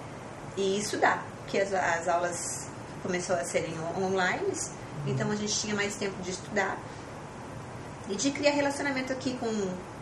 e 0.57 0.79
estudar, 0.79 1.23
porque 1.39 1.57
as, 1.57 1.73
as 1.73 2.07
aulas 2.07 2.67
começaram 3.01 3.41
a 3.41 3.45
serem 3.45 3.73
on- 3.79 4.05
online, 4.05 4.51
então 5.07 5.31
a 5.31 5.35
gente 5.35 5.53
tinha 5.59 5.73
mais 5.75 5.95
tempo 5.95 6.21
de 6.21 6.31
estudar 6.31 6.77
e 8.09 8.15
de 8.15 8.31
criar 8.31 8.51
relacionamento 8.51 9.11
aqui 9.13 9.35
com, 9.37 9.47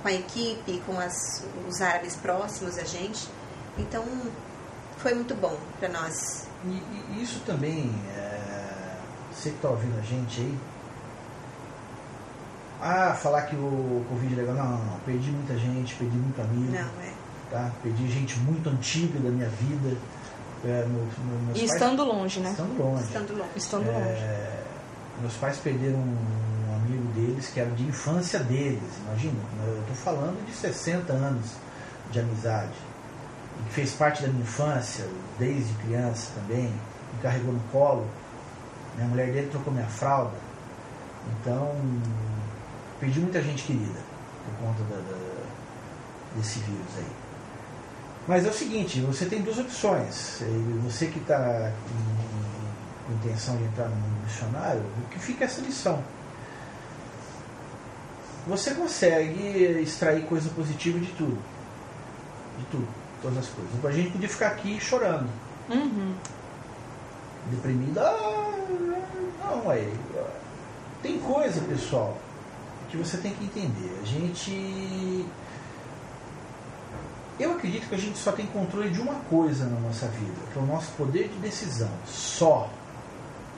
com 0.02 0.08
a 0.08 0.12
equipe, 0.14 0.82
com 0.86 1.00
as, 1.00 1.44
os 1.68 1.82
árabes 1.82 2.16
próximos 2.16 2.78
a 2.78 2.84
gente. 2.84 3.28
Então, 3.78 4.04
foi 4.98 5.14
muito 5.14 5.36
bom 5.36 5.58
para 5.80 5.88
nós. 5.90 6.48
E, 6.66 6.82
e 7.14 7.24
isso 7.24 7.40
também, 7.46 7.94
é, 8.18 8.98
você 9.32 9.50
que 9.52 9.56
está 9.56 9.70
ouvindo 9.70 9.98
a 9.98 10.02
gente 10.02 10.42
aí, 10.42 10.58
ah, 12.82 13.14
falar 13.14 13.44
que 13.44 13.56
o 13.56 14.06
Covid 14.10 14.34
é 14.34 14.38
legal, 14.38 14.56
não, 14.56 14.78
não, 14.78 14.86
não, 14.86 15.00
perdi 15.02 15.30
muita 15.32 15.58
gente, 15.58 15.96
perdi 15.96 16.16
muito 16.18 16.42
amigo, 16.42 16.72
Não, 16.72 16.80
é. 17.04 17.14
tá? 17.52 17.72
perdi 17.84 18.10
gente 18.10 18.40
muito 18.40 18.70
antiga 18.70 19.20
da 19.20 19.30
minha 19.30 19.50
vida, 19.50 19.98
é, 20.66 20.86
meu- 20.88 21.08
meus 21.46 21.58
E 21.58 21.60
pais- 21.62 21.74
estando 21.74 22.04
longe, 22.04 22.40
né? 22.40 22.50
estando 22.52 22.78
longe. 22.84 23.04
Estando 23.04 23.34
longe. 23.38 23.50
Estando 23.56 23.86
longe. 23.86 24.22
É, 24.22 24.64
meus 25.22 25.34
pais 25.36 25.58
perderam 25.58 25.98
um 26.00 26.76
amigo 26.76 27.06
deles 27.14 27.48
que 27.50 27.60
era 27.60 27.70
de 27.72 27.84
infância 27.84 28.40
deles, 28.40 28.82
imagina, 29.06 29.34
eu 29.68 29.80
estou 29.82 29.96
falando 29.96 30.46
de 30.46 30.54
60 30.54 31.14
anos 31.14 31.46
de 32.12 32.20
amizade, 32.20 32.74
e 33.60 33.64
que 33.68 33.74
fez 33.74 33.92
parte 33.94 34.22
da 34.22 34.28
minha 34.30 34.42
infância, 34.44 35.06
desde 35.38 35.74
criança 35.76 36.32
também, 36.36 36.64
me 36.66 37.22
carregou 37.22 37.54
no 37.54 37.60
colo, 37.72 38.08
né, 38.98 39.04
a 39.04 39.08
mulher 39.08 39.32
dele 39.32 39.48
trocou 39.52 39.72
minha 39.74 39.86
fralda, 39.88 40.36
então 41.42 41.76
perdi 43.00 43.20
muita 43.20 43.42
gente 43.42 43.64
querida 43.64 44.00
por 44.46 44.66
conta 44.68 44.84
da- 44.84 44.96
da- 44.98 45.44
desse 46.36 46.60
vírus 46.60 46.88
aí. 46.98 47.06
Mas 48.30 48.46
é 48.46 48.50
o 48.50 48.54
seguinte, 48.54 49.02
você 49.02 49.26
tem 49.26 49.42
duas 49.42 49.58
opções. 49.58 50.44
Você 50.84 51.08
que 51.08 51.18
está 51.18 51.74
com 53.08 53.14
intenção 53.14 53.58
de 53.58 53.64
entrar 53.64 53.90
no 53.90 53.96
mundo 53.96 54.24
missionário, 54.24 54.82
o 55.04 55.10
que 55.10 55.18
fica 55.18 55.46
é 55.46 55.48
essa 55.48 55.62
lição? 55.62 56.04
Você 58.46 58.76
consegue 58.76 59.82
extrair 59.82 60.28
coisa 60.28 60.48
positiva 60.52 61.00
de 61.00 61.08
tudo. 61.14 61.40
De 62.60 62.66
tudo, 62.66 62.88
todas 63.20 63.40
as 63.40 63.48
coisas. 63.48 63.84
A 63.84 63.92
gente 63.92 64.12
podia 64.12 64.30
ficar 64.30 64.50
aqui 64.50 64.80
chorando. 64.80 65.28
Uhum. 65.68 66.14
Deprimida, 67.50 68.04
ah, 68.04 68.54
não, 69.44 69.72
aí. 69.72 69.92
Tem 71.02 71.18
coisa, 71.18 71.62
pessoal, 71.62 72.16
que 72.90 72.98
você 72.98 73.18
tem 73.18 73.34
que 73.34 73.46
entender. 73.46 74.00
A 74.00 74.06
gente. 74.06 75.26
Eu 77.40 77.52
acredito 77.54 77.88
que 77.88 77.96
a 77.96 77.98
gente 77.98 78.18
só 78.18 78.32
tem 78.32 78.46
controle 78.48 78.90
de 78.90 79.00
uma 79.00 79.16
coisa 79.30 79.66
na 79.66 79.80
nossa 79.80 80.08
vida, 80.08 80.34
que 80.52 80.60
é 80.60 80.62
o 80.62 80.66
nosso 80.66 80.92
poder 80.94 81.30
de 81.30 81.38
decisão. 81.40 81.90
Só. 82.06 82.70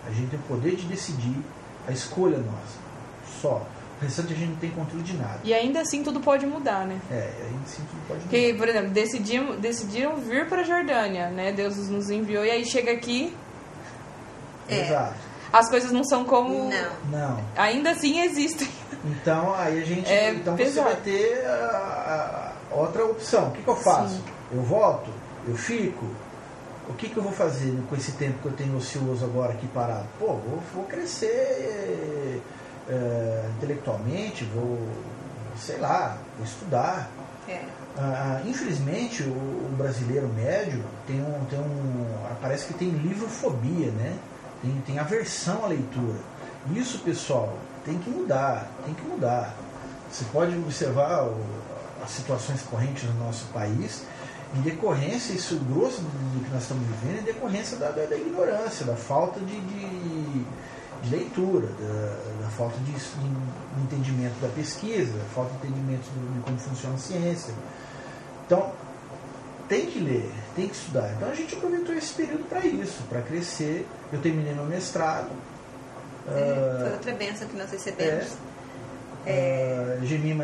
A 0.07 0.11
gente 0.11 0.29
tem 0.29 0.39
o 0.39 0.43
poder 0.43 0.75
de 0.75 0.85
decidir 0.87 1.35
a 1.87 1.91
escolha 1.91 2.37
nossa. 2.37 2.79
Só. 3.41 3.65
O 3.99 4.03
restante 4.03 4.33
a 4.33 4.35
gente 4.35 4.49
não 4.49 4.55
tem 4.57 4.69
controle 4.71 5.03
de 5.03 5.13
nada. 5.15 5.39
E 5.43 5.53
ainda 5.53 5.81
assim 5.81 6.03
tudo 6.03 6.19
pode 6.19 6.45
mudar, 6.45 6.85
né? 6.85 6.99
É, 7.11 7.29
ainda 7.45 7.63
assim 7.65 7.83
tudo 7.83 8.07
pode 8.07 8.19
mudar. 8.19 8.29
Porque, 8.29 8.53
por 8.57 8.67
exemplo, 8.67 8.89
decidimos, 8.89 9.57
decidiram 9.59 10.15
vir 10.17 10.47
para 10.47 10.61
a 10.61 10.63
Jordânia, 10.63 11.29
né? 11.29 11.51
Deus 11.51 11.75
nos 11.89 12.09
enviou 12.09 12.43
e 12.45 12.49
aí 12.51 12.65
chega 12.65 12.91
aqui, 12.91 13.35
É. 14.67 14.85
Exato. 14.85 15.15
as 15.53 15.69
coisas 15.69 15.91
não 15.91 16.03
são 16.03 16.23
como. 16.25 16.69
Não. 16.69 17.19
Não. 17.19 17.43
Ainda 17.55 17.91
assim 17.91 18.21
existem. 18.21 18.67
Então 19.05 19.53
aí 19.55 19.81
a 19.81 19.85
gente. 19.85 20.07
É 20.11 20.31
então 20.33 20.55
pesado. 20.55 20.87
você 20.89 20.93
vai 20.93 21.01
ter 21.03 21.45
a, 21.45 21.51
a 22.47 22.50
outra 22.73 23.05
opção. 23.05 23.47
O 23.49 23.51
que, 23.51 23.61
que 23.61 23.67
eu 23.67 23.75
faço? 23.75 24.15
Sim. 24.15 24.23
Eu 24.53 24.61
volto? 24.63 25.09
Eu 25.47 25.55
fico? 25.55 26.05
O 26.89 26.93
que, 26.93 27.07
que 27.09 27.17
eu 27.17 27.23
vou 27.23 27.31
fazer 27.31 27.77
com 27.89 27.95
esse 27.95 28.11
tempo 28.13 28.39
que 28.41 28.45
eu 28.47 28.51
tenho 28.53 28.75
ocioso 28.75 29.23
agora 29.23 29.53
aqui 29.53 29.67
parado? 29.67 30.05
Pô, 30.19 30.27
vou, 30.27 30.59
vou 30.73 30.83
crescer 30.85 32.41
é, 32.89 33.49
intelectualmente, 33.57 34.43
vou, 34.53 34.77
sei 35.57 35.77
lá, 35.77 36.17
vou 36.37 36.45
estudar. 36.45 37.09
É. 37.47 37.61
Ah, 37.97 38.41
infelizmente, 38.45 39.23
o, 39.23 39.27
o 39.31 39.75
brasileiro 39.77 40.27
médio 40.29 40.83
tem 41.07 41.21
um, 41.21 41.45
tem 41.49 41.59
um. 41.59 42.05
Parece 42.41 42.65
que 42.67 42.73
tem 42.73 42.89
livrofobia, 42.89 43.91
né? 43.91 44.15
Tem, 44.61 44.71
tem 44.85 44.99
aversão 44.99 45.63
à 45.65 45.67
leitura. 45.67 46.19
Isso, 46.75 46.99
pessoal, 46.99 47.53
tem 47.85 47.97
que 47.97 48.09
mudar, 48.09 48.67
tem 48.85 48.93
que 48.93 49.01
mudar. 49.03 49.53
Você 50.11 50.25
pode 50.31 50.55
observar 50.57 51.23
o- 51.23 51.60
as 52.03 52.11
situações 52.11 52.61
correntes 52.63 53.03
no 53.03 53.25
nosso 53.25 53.45
país, 53.53 54.03
em 54.55 54.61
decorrência, 54.61 55.33
isso, 55.33 55.55
grosso 55.71 56.01
do, 56.01 56.43
que 56.43 56.51
nós 56.53 56.63
estamos 56.63 56.83
vivendo, 56.87 57.17
é 57.17 57.21
em 57.21 57.23
decorrência 57.23 57.77
da, 57.77 57.89
da- 57.89 58.05
da 58.05 58.15
ignorância, 58.17 58.85
da 58.85 58.95
falta 58.95 59.39
de, 59.39 59.59
de- 59.61 60.45
de 61.03 61.09
leitura, 61.09 61.67
da, 61.67 62.43
da 62.45 62.49
falta 62.51 62.77
de, 62.79 62.91
de 62.91 63.81
entendimento 63.83 64.39
da 64.41 64.49
pesquisa, 64.49 65.17
da 65.17 65.23
falta 65.33 65.51
de 65.51 65.67
entendimento 65.67 66.03
de 66.03 66.41
como 66.43 66.57
funciona 66.59 66.95
a 66.95 66.97
ciência. 66.99 67.53
Então, 68.45 68.71
tem 69.69 69.85
que 69.85 69.99
ler, 69.99 70.29
tem 70.55 70.67
que 70.67 70.75
estudar. 70.75 71.11
Então 71.15 71.29
a 71.29 71.33
gente 71.33 71.55
aproveitou 71.55 71.95
esse 71.95 72.13
período 72.13 72.43
para 72.49 72.65
isso, 72.65 73.01
para 73.09 73.21
crescer. 73.21 73.87
Eu 74.11 74.19
terminei 74.21 74.53
meu 74.53 74.65
mestrado. 74.65 75.29
É, 76.27 76.77
Foi 76.81 76.89
Ah, 76.89 76.93
outra 76.93 77.13
bênção 77.13 77.47
que 77.47 77.55
nós 77.57 77.71
recebemos. 77.71 78.27
é. 79.25 79.97
Ah, 80.01 80.05
Gemima 80.05 80.43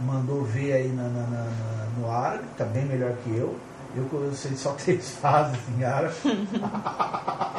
mandou 0.00 0.42
ver 0.44 0.72
aí 0.72 0.88
na, 0.88 1.04
na- 1.04 1.08
na- 1.26 1.44
na- 1.44 1.86
no 1.98 2.10
árabe, 2.10 2.44
tá 2.56 2.64
bem 2.64 2.84
melhor 2.84 3.12
que 3.24 3.30
eu. 3.36 3.56
Eu, 3.96 4.08
eu 4.12 4.34
sei 4.34 4.54
só 4.56 4.72
três 4.72 5.10
fases 5.10 5.58
em 5.78 5.84
árabe. 5.84 6.14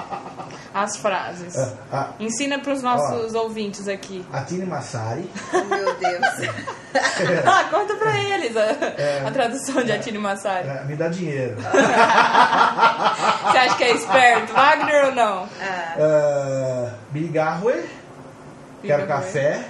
As 0.74 0.98
frases. 0.98 1.58
Ah, 1.58 1.74
ah, 1.92 2.10
Ensina 2.20 2.60
para 2.60 2.72
os 2.74 2.84
nossos 2.84 3.34
ouvintes 3.34 3.88
aqui. 3.88 4.24
Atine 4.32 4.66
Massari. 4.66 5.28
Oh, 5.54 5.64
meu 5.64 5.96
Deus. 5.96 6.26
Ah, 7.46 7.66
conta 7.70 7.96
pra 7.96 8.18
eles 8.18 8.56
a, 8.58 9.28
a 9.28 9.32
tradução 9.32 9.84
de 9.84 9.92
Atine 9.92 10.18
Massari. 10.18 10.68
Ah, 10.68 10.84
me 10.84 10.96
dá 10.96 11.08
dinheiro. 11.10 11.56
Você 11.62 13.58
acha 13.58 13.76
que 13.78 13.84
é 13.84 13.92
esperto, 13.94 14.52
Wagner 14.54 15.06
ou 15.06 15.12
não? 15.16 15.48
Ah, 15.62 15.96
Uh, 16.00 16.90
quero 18.82 19.06
café. 19.08 19.64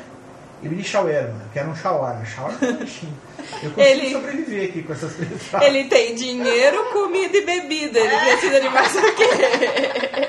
E 0.61 0.67
Bili 0.67 0.83
Shawarma, 0.83 1.41
quero 1.53 1.69
um 1.69 1.75
shawarma. 1.75 2.25
Shawarma 2.25 2.57
é 2.61 2.71
lanchinho. 2.71 3.13
Eu 3.63 3.71
consigo 3.71 3.79
Ele- 3.81 4.11
sobreviver 4.11 4.69
aqui 4.69 4.83
com 4.83 4.93
essas 4.93 5.13
três 5.13 5.43
frases. 5.43 5.67
Ele 5.67 5.83
tem 5.87 6.15
dinheiro, 6.15 6.83
comida 6.91 7.37
e 7.37 7.45
bebida. 7.45 7.99
Ele 7.99 8.17
precisa 8.17 8.59
de 8.61 8.69
mais 8.69 8.95
o 8.95 9.01
quê? 9.15 10.27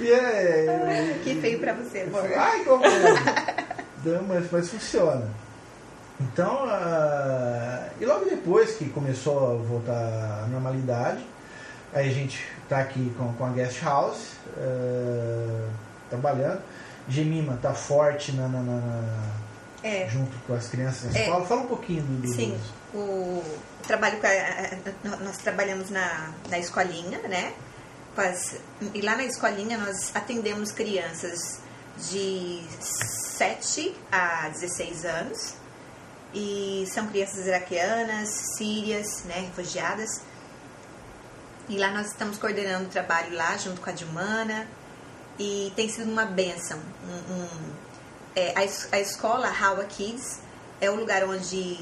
E 0.00 0.10
é, 0.12 1.18
que 1.22 1.34
feio 1.40 1.58
pra 1.58 1.72
você, 1.74 2.00
amor. 2.00 2.24
Ai, 2.36 2.64
como 2.64 2.82
Não, 4.04 4.22
mas, 4.24 4.50
mas 4.50 4.68
funciona. 4.70 5.28
Então, 6.20 6.64
ah, 6.68 7.88
e 8.00 8.04
logo 8.06 8.24
depois 8.24 8.72
que 8.76 8.88
começou 8.88 9.52
a 9.52 9.54
voltar 9.62 10.42
à 10.44 10.46
normalidade, 10.50 11.24
aí 11.92 12.08
a 12.08 12.12
gente 12.12 12.42
está 12.62 12.78
aqui 12.78 13.12
com, 13.18 13.32
com 13.34 13.44
a 13.44 13.50
Guest 13.50 13.82
House, 13.82 14.32
ah, 14.58 15.68
trabalhando. 16.10 16.60
Gemima 17.08 17.54
está 17.54 17.72
forte 17.72 18.32
na, 18.32 18.48
na- 18.48 18.62
na- 18.62 19.32
É. 19.82 20.08
junto 20.08 20.36
com 20.46 20.54
as 20.54 20.66
crianças 20.68 21.12
na 21.12 21.18
É. 21.18 21.22
escola. 21.24 21.46
Fala 21.46 21.60
um 21.62 21.66
pouquinho 21.66 22.02
do, 22.02 22.26
Sim, 22.28 22.58
o 22.94 23.42
trabalho 23.86 24.18
com 24.20 24.26
a- 24.26 25.16
nós 25.18 25.36
trabalhamos 25.38 25.90
na, 25.90 26.30
na 26.50 26.58
escolinha, 26.58 27.18
né? 27.28 27.52
As- 28.16 28.56
e 28.94 29.00
lá 29.02 29.14
na 29.16 29.24
escolinha 29.24 29.76
nós 29.78 30.10
atendemos 30.14 30.72
crianças 30.72 31.60
de 32.10 32.62
7 32.80 33.94
a 34.10 34.48
16 34.48 35.04
anos 35.04 35.54
e 36.34 36.84
são 36.92 37.06
crianças 37.06 37.46
iraquianas, 37.46 38.28
sírias, 38.56 39.22
né, 39.24 39.40
refugiadas. 39.40 40.22
E 41.68 41.76
lá 41.78 41.90
nós 41.90 42.06
estamos 42.08 42.38
coordenando 42.38 42.86
o 42.86 42.88
trabalho 42.88 43.34
lá 43.34 43.56
junto 43.56 43.80
com 43.80 43.90
a 43.90 43.92
Dilmana 43.92 44.66
e 45.38 45.72
tem 45.76 45.88
sido 45.88 46.10
uma 46.10 46.24
benção. 46.24 46.78
Um, 47.08 47.34
um- 47.34 47.70
é, 48.34 48.52
a, 48.54 48.96
a 48.96 49.00
escola 49.00 49.48
Hawa 49.48 49.84
Kids 49.84 50.40
é 50.80 50.90
o 50.90 50.94
lugar 50.96 51.24
onde 51.24 51.78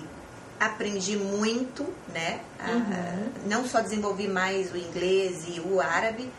aprendi 0.60 1.16
muito, 1.16 1.84
né? 2.12 2.40
A- 2.60 2.70
não 3.46 3.66
só 3.66 3.80
desenvolvi 3.80 4.28
mais 4.28 4.72
o 4.72 4.76
inglês 4.76 5.44
e 5.48 5.60
o 5.60 5.80
árabe, 5.80 6.30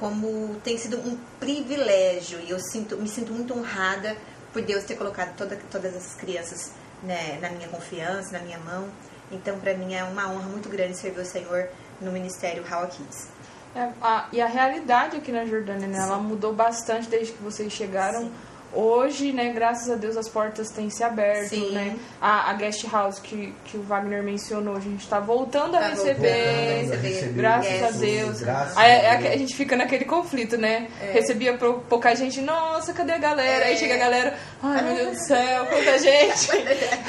como 0.00 0.56
tem 0.64 0.76
sido 0.76 0.98
um 0.98 1.16
privilégio 1.38 2.40
e 2.40 2.50
eu 2.50 2.58
sinto, 2.58 2.96
me 2.96 3.08
sinto 3.08 3.32
muito 3.32 3.56
honrada 3.56 4.16
por 4.52 4.60
Deus 4.62 4.82
ter 4.84 4.96
colocado 4.96 5.36
toda, 5.36 5.56
todas 5.70 5.94
essas 5.94 6.14
crianças 6.14 6.72
né, 7.02 7.38
na 7.40 7.48
minha 7.50 7.68
confiança, 7.68 8.32
na 8.32 8.40
minha 8.40 8.58
mão. 8.58 8.88
Então, 9.30 9.58
para 9.60 9.74
mim 9.74 9.94
é 9.94 10.02
uma 10.04 10.28
honra 10.28 10.48
muito 10.48 10.68
grande 10.68 10.96
servir 10.96 11.20
o 11.20 11.24
Senhor 11.24 11.68
no 12.00 12.10
ministério 12.12 12.64
Hawa 12.68 12.86
Kids. 12.88 13.28
É, 13.74 13.88
a- 14.02 14.26
e 14.32 14.40
a 14.40 14.46
realidade 14.46 15.16
aqui 15.16 15.32
na 15.32 15.44
Jordânia, 15.46 15.86
né? 15.88 15.98
Ela 15.98 16.18
mudou 16.18 16.52
bastante 16.52 17.08
desde 17.08 17.32
que 17.32 17.42
vocês 17.42 17.72
chegaram. 17.72 18.20
Sim. 18.20 18.32
Hoje, 18.74 19.34
né, 19.34 19.52
graças 19.52 19.90
a 19.90 19.96
Deus, 19.96 20.16
as 20.16 20.30
portas 20.30 20.70
têm 20.70 20.88
se 20.88 21.04
aberto, 21.04 21.50
Sim. 21.50 21.72
né? 21.72 21.94
A, 22.18 22.50
a 22.50 22.54
guest 22.54 22.82
house 22.90 23.18
que, 23.18 23.54
que 23.66 23.76
o 23.76 23.82
Wagner 23.82 24.22
mencionou, 24.22 24.74
a 24.74 24.80
gente 24.80 25.02
está 25.02 25.20
voltando 25.20 25.76
a 25.76 25.80
Tá 25.80 25.88
receber. 25.88 26.76
voltando 26.86 26.92
a 26.94 26.96
receber. 27.02 27.32
Graças 27.34 27.70
Yes. 27.70 27.82
a 27.82 27.90
Deus. 27.98 28.40
Graças 28.40 28.76
Aí, 28.78 28.90
a 28.90 28.94
é- 28.94 29.16
Deus. 29.18 29.34
a 29.34 29.36
gente 29.36 29.54
fica 29.56 29.76
naquele 29.76 30.06
conflito, 30.06 30.56
né? 30.56 30.88
É. 31.02 31.12
Recebia 31.12 31.58
pou- 31.58 31.80
pouca 31.80 32.14
gente, 32.16 32.40
nossa, 32.40 32.94
cadê 32.94 33.12
a 33.12 33.18
galera? 33.18 33.66
Aí 33.66 33.74
É. 33.74 33.76
chega 33.76 33.94
a 33.94 33.98
galera, 33.98 34.34
ai 34.62 34.82
meu 34.82 34.94
Deus 34.96 35.18
do 35.18 35.20
céu, 35.28 35.66
quanta 35.66 35.98
gente. 35.98 36.48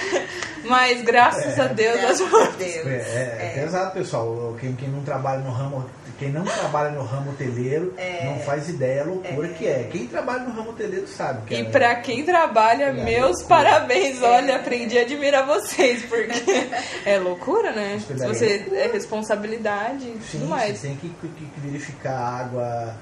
Mas 0.68 1.02
graças 1.02 1.58
a 1.60 1.68
Deus, 1.68 1.96
as 1.96 2.02
Graças 2.02 2.22
a 2.28 2.30
portas. 2.30 2.56
Deus. 2.58 2.88
É, 2.88 2.92
é, 2.92 3.46
é 3.58 3.62
pesado, 3.62 3.92
pessoal. 3.94 4.56
Quem, 4.60 4.76
quem 4.76 4.90
não 4.90 5.02
trabalha 5.04 5.40
no 5.40 5.52
ramo, 5.52 5.86
quem 6.20 6.30
não 6.32 6.44
trabalha 6.44 6.92
no 6.92 7.04
ramo 7.04 7.32
hoteleiro 7.32 7.94
É. 7.98 8.26
não 8.26 8.40
faz 8.40 8.70
ideia 8.70 9.02
a 9.02 9.06
loucura 9.06 9.48
que 9.50 9.68
é. 9.68 9.88
Quem 9.92 10.08
trabalha 10.08 10.44
no 10.44 10.52
ramo 10.52 10.70
hoteleiro 10.72 11.08
sabe. 11.08 11.46
Que 11.48 11.56
E 11.56 11.62
é, 11.62 11.64
pra 11.66 11.96
quem 11.96 12.24
trabalha, 12.24 12.86
É 12.86 12.92
meus 12.92 13.40
loucura. 13.40 13.48
parabéns. 13.48 14.22
Olha, 14.22 14.56
aprendi 14.58 14.98
a 14.98 15.02
admirar 15.02 15.46
vocês, 15.46 16.04
porque 16.04 16.68
é 17.06 17.18
loucura, 17.20 17.72
né? 17.72 18.00
Você 18.00 18.46
é 18.46 18.58
loucura. 18.58 18.80
é 18.80 18.88
responsabilidade 18.92 20.06
e 20.06 20.20
Sim, 20.24 20.40
tudo 20.40 20.48
mais. 20.48 20.78
você 20.78 20.88
tem 20.88 20.96
que, 20.98 21.10
que- 21.10 21.28
que 21.28 21.60
verificar 21.68 22.18
água, 22.18 22.96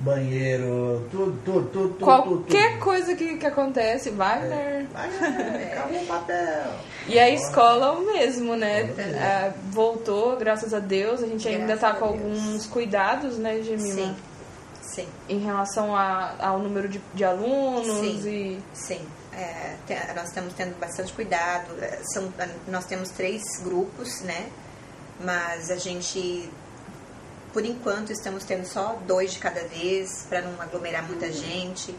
banheiro, 0.00 1.06
tudo, 1.10 1.38
tudo, 1.44 1.68
tudo, 1.68 1.88
tudo. 1.94 2.04
Qualquer 2.04 2.72
tudo. 2.72 2.80
coisa 2.84 3.14
que, 3.14 3.36
que 3.36 3.46
acontece, 3.46 4.10
Wagner. 4.10 4.86
Ai, 4.94 5.10
ai, 5.20 5.72
acabou 5.72 6.02
o 6.02 6.06
papel. 6.06 6.62
E 7.06 7.18
a 7.18 7.30
escola 7.30 7.92
o 7.92 8.04
mesmo, 8.06 8.54
né? 8.56 8.82
É. 8.98 9.18
Ah, 9.18 9.52
voltou, 9.70 10.36
graças 10.36 10.72
a 10.74 10.78
Deus. 10.78 11.22
A 11.22 11.26
gente 11.26 11.46
ainda 11.48 11.66
Graças 11.76 11.80
tá 11.80 11.90
a 11.90 11.94
com 11.94 12.04
alguns 12.06 12.66
cuidados, 12.66 13.38
né, 13.38 13.62
Gemima? 13.62 13.94
Sim, 13.94 14.16
sim, 14.82 15.08
Em 15.28 15.38
relação 15.38 15.94
a- 15.96 16.34
ao 16.38 16.58
número 16.58 16.88
de, 16.88 17.00
de 17.14 17.24
alunos 17.24 17.86
Sim. 17.86 18.28
e. 18.28 18.60
sim. 18.72 19.00
É, 19.34 19.76
te- 19.86 20.12
nós 20.14 20.28
estamos 20.28 20.52
tendo 20.52 20.78
bastante 20.78 21.10
cuidado. 21.12 21.72
É, 21.80 22.00
São, 22.12 22.30
nós 22.68 22.84
temos 22.84 23.08
três 23.10 23.42
grupos, 23.64 24.20
né? 24.22 24.48
mas 25.24 25.70
a 25.70 25.76
gente, 25.76 26.50
por 27.52 27.64
enquanto, 27.64 28.12
estamos 28.12 28.44
tendo 28.44 28.66
só 28.66 28.98
dois 29.06 29.32
de 29.32 29.38
cada 29.38 29.62
vez, 29.64 30.26
para 30.28 30.42
não 30.42 30.60
aglomerar 30.60 31.06
muita 31.06 31.30
gente. 31.32 31.94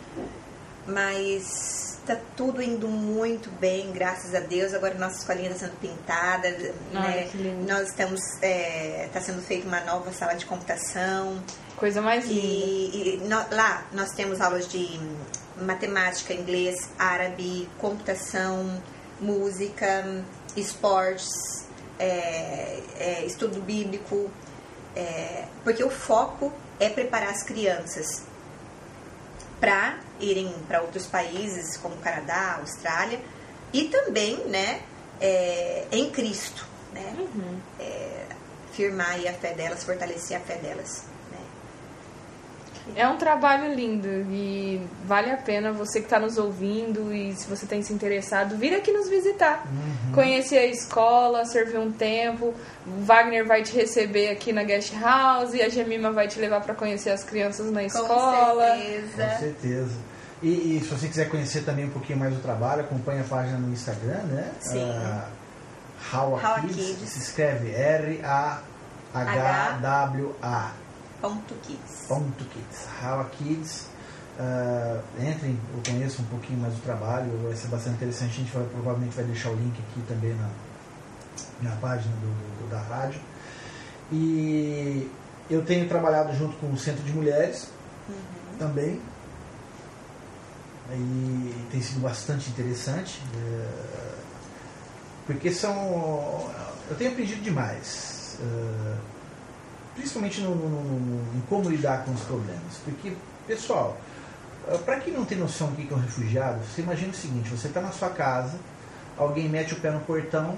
Mas 0.88 1.94
está 2.04 2.18
tudo 2.36 2.62
indo 2.62 2.88
muito 2.88 3.50
bem, 3.60 3.92
graças 3.92 4.36
a 4.36 4.40
Deus. 4.40 4.74
Agora 4.74 4.94
nossa 4.96 5.20
escolinha 5.20 5.50
está 5.50 5.68
sendo 5.68 5.80
pintada, 5.80 6.50
né? 6.92 7.30
Nós 7.68 7.90
estamos, 7.90 8.20
está 8.20 8.46
é, 8.48 9.10
tá 9.14 9.22
sendo 9.22 9.42
feita 9.42 9.68
uma 9.68 9.80
nova 9.82 10.12
sala 10.12 10.34
de 10.34 10.46
computação. 10.46 11.42
Coisa 11.78 12.02
mais 12.02 12.26
linda. 12.26 12.42
E, 12.42 13.16
e 13.16 13.18
no, 13.20 13.38
lá 13.56 13.86
nós 13.94 14.12
temos 14.12 14.42
aulas 14.42 14.68
de 14.68 15.00
matemática, 15.62 16.34
inglês, 16.34 16.90
árabe, 17.00 17.70
computação, 17.78 18.82
música, 19.22 20.24
esportes, 20.58 21.66
é, 21.98 22.80
é, 23.00 23.26
estudo 23.26 23.62
bíblico, 23.62 24.30
é, 24.96 25.46
porque 25.64 25.84
o 25.84 25.90
foco 25.90 26.52
é 26.80 26.90
preparar 26.90 27.30
as 27.30 27.44
crianças 27.44 28.24
para 29.60 30.00
irem 30.20 30.54
para 30.68 30.82
outros 30.82 31.06
países 31.08 31.78
como 31.78 31.96
Canadá, 31.98 32.58
Austrália 32.60 33.20
e 33.72 33.86
também, 33.86 34.38
né, 34.46 34.82
é, 35.22 35.86
em 35.92 36.10
Cristo, 36.10 36.66
né, 36.94 37.16
Uhum. 37.18 37.60
é, 37.80 38.26
firmar 38.74 39.16
a 39.28 39.34
fé 39.34 39.54
delas, 39.54 39.84
fortalecer 39.84 40.36
a 40.38 40.40
fé 40.40 40.56
delas. 40.56 41.04
É 42.96 43.08
um 43.08 43.16
trabalho 43.18 43.74
lindo 43.74 44.08
e 44.30 44.82
vale 45.06 45.32
a 45.32 45.38
pena 45.38 45.72
você 45.72 46.00
que 46.00 46.06
está 46.06 46.20
nos 46.20 46.38
ouvindo 46.38 47.14
e 47.14 47.34
se 47.34 47.48
você 47.48 47.66
tem 47.66 47.82
se 47.82 47.94
interessado, 47.94 48.58
vir 48.58 48.76
aqui 48.76 48.92
nos 48.92 49.08
visitar. 49.08 49.66
Conhecer 50.14 50.58
a 50.58 50.66
escola, 50.66 51.46
servir 51.46 51.78
um 51.78 51.92
tempo. 51.92 52.54
O 52.86 53.06
Wagner 53.06 53.46
vai 53.48 53.64
te 53.64 53.74
receber 53.74 54.30
aqui 54.30 54.52
na 54.52 54.64
guest 54.64 54.94
house 55.00 55.54
e 55.54 55.62
a 55.62 55.70
Gemima 55.70 56.12
vai 56.12 56.28
te 56.28 56.38
levar 56.40 56.60
para 56.62 56.76
conhecer 56.76 57.12
as 57.12 57.24
crianças 57.24 57.72
na 57.72 57.80
Com 57.82 57.86
escola. 57.88 58.68
Com 58.68 58.82
certeza. 58.82 59.40
certeza. 59.40 59.96
E, 60.42 60.76
e 60.76 60.82
se 60.82 60.88
você 60.90 61.08
quiser 61.08 61.30
conhecer 61.30 61.62
também 61.64 61.86
um 61.86 61.90
pouquinho 61.90 62.20
mais 62.20 62.34
do 62.34 62.42
trabalho, 62.42 62.82
acompanhe 62.82 63.22
a 63.22 63.24
página 63.24 63.58
no 63.58 63.72
Instagram, 63.72 64.24
né? 64.24 64.52
Sim. 64.60 64.92
Ah, 64.92 65.30
How 66.12 66.36
a 66.38 66.40
How 66.50 66.60
Kids. 66.62 66.76
Kids. 66.76 67.10
Se 67.10 67.20
escreve 67.20 67.72
R-A-H-W-A. 69.14 70.83
Ponto 71.24 71.54
Kids. 71.64 72.06
Ponto 72.08 72.44
Kids. 72.46 72.88
How 73.02 73.22
a 73.22 73.26
Kids. 73.26 73.88
Ah, 74.38 75.00
entrem, 75.20 75.58
eu 75.74 75.82
conheço 75.92 76.22
um 76.22 76.26
pouquinho 76.26 76.60
mais 76.60 76.74
do 76.74 76.82
trabalho, 76.82 77.32
vai 77.44 77.56
ser 77.56 77.68
bastante 77.70 77.96
interessante. 77.96 78.32
A 78.32 78.44
gente 78.44 78.52
vai, 78.52 78.66
provavelmente 78.66 79.16
vai 79.16 79.24
deixar 79.26 79.50
o 79.52 79.56
link 79.56 79.74
aqui 79.80 80.02
também 80.08 80.36
na, 80.36 80.50
na 81.70 81.76
página 81.78 82.14
do, 82.18 82.28
do- 82.28 82.70
da 82.70 82.80
rádio. 82.82 83.22
E 84.12 85.10
eu 85.50 85.64
tenho 85.64 85.88
trabalhado 85.88 86.36
junto 86.36 86.58
com 86.58 86.68
o 86.74 86.78
Centro 86.78 87.04
de 87.04 87.14
Mulheres 87.14 87.70
também. 88.60 89.00
E 90.92 91.68
tem 91.72 91.82
sido 91.82 92.02
bastante 92.02 92.50
interessante. 92.50 93.22
eh, 93.38 94.14
porque 95.26 95.52
são. 95.52 96.52
Eu 96.90 96.98
tenho 96.98 97.12
aprendido 97.12 97.42
demais. 97.42 98.38
eh, 98.42 99.13
principalmente 99.96 100.42
no, 100.42 100.56
no- 100.56 100.70
no- 100.70 101.38
em 101.38 101.42
como 101.50 101.70
lidar 101.70 102.04
com 102.06 102.12
os 102.12 102.22
problemas. 102.22 102.78
Porque, 102.84 103.14
pessoal, 103.48 103.98
para 104.86 105.00
quem 105.00 105.14
não 105.14 105.26
tem 105.26 105.38
noção 105.38 105.68
do 105.72 105.76
que 105.76 105.92
é 105.94 105.96
um 105.96 106.00
refugiado, 106.00 106.60
você 106.66 106.82
imagina 106.82 107.12
o 107.12 107.16
seguinte: 107.16 107.50
você 107.50 107.68
está 107.68 107.82
na 107.82 107.92
sua 107.92 108.10
casa, 108.10 108.58
alguém 109.18 109.50
mete 109.50 109.74
o 109.74 109.80
pé 109.80 109.92
no 109.92 110.00
portão 110.02 110.56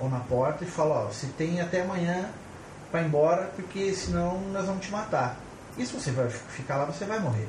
ou 0.00 0.08
na 0.08 0.20
porta 0.20 0.64
e 0.64 0.66
fala: 0.66 1.04
Ó, 1.04 1.06
você 1.08 1.26
tem 1.38 1.60
até 1.60 1.82
amanhã 1.82 2.28
para 2.90 3.02
ir 3.02 3.06
embora, 3.06 3.50
porque 3.56 3.92
senão 3.94 4.40
nós 4.52 4.66
vamos 4.66 4.84
te 4.84 4.92
matar. 4.92 5.36
E 5.76 5.84
se 5.84 5.92
você 5.92 6.12
vai 6.12 6.28
ficar 6.28 6.76
lá, 6.76 6.84
você 6.84 7.04
vai 7.04 7.18
morrer. 7.18 7.48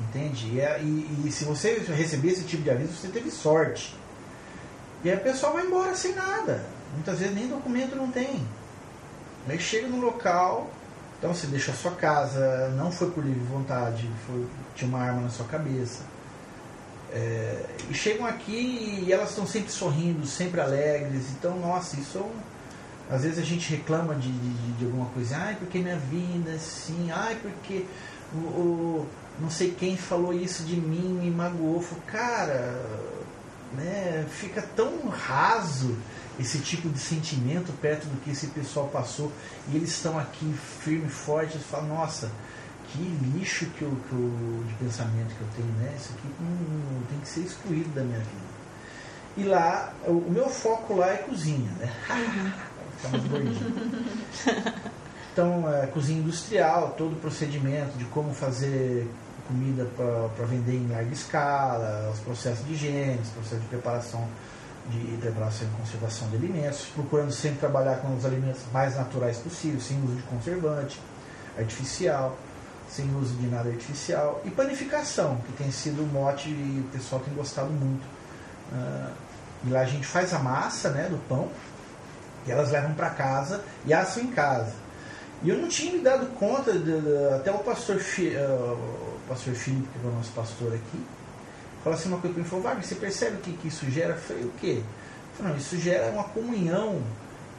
Entende? 0.00 0.48
E, 0.54 0.60
é- 0.60 0.80
e- 0.82 1.22
e 1.26 1.32
se 1.32 1.44
você 1.44 1.78
receber 1.78 2.28
esse 2.28 2.44
tipo 2.44 2.62
de 2.62 2.70
aviso, 2.70 2.92
você 2.92 3.08
teve 3.08 3.30
sorte. 3.30 3.96
E 5.02 5.10
aí 5.10 5.16
o 5.16 5.20
pessoal 5.20 5.54
vai 5.54 5.64
embora 5.66 5.94
sem 5.96 6.14
nada. 6.14 6.62
Muitas 6.94 7.18
vezes 7.18 7.34
nem 7.34 7.48
documento 7.48 7.96
não 7.96 8.10
tem. 8.10 8.46
Aí 9.46 9.58
chega 9.58 9.86
no 9.88 10.00
local, 10.00 10.70
então 11.18 11.34
você 11.34 11.46
deixa 11.46 11.70
a 11.72 11.74
sua 11.74 11.92
casa, 11.92 12.68
não 12.76 12.90
foi 12.92 13.10
por 13.10 13.24
livre 13.24 13.40
vontade, 13.44 14.08
foi, 14.26 14.46
tinha 14.74 14.88
uma 14.88 15.00
arma 15.00 15.22
na 15.22 15.28
sua 15.30 15.46
cabeça. 15.46 16.02
É, 17.10 17.64
e 17.88 17.94
chegam 17.94 18.26
aqui 18.26 19.04
e 19.06 19.12
elas 19.12 19.30
estão 19.30 19.46
sempre 19.46 19.72
sorrindo, 19.72 20.26
sempre 20.26 20.60
alegres. 20.60 21.30
Então, 21.30 21.58
nossa, 21.58 21.98
isso 21.98 22.18
é 22.18 22.20
um, 22.20 23.14
às 23.14 23.22
vezes 23.22 23.38
a 23.38 23.42
gente 23.42 23.70
reclama 23.74 24.14
de, 24.14 24.30
de, 24.30 24.72
de 24.72 24.84
alguma 24.84 25.06
coisa, 25.06 25.36
ai, 25.38 25.56
porque 25.58 25.78
minha 25.78 25.96
vida 25.96 26.50
assim, 26.52 27.10
ai, 27.10 27.38
porque 27.40 27.86
o, 28.34 28.36
o- 28.38 29.06
não 29.40 29.48
sei 29.48 29.70
quem 29.70 29.96
falou 29.96 30.34
isso 30.34 30.64
de 30.64 30.76
mim, 30.76 31.18
me 31.22 31.30
magoou. 31.30 31.80
Falo, 31.80 32.02
Cara, 32.06 32.78
né, 33.74 34.26
fica 34.30 34.60
tão 34.76 35.08
raso 35.08 35.96
esse 36.38 36.58
tipo 36.58 36.88
de 36.88 36.98
sentimento 36.98 37.72
perto 37.80 38.06
do 38.06 38.20
que 38.22 38.30
esse 38.30 38.46
pessoal 38.48 38.86
passou 38.88 39.32
e 39.72 39.76
eles 39.76 39.90
estão 39.90 40.18
aqui 40.18 40.52
firme 40.80 41.06
e 41.06 41.10
forte 41.10 41.56
e 41.56 41.60
falam, 41.60 41.88
nossa, 41.88 42.30
que 42.88 42.98
lixo 43.34 43.66
que 43.76 43.82
eu, 43.82 43.90
que 44.08 44.12
eu- 44.12 44.64
de 44.66 44.74
pensamento 44.74 45.34
que 45.34 45.40
eu 45.40 45.48
tenho, 45.56 45.72
né? 45.78 45.92
Isso 45.98 46.12
aqui 46.16 46.28
hum, 46.40 47.00
tem 47.10 47.18
que 47.20 47.28
ser 47.28 47.40
excluído 47.40 47.88
da 47.90 48.02
minha 48.02 48.18
vida. 48.18 48.48
E 49.36 49.42
lá, 49.44 49.92
o, 50.06 50.12
o 50.12 50.30
meu 50.30 50.48
foco 50.48 50.94
lá 50.96 51.10
é 51.12 51.18
cozinha, 51.18 51.70
né? 51.78 51.92
Mais 53.10 53.24
gordinho. 53.24 54.04
Então, 55.32 55.72
é, 55.72 55.86
cozinha 55.86 56.18
industrial, 56.20 56.94
todo 56.98 57.12
o 57.12 57.16
procedimento 57.20 57.96
de 57.96 58.04
como 58.06 58.34
fazer 58.34 59.08
comida 59.46 59.86
para 59.96 60.44
vender 60.46 60.74
em 60.76 60.88
larga 60.88 61.12
escala, 61.12 62.10
os 62.12 62.18
processos 62.20 62.66
de 62.66 62.72
higiene, 62.74 63.20
os 63.22 63.28
processos 63.30 63.60
de 63.62 63.68
preparação 63.68 64.26
de 64.90 65.16
preparação 65.18 65.66
e 65.68 65.70
conservação 65.80 66.28
de 66.30 66.36
alimentos, 66.36 66.86
procurando 66.94 67.30
sempre 67.32 67.58
trabalhar 67.58 67.96
com 67.96 68.16
os 68.16 68.24
alimentos 68.24 68.62
mais 68.72 68.96
naturais 68.96 69.38
possíveis, 69.38 69.82
sem 69.84 70.02
uso 70.04 70.14
de 70.14 70.22
conservante 70.22 71.00
artificial, 71.58 72.36
sem 72.90 73.14
uso 73.16 73.34
de 73.34 73.46
nada 73.46 73.68
artificial, 73.68 74.40
e 74.44 74.50
panificação, 74.50 75.36
que 75.46 75.52
tem 75.52 75.70
sido 75.70 76.02
o 76.02 76.06
mote 76.06 76.48
e 76.48 76.84
o 76.86 76.90
pessoal 76.90 77.20
tem 77.20 77.34
gostado 77.34 77.70
muito. 77.70 78.06
Ah, 78.72 79.10
e 79.66 79.70
lá 79.70 79.80
a 79.80 79.84
gente 79.84 80.06
faz 80.06 80.32
a 80.32 80.38
massa 80.38 80.90
né, 80.90 81.08
do 81.08 81.18
pão, 81.28 81.48
e 82.46 82.50
elas 82.50 82.70
levam 82.70 82.94
para 82.94 83.10
casa 83.10 83.62
e 83.84 83.92
assam 83.92 84.22
em 84.22 84.28
casa. 84.28 84.72
E 85.42 85.50
eu 85.50 85.58
não 85.58 85.68
tinha 85.68 85.92
me 85.92 85.98
dado 86.00 86.26
conta, 86.38 86.72
de, 86.72 87.00
de- 87.00 87.34
até 87.34 87.50
o 87.52 87.58
pastor, 87.58 87.98
Fi, 87.98 88.34
eh, 88.34 88.40
o 88.40 89.18
pastor 89.28 89.54
Filipe, 89.54 89.86
que 90.00 90.06
é 90.06 90.10
o 90.10 90.14
nosso 90.14 90.30
pastor 90.32 90.72
aqui, 90.72 91.04
falou 91.84 91.98
assim 91.98 92.08
uma 92.08 92.18
coisa 92.18 92.34
para 92.34 92.42
mim, 92.42 92.48
falou, 92.48 92.64
Wagner, 92.64 92.84
você 92.84 92.94
percebe 92.94 93.36
o 93.36 93.40
que, 93.40 93.52
que 93.52 93.68
isso 93.68 93.88
gera? 93.90 94.14
Eu 94.14 94.18
falei, 94.18 94.44
o 94.44 94.52
quê? 94.60 94.82
Não, 95.40 95.56
isso 95.56 95.78
gera 95.78 96.10
uma 96.10 96.24
comunhão 96.24 97.00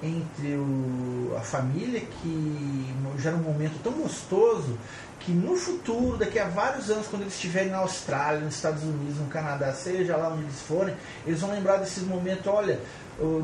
entre 0.02 0.56
o- 0.56 1.34
a 1.38 1.42
família 1.42 2.02
que 2.02 2.94
gera 3.18 3.36
um 3.36 3.40
momento 3.44 3.82
tão 3.84 3.94
gostoso 3.94 4.78
que 5.20 5.32
no 5.34 5.56
futuro, 5.58 6.16
daqui 6.18 6.40
a 6.40 6.46
vários 6.48 6.90
anos, 6.90 7.08
quando 7.08 7.24
eles 7.24 7.34
estiverem 7.34 7.70
na 7.72 7.80
Austrália, 7.80 8.40
nos 8.40 8.56
Estados 8.56 8.84
Unidos, 8.84 9.18
no 9.18 9.26
Canadá, 9.28 9.74
seja 9.74 10.16
lá 10.16 10.30
onde 10.30 10.44
eles 10.44 10.62
forem, 10.62 10.96
eles 11.26 11.42
vão 11.42 11.52
lembrar 11.52 11.78
desses 11.78 12.04
momentos, 12.04 12.48
olha, 12.48 12.80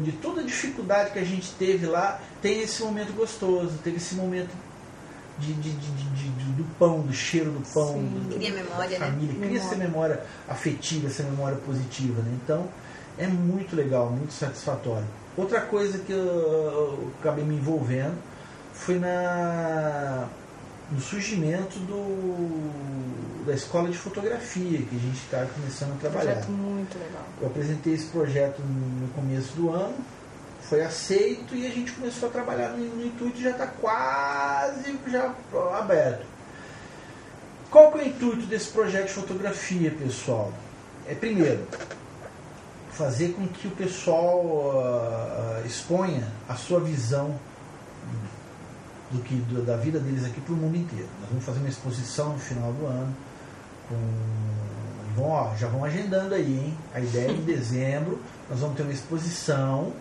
de 0.01 0.13
toda 0.13 0.39
a 0.39 0.43
dificuldade 0.43 1.11
que 1.11 1.19
a 1.19 1.23
gente 1.25 1.51
teve 1.59 1.85
lá, 1.85 2.21
tem 2.41 2.61
esse 2.61 2.81
momento 2.81 3.11
gostoso, 3.13 3.73
teve 3.83 3.97
esse 3.97 4.15
momento 4.15 4.49
de, 5.39 5.53
de- 5.53 5.71
de- 5.71 5.95
do 6.55 6.63
pão, 6.79 7.01
do 7.01 7.11
cheiro 7.13 7.51
do 7.51 7.59
pão, 7.73 7.93
Sim. 7.93 8.27
do, 8.29 8.35
Cria 8.35 8.53
memória, 8.53 8.97
da 8.99 9.05
né? 9.05 9.11
família, 9.11 9.35
cria 9.35 9.57
essa 9.59 9.75
Memória. 9.75 9.87
memória 9.89 10.23
afetiva, 10.47 11.07
essa 11.07 11.23
memória 11.23 11.57
positiva, 11.57 12.21
né? 12.21 12.31
Então, 12.43 12.67
é 13.17 13.27
muito 13.27 13.75
legal, 13.75 14.09
muito 14.09 14.31
satisfatório. 14.31 15.05
Outra 15.35 15.59
coisa 15.61 15.97
que 15.99 16.11
eu, 16.13 16.17
eu 16.17 17.11
acabei 17.19 17.43
me 17.43 17.55
envolvendo 17.55 18.15
foi 18.73 18.97
na 18.99 20.27
no 20.91 21.01
surgimento 21.01 21.79
do, 21.79 23.43
da 23.45 23.53
escola 23.53 23.89
de 23.89 23.97
fotografia 23.97 24.77
que 24.77 24.95
a 24.95 24.99
gente 24.99 25.17
está 25.17 25.45
começando 25.47 25.93
a 25.93 25.95
trabalhar. 25.95 26.33
Projeto 26.33 26.51
muito 26.51 26.97
legal. 26.99 27.23
Eu 27.41 27.47
apresentei 27.47 27.93
esse 27.95 28.05
projeto 28.05 28.59
no 28.61 29.07
começo 29.09 29.53
do 29.55 29.71
ano, 29.71 29.95
foi 30.69 30.81
aceito 30.83 31.55
e 31.55 31.65
a 31.67 31.69
gente 31.69 31.91
começou 31.91 32.29
a 32.29 32.31
trabalhar 32.31 32.69
no, 32.69 32.77
no 32.95 33.05
intuito 33.05 33.39
já 33.39 33.51
está 33.51 33.67
quase 33.67 34.97
já 35.07 35.33
aberto. 35.77 36.25
Qual 37.69 37.91
que 37.91 37.99
é 37.99 38.03
o 38.03 38.07
intuito 38.07 38.45
desse 38.45 38.69
projeto 38.69 39.07
de 39.07 39.13
fotografia, 39.13 39.91
pessoal? 39.91 40.51
É 41.07 41.13
primeiro 41.13 41.67
fazer 42.91 43.33
com 43.33 43.45
que 43.47 43.67
o 43.67 43.71
pessoal 43.71 44.71
ah, 44.83 45.61
exponha 45.65 46.27
a 46.47 46.55
sua 46.55 46.79
visão 46.79 47.37
do 49.11 49.21
que 49.21 49.35
do- 49.35 49.63
da 49.63 49.75
vida 49.75 49.99
deles 49.99 50.25
aqui 50.25 50.39
para 50.41 50.53
o 50.53 50.57
mundo 50.57 50.77
inteiro. 50.77 51.07
Nós 51.21 51.29
vamos 51.29 51.45
fazer 51.45 51.59
uma 51.59 51.69
exposição 51.69 52.33
no 52.33 52.39
final 52.39 52.71
do 52.73 52.85
ano 52.87 53.15
com 55.17 55.23
ó, 55.23 55.53
já 55.55 55.67
vão 55.67 55.83
agendando 55.85 56.33
aí, 56.33 56.43
hein? 56.65 56.77
A 56.93 56.99
ideia 56.99 57.27
é 57.29 57.31
em 57.31 57.41
dezembro 57.41 58.19
nós 58.49 58.59
vamos 58.59 58.75
ter 58.77 58.83
uma 58.83 58.91
exposição 58.93 59.93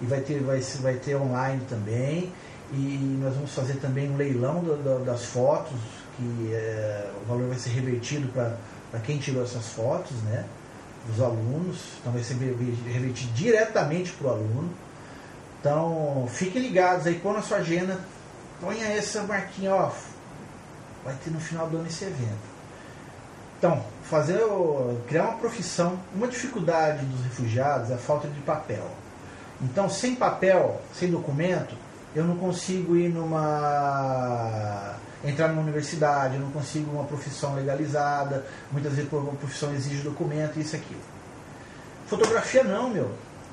e 0.00 0.06
vai 0.06 0.20
ter, 0.20 0.40
vai, 0.42 0.60
vai 0.60 0.94
ter 0.94 1.16
online 1.16 1.62
também. 1.68 2.32
E 2.72 3.18
nós 3.20 3.34
vamos 3.34 3.52
fazer 3.52 3.74
também 3.74 4.10
um 4.10 4.16
leilão 4.16 4.62
do, 4.62 4.76
do, 4.76 5.04
das 5.04 5.24
fotos, 5.24 5.76
que 6.16 6.52
é, 6.52 7.10
o 7.22 7.28
valor 7.28 7.48
vai 7.48 7.58
ser 7.58 7.70
revertido 7.70 8.28
para 8.28 9.00
quem 9.00 9.18
tirou 9.18 9.42
essas 9.42 9.68
fotos, 9.68 10.16
né? 10.22 10.44
Os 11.12 11.20
alunos. 11.20 11.78
Então 12.00 12.12
vai 12.12 12.22
ser 12.22 12.34
revertido 12.34 13.32
diretamente 13.32 14.12
para 14.12 14.28
o 14.28 14.30
aluno. 14.30 14.70
Então 15.60 16.26
fiquem 16.28 16.62
ligados 16.62 17.06
aí, 17.06 17.18
põe 17.18 17.34
na 17.34 17.42
sua 17.42 17.58
agenda, 17.58 17.98
ponha 18.60 18.86
essa 18.86 19.22
marquinha, 19.22 19.74
ó. 19.74 19.90
Vai 21.04 21.14
ter 21.24 21.30
no 21.30 21.40
final 21.40 21.68
do 21.68 21.78
ano 21.78 21.88
esse 21.88 22.04
evento. 22.04 22.50
Então, 23.58 23.84
fazer 24.04 24.38
criar 25.06 25.24
uma 25.24 25.38
profissão, 25.38 25.98
uma 26.14 26.26
dificuldade 26.26 27.04
dos 27.04 27.22
refugiados 27.24 27.90
é 27.90 27.94
a 27.94 27.98
falta 27.98 28.26
de 28.26 28.40
papel. 28.40 28.90
Então, 29.62 29.88
sem 29.88 30.14
papel, 30.14 30.80
sem 30.94 31.10
documento, 31.10 31.74
eu 32.14 32.24
não 32.24 32.36
consigo 32.36 32.96
ir 32.96 33.08
numa 33.08 34.96
entrar 35.22 35.48
numa 35.48 35.60
universidade, 35.60 36.36
eu 36.36 36.40
não 36.40 36.50
consigo 36.50 36.90
uma 36.92 37.04
profissão 37.04 37.54
legalizada, 37.54 38.46
muitas 38.72 38.94
vezes 38.94 39.12
uma 39.12 39.32
profissão 39.32 39.74
exige 39.74 40.02
documento, 40.02 40.58
isso 40.58 40.74
aqui. 40.74 40.96
Fotografia 42.06 42.64
não, 42.64 42.88
meu. 42.88 43.10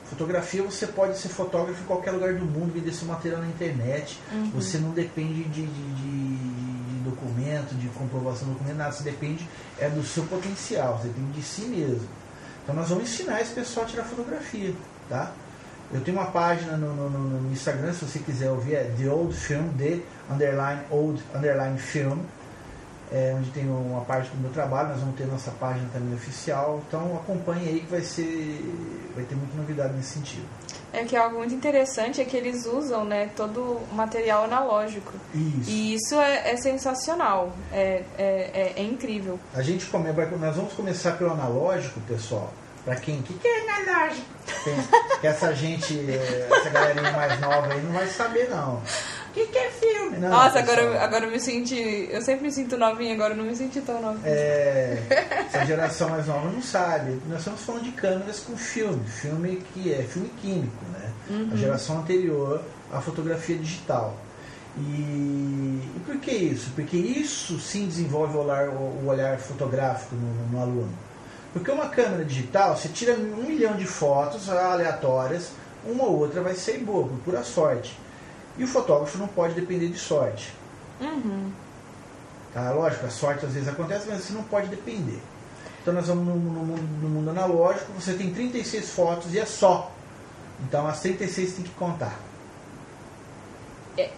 Fotografia 0.09 0.63
você 0.63 0.87
pode 0.87 1.17
ser 1.17 1.27
fotógrafo 1.27 1.81
em 1.81 1.85
qualquer 1.85 2.11
lugar 2.11 2.33
do 2.33 2.45
mundo, 2.45 2.73
vender 2.73 2.93
seu 2.93 3.07
material 3.07 3.41
na 3.41 3.47
internet. 3.47 4.19
Uhum. 4.31 4.51
Você 4.51 4.77
não 4.77 4.91
depende 4.91 5.43
de, 5.43 5.65
de, 5.65 5.65
de, 5.65 6.37
de, 6.37 6.99
documento, 7.03 7.75
de 7.75 7.87
comprovação 7.89 8.47
do 8.47 8.53
documento, 8.53 8.77
nada. 8.77 8.93
Você 8.93 9.03
depende 9.03 9.47
é 9.77 9.89
do 9.89 10.01
seu 10.03 10.23
potencial, 10.23 10.97
você 10.97 11.09
depende 11.09 11.33
de 11.33 11.43
si 11.43 11.63
mesmo. 11.63 12.07
Então 12.63 12.73
nós 12.73 12.89
vamos 12.89 13.03
ensinar 13.03 13.41
esse 13.41 13.53
pessoal 13.53 13.85
a 13.85 13.89
tirar 13.89 14.03
fotografia, 14.05 14.73
tá? 15.09 15.31
Eu 15.93 16.01
tenho 16.01 16.17
uma 16.17 16.27
página 16.27 16.75
no, 16.75 16.93
no, 16.93 17.09
no, 17.09 17.51
Instagram, 17.51 17.93
se 17.93 18.03
você 18.03 18.19
quiser 18.19 18.49
ouvir, 18.49 18.75
é 18.75 18.93
The 18.97 19.09
Old 19.09 19.33
Film, 19.33 19.69
The 19.77 19.99
Underline 20.29 20.81
Old 20.91 21.23
Underline 21.33 21.77
Film, 21.79 22.19
é, 23.09 23.33
onde 23.37 23.49
tem 23.51 23.69
uma 23.69 24.01
parte 24.01 24.29
do 24.31 24.37
meu 24.37 24.51
trabalho, 24.51 24.89
nós 24.89 24.99
vamos 24.99 25.15
ter 25.15 25.25
nossa 25.25 25.51
página 25.51 25.87
também 25.93 26.13
oficial, 26.13 26.81
então 26.87 27.15
acompanhe 27.15 27.69
aí 27.69 27.79
que 27.79 27.87
vai 27.87 28.01
ser. 28.01 28.61
vai 29.15 29.23
ter 29.23 29.35
muita 29.35 29.55
novidade 29.55 29.93
nesse 29.93 30.15
sentido. 30.15 30.45
É 30.91 31.03
que 31.05 31.15
algo 31.15 31.37
muito 31.37 31.53
interessante 31.53 32.19
é 32.19 32.25
que 32.25 32.35
eles 32.35 32.65
usam 32.65 33.05
né, 33.05 33.29
todo 33.35 33.61
o 33.61 33.95
material 33.95 34.45
analógico. 34.45 35.13
Isso. 35.33 35.69
E 35.69 35.93
isso 35.95 36.15
é, 36.15 36.51
é 36.51 36.57
sensacional, 36.57 37.53
é, 37.71 38.03
é, 38.17 38.51
é, 38.53 38.73
é 38.75 38.83
incrível. 38.83 39.39
A 39.53 39.61
gente 39.61 39.85
come, 39.85 40.11
nós 40.11 40.55
vamos 40.55 40.73
começar 40.73 41.13
pelo 41.13 41.31
analógico, 41.31 42.01
pessoal 42.01 42.51
Pra 42.87 42.95
quem? 42.95 43.19
O 43.19 43.23
que, 43.23 43.33
que 43.33 43.45
é 43.45 43.69
analógico? 43.69 44.25
que 45.19 45.27
essa 45.27 45.53
gente, 45.53 45.93
essa 46.09 46.69
galerinha 46.69 47.11
mais 47.11 47.37
nova 47.41 47.73
aí 47.73 47.81
não 47.81 47.91
vai 47.91 48.07
saber 48.07 48.49
não. 48.49 48.75
O 48.75 49.33
que, 49.33 49.45
que 49.47 49.57
é 49.57 49.69
filme? 49.69 50.17
Não, 50.17 50.29
Nossa, 50.29 50.59
agora, 50.59 51.03
agora 51.03 51.25
eu 51.25 51.31
me 51.31 51.37
senti. 51.37 52.07
Eu 52.09 52.21
sempre 52.21 52.45
me 52.45 52.51
sinto 52.51 52.77
novinha, 52.77 53.13
agora 53.13 53.33
eu 53.33 53.37
não 53.37 53.43
me 53.43 53.53
senti 53.57 53.81
tão 53.81 54.01
novinha. 54.01 54.33
É, 54.33 55.03
essa 55.49 55.65
geração 55.65 56.11
mais 56.11 56.27
nova 56.27 56.49
não 56.49 56.61
sabe. 56.61 57.21
Nós 57.27 57.39
estamos 57.39 57.59
falando 57.59 57.83
de 57.83 57.91
câmeras 57.91 58.39
com 58.39 58.55
filme. 58.55 59.05
Filme 59.05 59.61
que 59.73 59.93
é 59.93 60.03
filme 60.03 60.29
químico, 60.41 60.85
né? 60.93 61.11
Uhum. 61.29 61.49
A 61.51 61.57
geração 61.57 61.99
anterior 61.99 62.63
à 62.89 63.01
fotografia 63.01 63.57
digital. 63.57 64.15
E, 64.77 65.81
e, 65.93 66.01
por 66.05 66.15
que 66.21 66.31
isso? 66.31 66.71
Porque 66.73 66.95
isso 66.95 67.59
sim 67.59 67.85
desenvolve 67.85 68.37
o 68.37 68.43
olhar, 68.43 68.69
o 68.69 69.07
olhar 69.07 69.37
fotográfico 69.39 70.15
no, 70.15 70.51
no 70.53 70.61
aluno. 70.61 71.06
Porque 71.57 71.71
uma 71.71 71.89
câmera 71.89 72.23
digital, 72.23 72.77
você 72.77 72.87
tira 72.87 73.13
um 73.13 73.43
milhão 73.43 73.75
de 73.75 73.85
fotos 73.85 74.47
aleatórias, 74.47 75.49
uma 75.83 76.03
ou 76.03 76.19
outra 76.19 76.41
vai 76.41 76.53
ser 76.53 76.77
boa, 76.77 77.07
por 77.07 77.17
pura 77.19 77.43
sorte. 77.43 77.97
E 78.57 78.63
o 78.63 78.67
fotógrafo 78.67 79.17
não 79.17 79.27
pode 79.27 79.55
depender 79.55 79.87
de 79.87 79.97
sorte. 79.97 80.53
Uhum. 81.01 81.51
Tá? 82.53 82.71
Lógico, 82.71 83.07
a 83.07 83.09
sorte 83.09 83.45
às 83.45 83.53
vezes 83.53 83.67
acontece, 83.67 84.07
mas 84.07 84.23
você 84.23 84.33
não 84.33 84.43
pode 84.43 84.67
depender. 84.67 85.19
Então 85.81 85.93
nós 85.93 86.07
vamos 86.07 86.25
no, 86.27 86.35
no, 86.35 86.77
no 86.77 87.09
mundo 87.09 87.29
analógico, 87.31 87.91
você 87.93 88.13
tem 88.13 88.31
36 88.31 88.91
fotos 88.91 89.33
e 89.33 89.39
é 89.39 89.45
só. 89.45 89.91
Então 90.61 90.85
as 90.85 90.99
36 91.01 91.53
tem 91.53 91.63
que 91.63 91.71
contar. 91.71 92.19
É. 93.97 94.11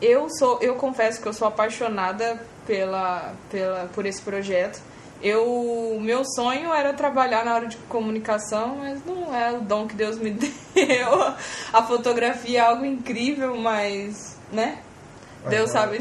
Eu 0.00 0.30
sou, 0.30 0.58
eu 0.62 0.76
confesso 0.76 1.20
que 1.20 1.28
eu 1.28 1.32
sou 1.34 1.46
apaixonada 1.46 2.40
pela, 2.66 3.34
pela, 3.50 3.86
por 3.94 4.06
esse 4.06 4.22
projeto 4.22 4.80
eu 5.22 5.98
meu 6.00 6.24
sonho 6.24 6.72
era 6.72 6.92
trabalhar 6.92 7.44
na 7.44 7.52
área 7.52 7.68
de 7.68 7.76
comunicação, 7.88 8.76
mas 8.76 9.04
não 9.04 9.34
é 9.34 9.52
o 9.52 9.60
dom 9.60 9.86
que 9.86 9.94
Deus 9.94 10.18
me 10.18 10.30
deu. 10.74 11.34
A 11.72 11.82
fotografia 11.82 12.60
é 12.60 12.62
algo 12.62 12.84
incrível, 12.84 13.56
mas, 13.56 14.36
né? 14.52 14.78
Deus 15.48 15.70
sabe. 15.70 15.98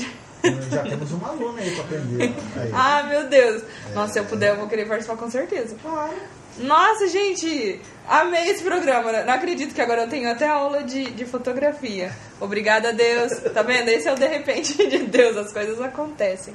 Já 0.69 0.83
temos 0.83 1.11
uma 1.11 1.29
aluna 1.29 1.59
aí 1.61 1.71
para 1.71 1.83
aprender. 1.83 2.23
Aí. 2.23 2.71
Ah, 2.73 3.03
meu 3.03 3.27
Deus. 3.27 3.63
É. 3.91 3.93
Nossa, 3.93 4.13
se 4.13 4.19
eu 4.19 4.25
puder, 4.25 4.51
eu 4.51 4.57
vou 4.57 4.67
querer 4.67 4.87
participar 4.87 5.17
com 5.17 5.29
certeza. 5.29 5.75
Claro. 5.81 6.13
Nossa, 6.59 7.07
gente, 7.07 7.79
amei 8.07 8.49
esse 8.49 8.63
programa. 8.63 9.11
Não 9.23 9.33
acredito 9.33 9.75
que 9.75 9.81
agora 9.81 10.03
eu 10.03 10.09
tenho 10.09 10.29
até 10.29 10.47
aula 10.47 10.83
de, 10.83 11.11
de 11.11 11.25
fotografia. 11.25 12.11
Obrigada 12.39 12.89
a 12.89 12.91
Deus. 12.91 13.31
Tá 13.53 13.61
vendo? 13.61 13.89
Esse 13.89 14.07
é 14.07 14.13
o 14.13 14.15
de 14.15 14.27
repente 14.27 14.73
de 14.87 14.99
Deus, 14.99 15.37
as 15.37 15.53
coisas 15.53 15.79
acontecem. 15.81 16.53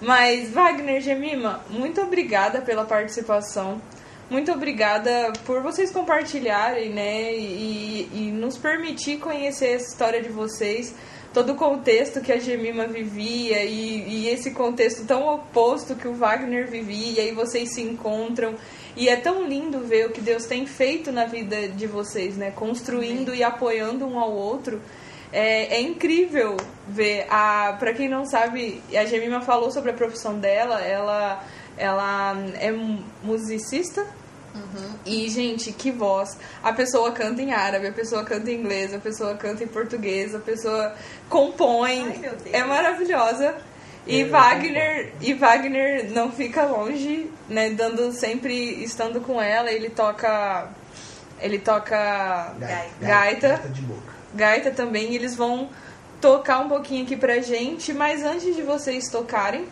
Mas, 0.00 0.50
Wagner 0.50 1.00
Gemima, 1.00 1.60
muito 1.70 2.00
obrigada 2.00 2.60
pela 2.60 2.84
participação. 2.84 3.80
Muito 4.30 4.52
obrigada 4.52 5.32
por 5.44 5.62
vocês 5.62 5.90
compartilharem, 5.90 6.90
né? 6.90 7.34
E, 7.34 8.08
e 8.12 8.30
nos 8.30 8.58
permitir 8.58 9.18
conhecer 9.18 9.70
essa 9.70 9.88
história 9.88 10.22
de 10.22 10.28
vocês, 10.28 10.94
todo 11.32 11.52
o 11.52 11.56
contexto 11.56 12.20
que 12.20 12.30
a 12.30 12.38
Gemima 12.38 12.86
vivia 12.86 13.64
e, 13.64 14.04
e 14.06 14.28
esse 14.28 14.50
contexto 14.50 15.06
tão 15.06 15.26
oposto 15.26 15.96
que 15.96 16.06
o 16.06 16.14
Wagner 16.14 16.68
vivia, 16.68 17.22
e 17.22 17.28
aí 17.28 17.32
vocês 17.32 17.74
se 17.74 17.80
encontram. 17.80 18.54
E 18.94 19.08
é 19.08 19.16
tão 19.16 19.46
lindo 19.46 19.80
ver 19.80 20.06
o 20.06 20.10
que 20.10 20.20
Deus 20.20 20.44
tem 20.44 20.66
feito 20.66 21.10
na 21.10 21.24
vida 21.24 21.68
de 21.68 21.86
vocês, 21.86 22.36
né? 22.36 22.50
Construindo 22.50 23.34
e 23.34 23.42
apoiando 23.42 24.06
um 24.06 24.18
ao 24.18 24.32
outro. 24.32 24.80
É, 25.32 25.76
é 25.76 25.80
incrível 25.80 26.56
ver. 26.86 27.26
A, 27.30 27.76
pra 27.78 27.92
quem 27.92 28.08
não 28.08 28.24
sabe, 28.24 28.82
a 28.94 29.04
Gemima 29.04 29.40
falou 29.40 29.70
sobre 29.70 29.90
a 29.90 29.94
profissão 29.94 30.38
dela. 30.38 30.80
Ela, 30.80 31.44
ela 31.76 32.34
é 32.58 32.72
musicista. 33.22 34.06
Uhum. 34.54 34.94
E, 35.04 35.28
gente, 35.28 35.72
que 35.72 35.90
voz. 35.90 36.36
A 36.62 36.72
pessoa 36.72 37.12
canta 37.12 37.42
em 37.42 37.52
árabe, 37.52 37.86
a 37.86 37.92
pessoa 37.92 38.24
canta 38.24 38.50
em 38.50 38.54
inglês, 38.54 38.92
a 38.92 38.98
pessoa 38.98 39.34
canta 39.34 39.62
em 39.62 39.68
português, 39.68 40.34
a 40.34 40.40
pessoa 40.40 40.94
compõe. 41.28 42.02
Ai, 42.02 42.32
é 42.52 42.64
maravilhosa. 42.64 43.56
E 44.06 44.24
Wagner, 44.24 45.12
e 45.20 45.34
Wagner 45.34 46.10
não 46.10 46.32
fica 46.32 46.64
longe, 46.64 47.30
né? 47.46 47.70
Dando 47.70 48.10
sempre 48.12 48.82
estando 48.82 49.20
com 49.20 49.40
ela, 49.40 49.70
ele 49.70 49.90
toca 49.90 50.70
ele 51.40 51.58
toca 51.58 52.54
gaita, 52.58 52.88
gaita, 53.00 53.48
gaita 53.48 53.68
de 53.68 53.82
boca 53.82 54.17
gaita 54.34 54.70
também, 54.70 55.14
eles 55.14 55.34
vão 55.34 55.68
tocar 56.20 56.60
um 56.60 56.68
pouquinho 56.68 57.04
aqui 57.04 57.16
pra 57.16 57.38
gente, 57.40 57.92
mas 57.92 58.24
antes 58.24 58.54
de 58.54 58.62
vocês 58.62 59.08
tocarem, 59.10 59.66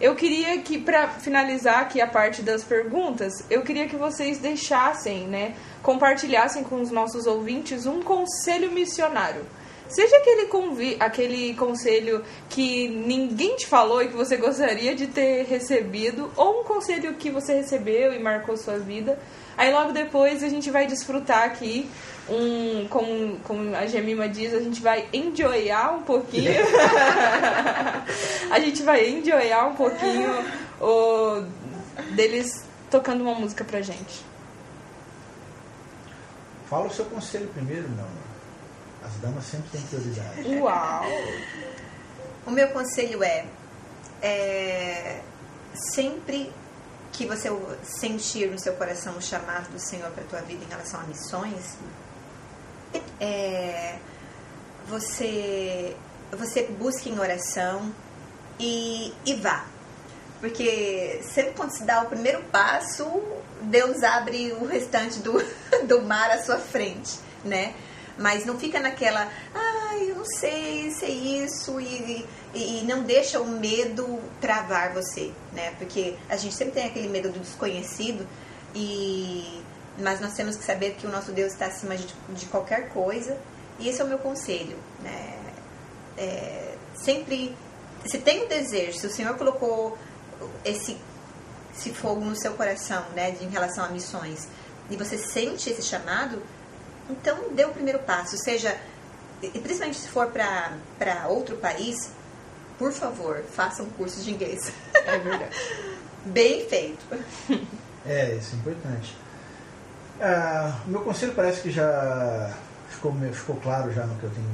eu 0.00 0.14
queria 0.14 0.58
que, 0.58 0.78
para 0.78 1.08
finalizar 1.08 1.80
aqui 1.80 2.00
a 2.00 2.06
parte 2.06 2.42
das 2.42 2.64
perguntas, 2.64 3.32
eu 3.48 3.62
queria 3.62 3.88
que 3.88 3.96
vocês 3.96 4.38
deixassem, 4.38 5.26
né, 5.26 5.54
compartilhassem 5.82 6.64
com 6.64 6.80
os 6.80 6.90
nossos 6.90 7.26
ouvintes 7.26 7.86
um 7.86 8.02
conselho 8.02 8.72
missionário. 8.72 9.44
Seja 9.88 10.16
aquele, 10.16 10.46
convi 10.46 10.96
aquele 10.98 11.54
conselho 11.54 12.24
que 12.48 12.88
ninguém 12.88 13.54
te 13.54 13.66
falou 13.66 14.02
e 14.02 14.08
que 14.08 14.16
você 14.16 14.36
gostaria 14.36 14.94
de 14.94 15.06
ter 15.06 15.44
recebido, 15.44 16.30
ou 16.36 16.62
um 16.62 16.64
conselho 16.64 17.14
que 17.14 17.30
você 17.30 17.54
recebeu 17.54 18.12
e 18.12 18.18
marcou 18.18 18.56
sua 18.56 18.78
vida. 18.78 19.18
Aí 19.56 19.72
logo 19.72 19.92
depois 19.92 20.42
a 20.42 20.48
gente 20.48 20.70
vai 20.70 20.86
desfrutar 20.86 21.44
aqui 21.44 21.88
um, 22.28 22.86
como, 22.88 23.38
como 23.40 23.74
a 23.74 23.86
Gemima 23.86 24.28
diz, 24.28 24.54
a 24.54 24.60
gente 24.60 24.80
vai 24.80 25.08
enjoyar 25.12 25.94
um 25.94 26.02
pouquinho. 26.02 26.52
a 28.50 28.60
gente 28.60 28.82
vai 28.82 29.08
enjoyar 29.08 29.68
um 29.68 29.74
pouquinho 29.74 30.30
o, 30.80 31.44
deles 32.14 32.64
tocando 32.90 33.22
uma 33.22 33.34
música 33.34 33.64
pra 33.64 33.80
gente. 33.82 34.24
Fala 36.68 36.86
o 36.86 36.90
seu 36.90 37.04
conselho 37.04 37.48
primeiro, 37.48 37.88
não. 37.90 38.08
As 39.06 39.14
damas 39.16 39.44
sempre 39.44 39.68
têm 39.70 39.82
prioridade. 39.82 40.48
Uau! 40.56 41.04
O 42.46 42.50
meu 42.50 42.68
conselho 42.68 43.22
é, 43.22 43.44
é 44.22 45.20
sempre 45.74 46.50
que 47.12 47.26
você 47.26 47.48
sentir 47.82 48.50
no 48.50 48.58
seu 48.58 48.74
coração 48.74 49.16
o 49.16 49.22
chamado 49.22 49.70
do 49.70 49.78
Senhor 49.78 50.10
para 50.10 50.24
a 50.24 50.26
tua 50.26 50.40
vida 50.40 50.64
em 50.64 50.68
relação 50.68 51.00
a 51.00 51.04
missões, 51.04 51.76
é, 53.20 53.96
você, 54.86 55.96
você 56.30 56.64
busque 56.64 57.10
em 57.10 57.18
oração 57.18 57.92
e, 58.58 59.12
e 59.24 59.34
vá. 59.34 59.64
Porque 60.40 61.20
sempre 61.22 61.54
quando 61.54 61.70
se 61.70 61.84
dá 61.84 62.02
o 62.02 62.06
primeiro 62.06 62.42
passo, 62.44 63.06
Deus 63.62 64.02
abre 64.02 64.52
o 64.52 64.66
restante 64.66 65.18
do, 65.20 65.32
do 65.88 66.02
mar 66.02 66.30
à 66.30 66.42
sua 66.42 66.58
frente, 66.58 67.18
né? 67.44 67.74
Mas 68.18 68.44
não 68.44 68.58
fica 68.58 68.78
naquela, 68.78 69.28
ai, 69.54 70.10
eu 70.10 70.16
não 70.16 70.24
sei 70.24 70.90
se 70.90 71.04
é 71.04 71.10
isso, 71.10 71.80
e, 71.80 72.26
e, 72.54 72.80
e, 72.80 72.84
não 72.84 73.02
deixa 73.02 73.40
o 73.40 73.46
medo 73.46 74.20
travar 74.40 74.92
você, 74.92 75.32
né? 75.52 75.72
Porque 75.78 76.14
a 76.28 76.36
gente 76.36 76.54
sempre 76.54 76.74
tem 76.74 76.86
aquele 76.86 77.08
medo 77.08 77.30
do 77.30 77.40
desconhecido, 77.40 78.26
e 78.74 79.63
mas 79.98 80.20
nós 80.20 80.34
temos 80.34 80.56
que 80.56 80.64
saber 80.64 80.94
que 80.94 81.06
o 81.06 81.10
nosso 81.10 81.32
Deus 81.32 81.52
está 81.52 81.66
acima 81.66 81.96
de, 81.96 82.06
de 82.30 82.46
qualquer 82.46 82.88
coisa, 82.90 83.38
e 83.78 83.88
esse 83.88 84.00
é 84.00 84.04
o 84.04 84.08
meu 84.08 84.18
conselho, 84.18 84.76
né? 85.00 85.40
É, 86.16 86.74
sempre, 86.94 87.56
se 88.04 88.18
tem 88.18 88.44
um 88.44 88.48
desejo, 88.48 88.98
se 88.98 89.06
o 89.06 89.10
Senhor 89.10 89.36
colocou 89.36 89.98
esse, 90.64 90.96
esse 91.76 91.90
fogo 91.92 92.24
no 92.24 92.36
seu 92.36 92.52
coração, 92.54 93.04
né, 93.14 93.36
em 93.40 93.48
relação 93.48 93.84
a 93.84 93.88
missões, 93.88 94.48
e 94.90 94.96
você 94.96 95.18
sente 95.18 95.70
esse 95.70 95.82
chamado, 95.82 96.42
então 97.10 97.50
dê 97.50 97.64
o 97.64 97.70
primeiro 97.70 97.98
passo, 98.00 98.36
seja, 98.38 98.76
e 99.42 99.48
principalmente 99.48 99.98
se 99.98 100.08
for 100.08 100.28
para 100.28 101.26
outro 101.28 101.56
país, 101.56 102.10
por 102.78 102.92
favor, 102.92 103.42
façam 103.52 103.86
cursos 103.86 104.24
de 104.24 104.32
inglês. 104.32 104.72
É 104.94 105.18
verdade. 105.18 105.56
Bem 106.26 106.68
feito. 106.68 107.04
É, 108.06 108.34
isso 108.34 108.54
é 108.54 108.58
importante. 108.58 109.16
Ah, 110.26 110.80
meu 110.86 111.02
conselho 111.02 111.34
parece 111.34 111.60
que 111.60 111.70
já 111.70 112.50
ficou, 112.88 113.14
ficou 113.30 113.56
claro 113.56 113.92
já 113.92 114.06
no 114.06 114.14
que 114.16 114.24
eu 114.24 114.30
tenho 114.30 114.48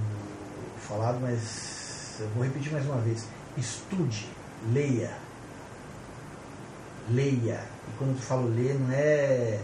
falado, 0.81 1.21
mas 1.21 2.17
eu 2.19 2.27
vou 2.31 2.43
repetir 2.43 2.73
mais 2.73 2.85
uma 2.87 2.97
vez. 2.97 3.25
Estude, 3.57 4.27
leia. 4.73 5.13
Leia. 7.09 7.61
E 7.87 7.99
quando 7.99 8.17
eu 8.17 8.17
falo 8.17 8.49
ler, 8.49 8.81
não 8.81 8.93
é 8.93 9.61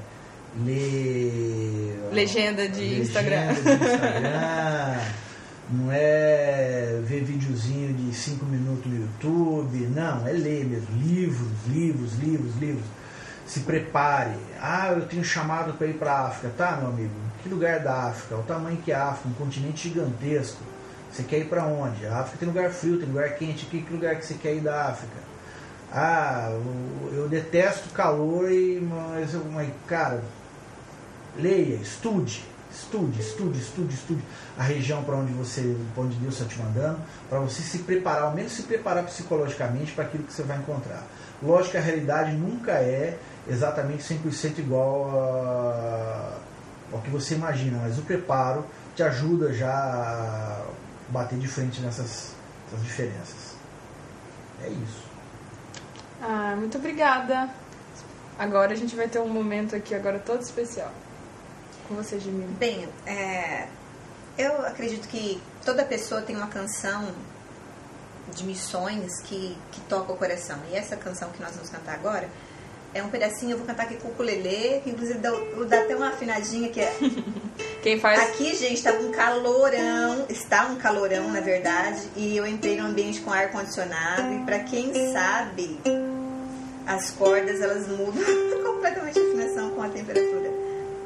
ler. 0.65 1.99
Legenda 2.13 2.69
de 2.69 2.81
legenda 2.81 3.03
Instagram. 3.03 3.55
de 3.55 3.61
Instagram. 3.61 5.01
não 5.73 5.91
é 5.91 7.01
ver 7.03 7.25
videozinho 7.25 7.93
de 7.95 8.15
5 8.15 8.45
minutos 8.47 8.87
no 8.87 8.97
YouTube. 8.97 9.89
Não, 9.93 10.25
é 10.25 10.31
ler 10.31 10.67
mesmo. 10.67 10.87
Livros, 11.03 11.49
livros, 11.67 12.15
livros, 12.21 12.55
livros. 12.61 12.87
Se 13.47 13.61
prepare. 13.61 14.37
Ah, 14.61 14.89
eu 14.89 15.07
tenho 15.07 15.25
chamado 15.25 15.75
para 15.75 15.87
ir 15.87 15.95
para 15.95 16.13
a 16.13 16.27
África. 16.29 16.53
Tá, 16.57 16.77
meu 16.77 16.89
amigo? 16.89 17.15
Que 17.43 17.49
lugar 17.49 17.81
da 17.81 18.09
África? 18.09 18.37
O 18.37 18.43
tamanho 18.43 18.77
que 18.79 18.91
é 18.91 18.95
a 18.95 19.09
África? 19.09 19.29
Um 19.29 19.35
continente 19.35 19.89
gigantesco. 19.89 20.63
Você 21.13 21.23
quer 21.23 21.39
ir 21.39 21.49
para 21.49 21.65
onde? 21.65 22.05
A 22.07 22.19
África 22.19 22.39
tem 22.39 22.49
lugar 22.49 22.71
frio, 22.71 22.99
tem 22.99 23.09
lugar 23.09 23.31
quente. 23.37 23.67
Que, 23.67 23.81
que 23.83 23.93
lugar 23.93 24.17
que 24.17 24.27
você 24.27 24.35
quer 24.35 24.55
ir 24.55 24.61
da 24.61 24.87
África? 24.87 25.27
Ah, 25.93 26.49
eu, 26.51 27.21
eu 27.21 27.29
detesto 27.29 27.89
calor, 27.91 28.51
e, 28.51 28.81
mas, 28.81 29.33
mas, 29.53 29.71
cara, 29.87 30.23
leia, 31.37 31.77
estude, 31.77 32.45
estude, 32.71 33.21
estude, 33.21 33.59
estude, 33.59 33.95
estude 33.95 34.23
a 34.59 34.63
região 34.63 35.05
para 35.05 35.17
onde 35.17 35.33
você, 35.33 35.77
pra 35.95 36.03
onde 36.03 36.17
Deus 36.17 36.35
está 36.35 36.47
te 36.47 36.59
mandando, 36.59 36.99
para 37.31 37.39
você 37.39 37.63
se 37.63 37.79
preparar, 37.79 38.25
ao 38.25 38.35
menos 38.35 38.53
se 38.53 38.63
preparar 38.65 39.05
psicologicamente 39.05 39.93
para 39.93 40.05
aquilo 40.05 40.25
que 40.25 40.33
você 40.33 40.43
vai 40.43 40.59
encontrar. 40.59 41.05
Lógico 41.43 41.73
que 41.73 41.79
a 41.79 41.81
realidade 41.81 42.33
nunca 42.33 42.73
é 42.73 43.17
exatamente 43.49 44.03
100% 44.03 44.59
igual 44.59 45.11
a, 45.11 46.39
ao 46.93 47.01
que 47.01 47.11
você 47.11 47.35
imagina, 47.35 47.79
mas 47.83 47.99
o 47.99 48.03
preparo 48.03 48.65
te 48.95 49.03
ajuda 49.03 49.53
já 49.53 49.73
a 49.73 50.67
bater 51.09 51.39
de 51.39 51.49
frente 51.49 51.81
nessas, 51.81 52.33
nessas 52.65 52.85
diferenças. 52.85 53.55
É 54.63 54.69
isso. 54.69 55.05
Ah, 56.23 56.55
muito 56.57 56.79
obrigada. 56.79 57.49
Agora 58.39 58.73
a 58.73 58.77
gente 58.77 58.97
vai 58.97 59.09
ter 59.09 59.19
um 59.19 59.29
momento 59.29 59.77
aqui 59.77 59.95
agora 59.95 60.19
todo 60.19 60.43
especial. 60.43 60.93
Com 61.89 61.95
você, 61.95 62.19
Jamila. 62.19 62.51
Bem, 62.59 62.89
é, 63.07 63.69
eu 64.37 64.67
acredito 64.67 65.07
que 65.09 65.41
toda 65.65 65.85
pessoa 65.85 66.21
tem 66.21 66.37
uma 66.37 66.49
canção 66.49 67.13
de 68.35 68.45
missões 68.45 69.21
que, 69.23 69.57
que 69.71 69.81
toca 69.83 70.13
o 70.13 70.17
coração. 70.17 70.59
E 70.71 70.75
essa 70.75 70.97
canção 70.97 71.31
que 71.31 71.41
nós 71.41 71.53
vamos 71.55 71.71
cantar 71.71 71.95
agora 71.95 72.29
é 72.97 73.03
um 73.03 73.09
pedacinho, 73.09 73.53
eu 73.53 73.59
vou 73.59 73.67
cantar 73.67 73.85
aqui 73.85 73.97
com 73.97 74.09
o 74.09 74.11
ukulele, 74.11 74.81
que 74.83 74.91
inclusive 74.91 75.19
dá, 75.19 75.31
dá 75.69 75.81
até 75.81 75.95
uma 75.95 76.09
afinadinha 76.09 76.69
que 76.69 76.81
é... 76.81 76.95
Quem 77.83 78.01
faz? 78.01 78.19
Aqui, 78.21 78.55
gente, 78.57 78.83
tá 78.83 78.93
um 78.93 79.13
calorão, 79.13 80.27
está 80.29 80.67
um 80.67 80.77
calorão, 80.77 81.31
na 81.31 81.41
verdade, 81.41 82.01
e 82.17 82.37
eu 82.37 82.45
entrei 82.47 82.77
num 82.81 82.89
ambiente 82.89 83.21
com 83.21 83.31
ar 83.33 83.53
condicionado 83.53 84.33
e 84.35 84.45
para 84.45 84.59
quem 84.61 85.13
sabe, 85.13 85.79
as 86.85 87.11
cordas 87.13 87.61
elas 87.61 87.87
mudam 87.87 88.25
completamente 88.65 89.19
a 89.19 89.23
afinação 89.23 89.71
com 89.71 89.83
a 89.83 89.89
temperatura. 89.89 90.51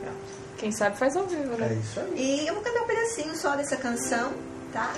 Pronto. 0.00 0.16
Quem 0.56 0.72
sabe 0.72 0.96
faz 0.96 1.16
ao 1.16 1.26
vivo, 1.26 1.52
É 1.54 1.56
né? 1.58 1.78
isso 1.82 2.00
aí. 2.00 2.14
E 2.16 2.46
eu 2.46 2.54
vou 2.54 2.62
cantar 2.62 2.82
um 2.82 2.86
pedacinho 2.86 3.36
só 3.36 3.56
dessa 3.56 3.76
canção, 3.76 4.32
tá? 4.72 4.94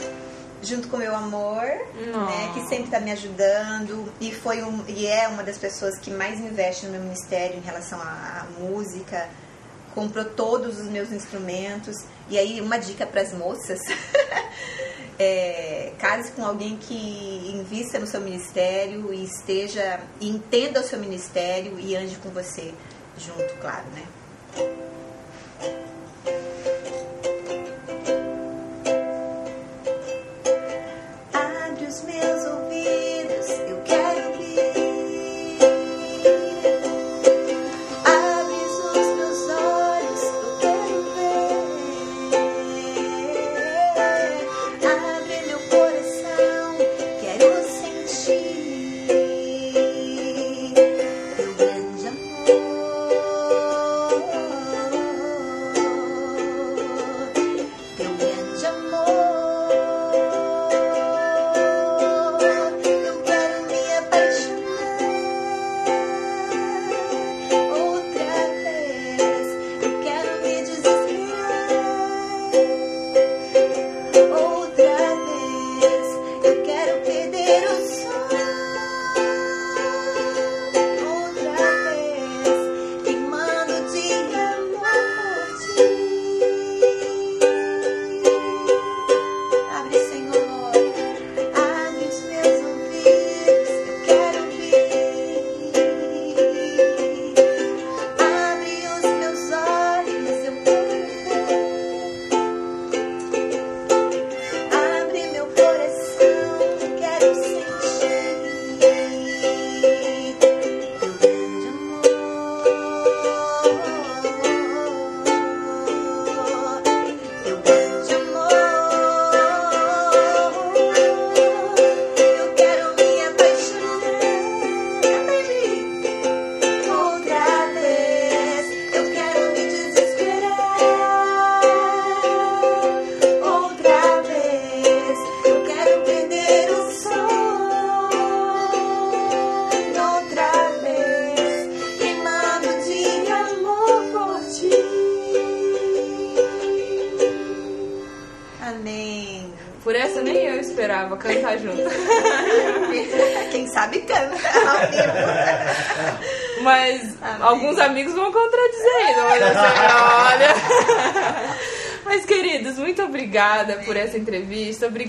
Junto 0.62 0.88
com 0.88 0.96
meu 0.96 1.14
amor, 1.14 1.60
né, 1.62 2.50
que 2.54 2.60
sempre 2.68 2.84
está 2.84 3.00
me 3.00 3.10
ajudando 3.10 4.12
e 4.20 4.32
foi 4.32 4.62
um, 4.62 4.84
e 4.86 5.06
é 5.06 5.26
uma 5.26 5.42
das 5.42 5.58
pessoas 5.58 5.98
que 5.98 6.10
mais 6.10 6.38
investe 6.38 6.86
no 6.86 6.92
meu 6.92 7.00
ministério 7.00 7.58
em 7.58 7.60
relação 7.60 8.00
à, 8.00 8.42
à 8.42 8.60
música. 8.60 9.28
Comprou 9.94 10.24
todos 10.24 10.78
os 10.78 10.86
meus 10.86 11.10
instrumentos. 11.10 12.04
E 12.30 12.38
aí, 12.38 12.60
uma 12.60 12.78
dica 12.78 13.04
para 13.04 13.22
as 13.22 13.32
moças: 13.32 13.80
é, 15.18 15.92
case 15.98 16.30
com 16.32 16.44
alguém 16.44 16.76
que 16.76 17.52
invista 17.54 17.98
no 17.98 18.06
seu 18.06 18.20
ministério 18.20 19.12
e 19.12 19.24
esteja, 19.24 20.00
e 20.20 20.28
entenda 20.28 20.80
o 20.80 20.84
seu 20.84 20.98
ministério 20.98 21.78
e 21.78 21.96
ande 21.96 22.16
com 22.16 22.30
você 22.30 22.72
junto, 23.18 23.54
claro, 23.60 23.84
né? 23.94 24.91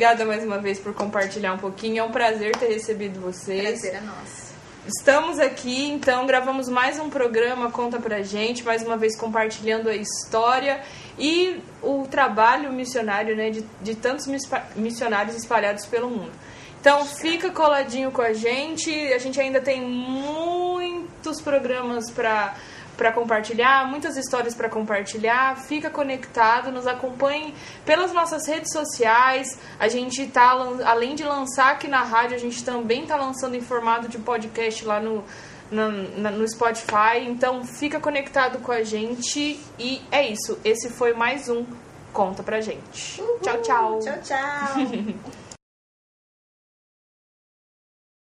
Obrigada 0.03 0.25
mais 0.25 0.43
uma 0.43 0.57
vez 0.57 0.81
por 0.81 0.93
compartilhar 0.93 1.53
um 1.53 1.57
pouquinho. 1.57 1.99
É 1.99 2.03
um 2.03 2.11
prazer 2.11 2.51
ter 2.57 2.67
recebido 2.67 3.21
vocês. 3.21 3.79
Prazer 3.79 3.95
é 3.95 4.01
nosso. 4.01 4.53
Estamos 4.85 5.39
aqui, 5.39 5.89
então, 5.89 6.27
gravamos 6.27 6.67
mais 6.67 6.99
um 6.99 7.09
programa 7.09 7.71
Conta 7.71 8.01
Pra 8.01 8.21
Gente, 8.21 8.65
mais 8.65 8.83
uma 8.83 8.97
vez 8.97 9.15
compartilhando 9.15 9.87
a 9.87 9.95
história 9.95 10.81
e 11.17 11.63
o 11.81 12.05
trabalho 12.05 12.69
missionário 12.73 13.33
né, 13.33 13.49
de, 13.49 13.63
de 13.81 13.95
tantos 13.95 14.27
missionários 14.75 15.37
espalhados 15.37 15.85
pelo 15.85 16.09
mundo. 16.09 16.33
Então, 16.81 17.05
fica 17.05 17.49
coladinho 17.49 18.11
com 18.11 18.21
a 18.21 18.33
gente, 18.33 18.91
a 19.13 19.17
gente 19.17 19.39
ainda 19.39 19.61
tem 19.61 19.81
muitos 19.81 21.39
programas 21.39 22.11
para 22.11 22.57
para 22.97 23.11
compartilhar, 23.11 23.87
muitas 23.89 24.15
histórias 24.17 24.53
para 24.53 24.69
compartilhar. 24.69 25.57
Fica 25.57 25.89
conectado, 25.89 26.71
nos 26.71 26.85
acompanhe 26.87 27.53
pelas 27.85 28.13
nossas 28.13 28.47
redes 28.47 28.71
sociais. 28.71 29.57
A 29.79 29.87
gente 29.87 30.27
tá 30.27 30.51
além 30.85 31.15
de 31.15 31.23
lançar 31.23 31.71
aqui 31.71 31.87
na 31.87 32.03
rádio, 32.03 32.35
a 32.35 32.39
gente 32.39 32.63
também 32.63 33.05
tá 33.05 33.15
lançando 33.15 33.55
em 33.55 33.61
formato 33.61 34.07
de 34.07 34.17
podcast 34.19 34.85
lá 34.85 34.99
no 34.99 35.23
na- 35.71 36.29
no 36.29 36.47
Spotify. 36.47 37.17
Então 37.25 37.63
fica 37.65 37.99
conectado 37.99 38.59
com 38.59 38.71
a 38.71 38.83
gente 38.83 39.59
e 39.79 40.01
é 40.11 40.27
isso. 40.27 40.59
Esse 40.63 40.89
foi 40.89 41.13
mais 41.13 41.49
um 41.49 41.65
conta 42.11 42.43
pra 42.43 42.61
gente. 42.61 43.23
Tchau, 43.41 43.57
tchau. 43.61 43.99
Tchau, 43.99 44.19
tchau. 44.21 45.23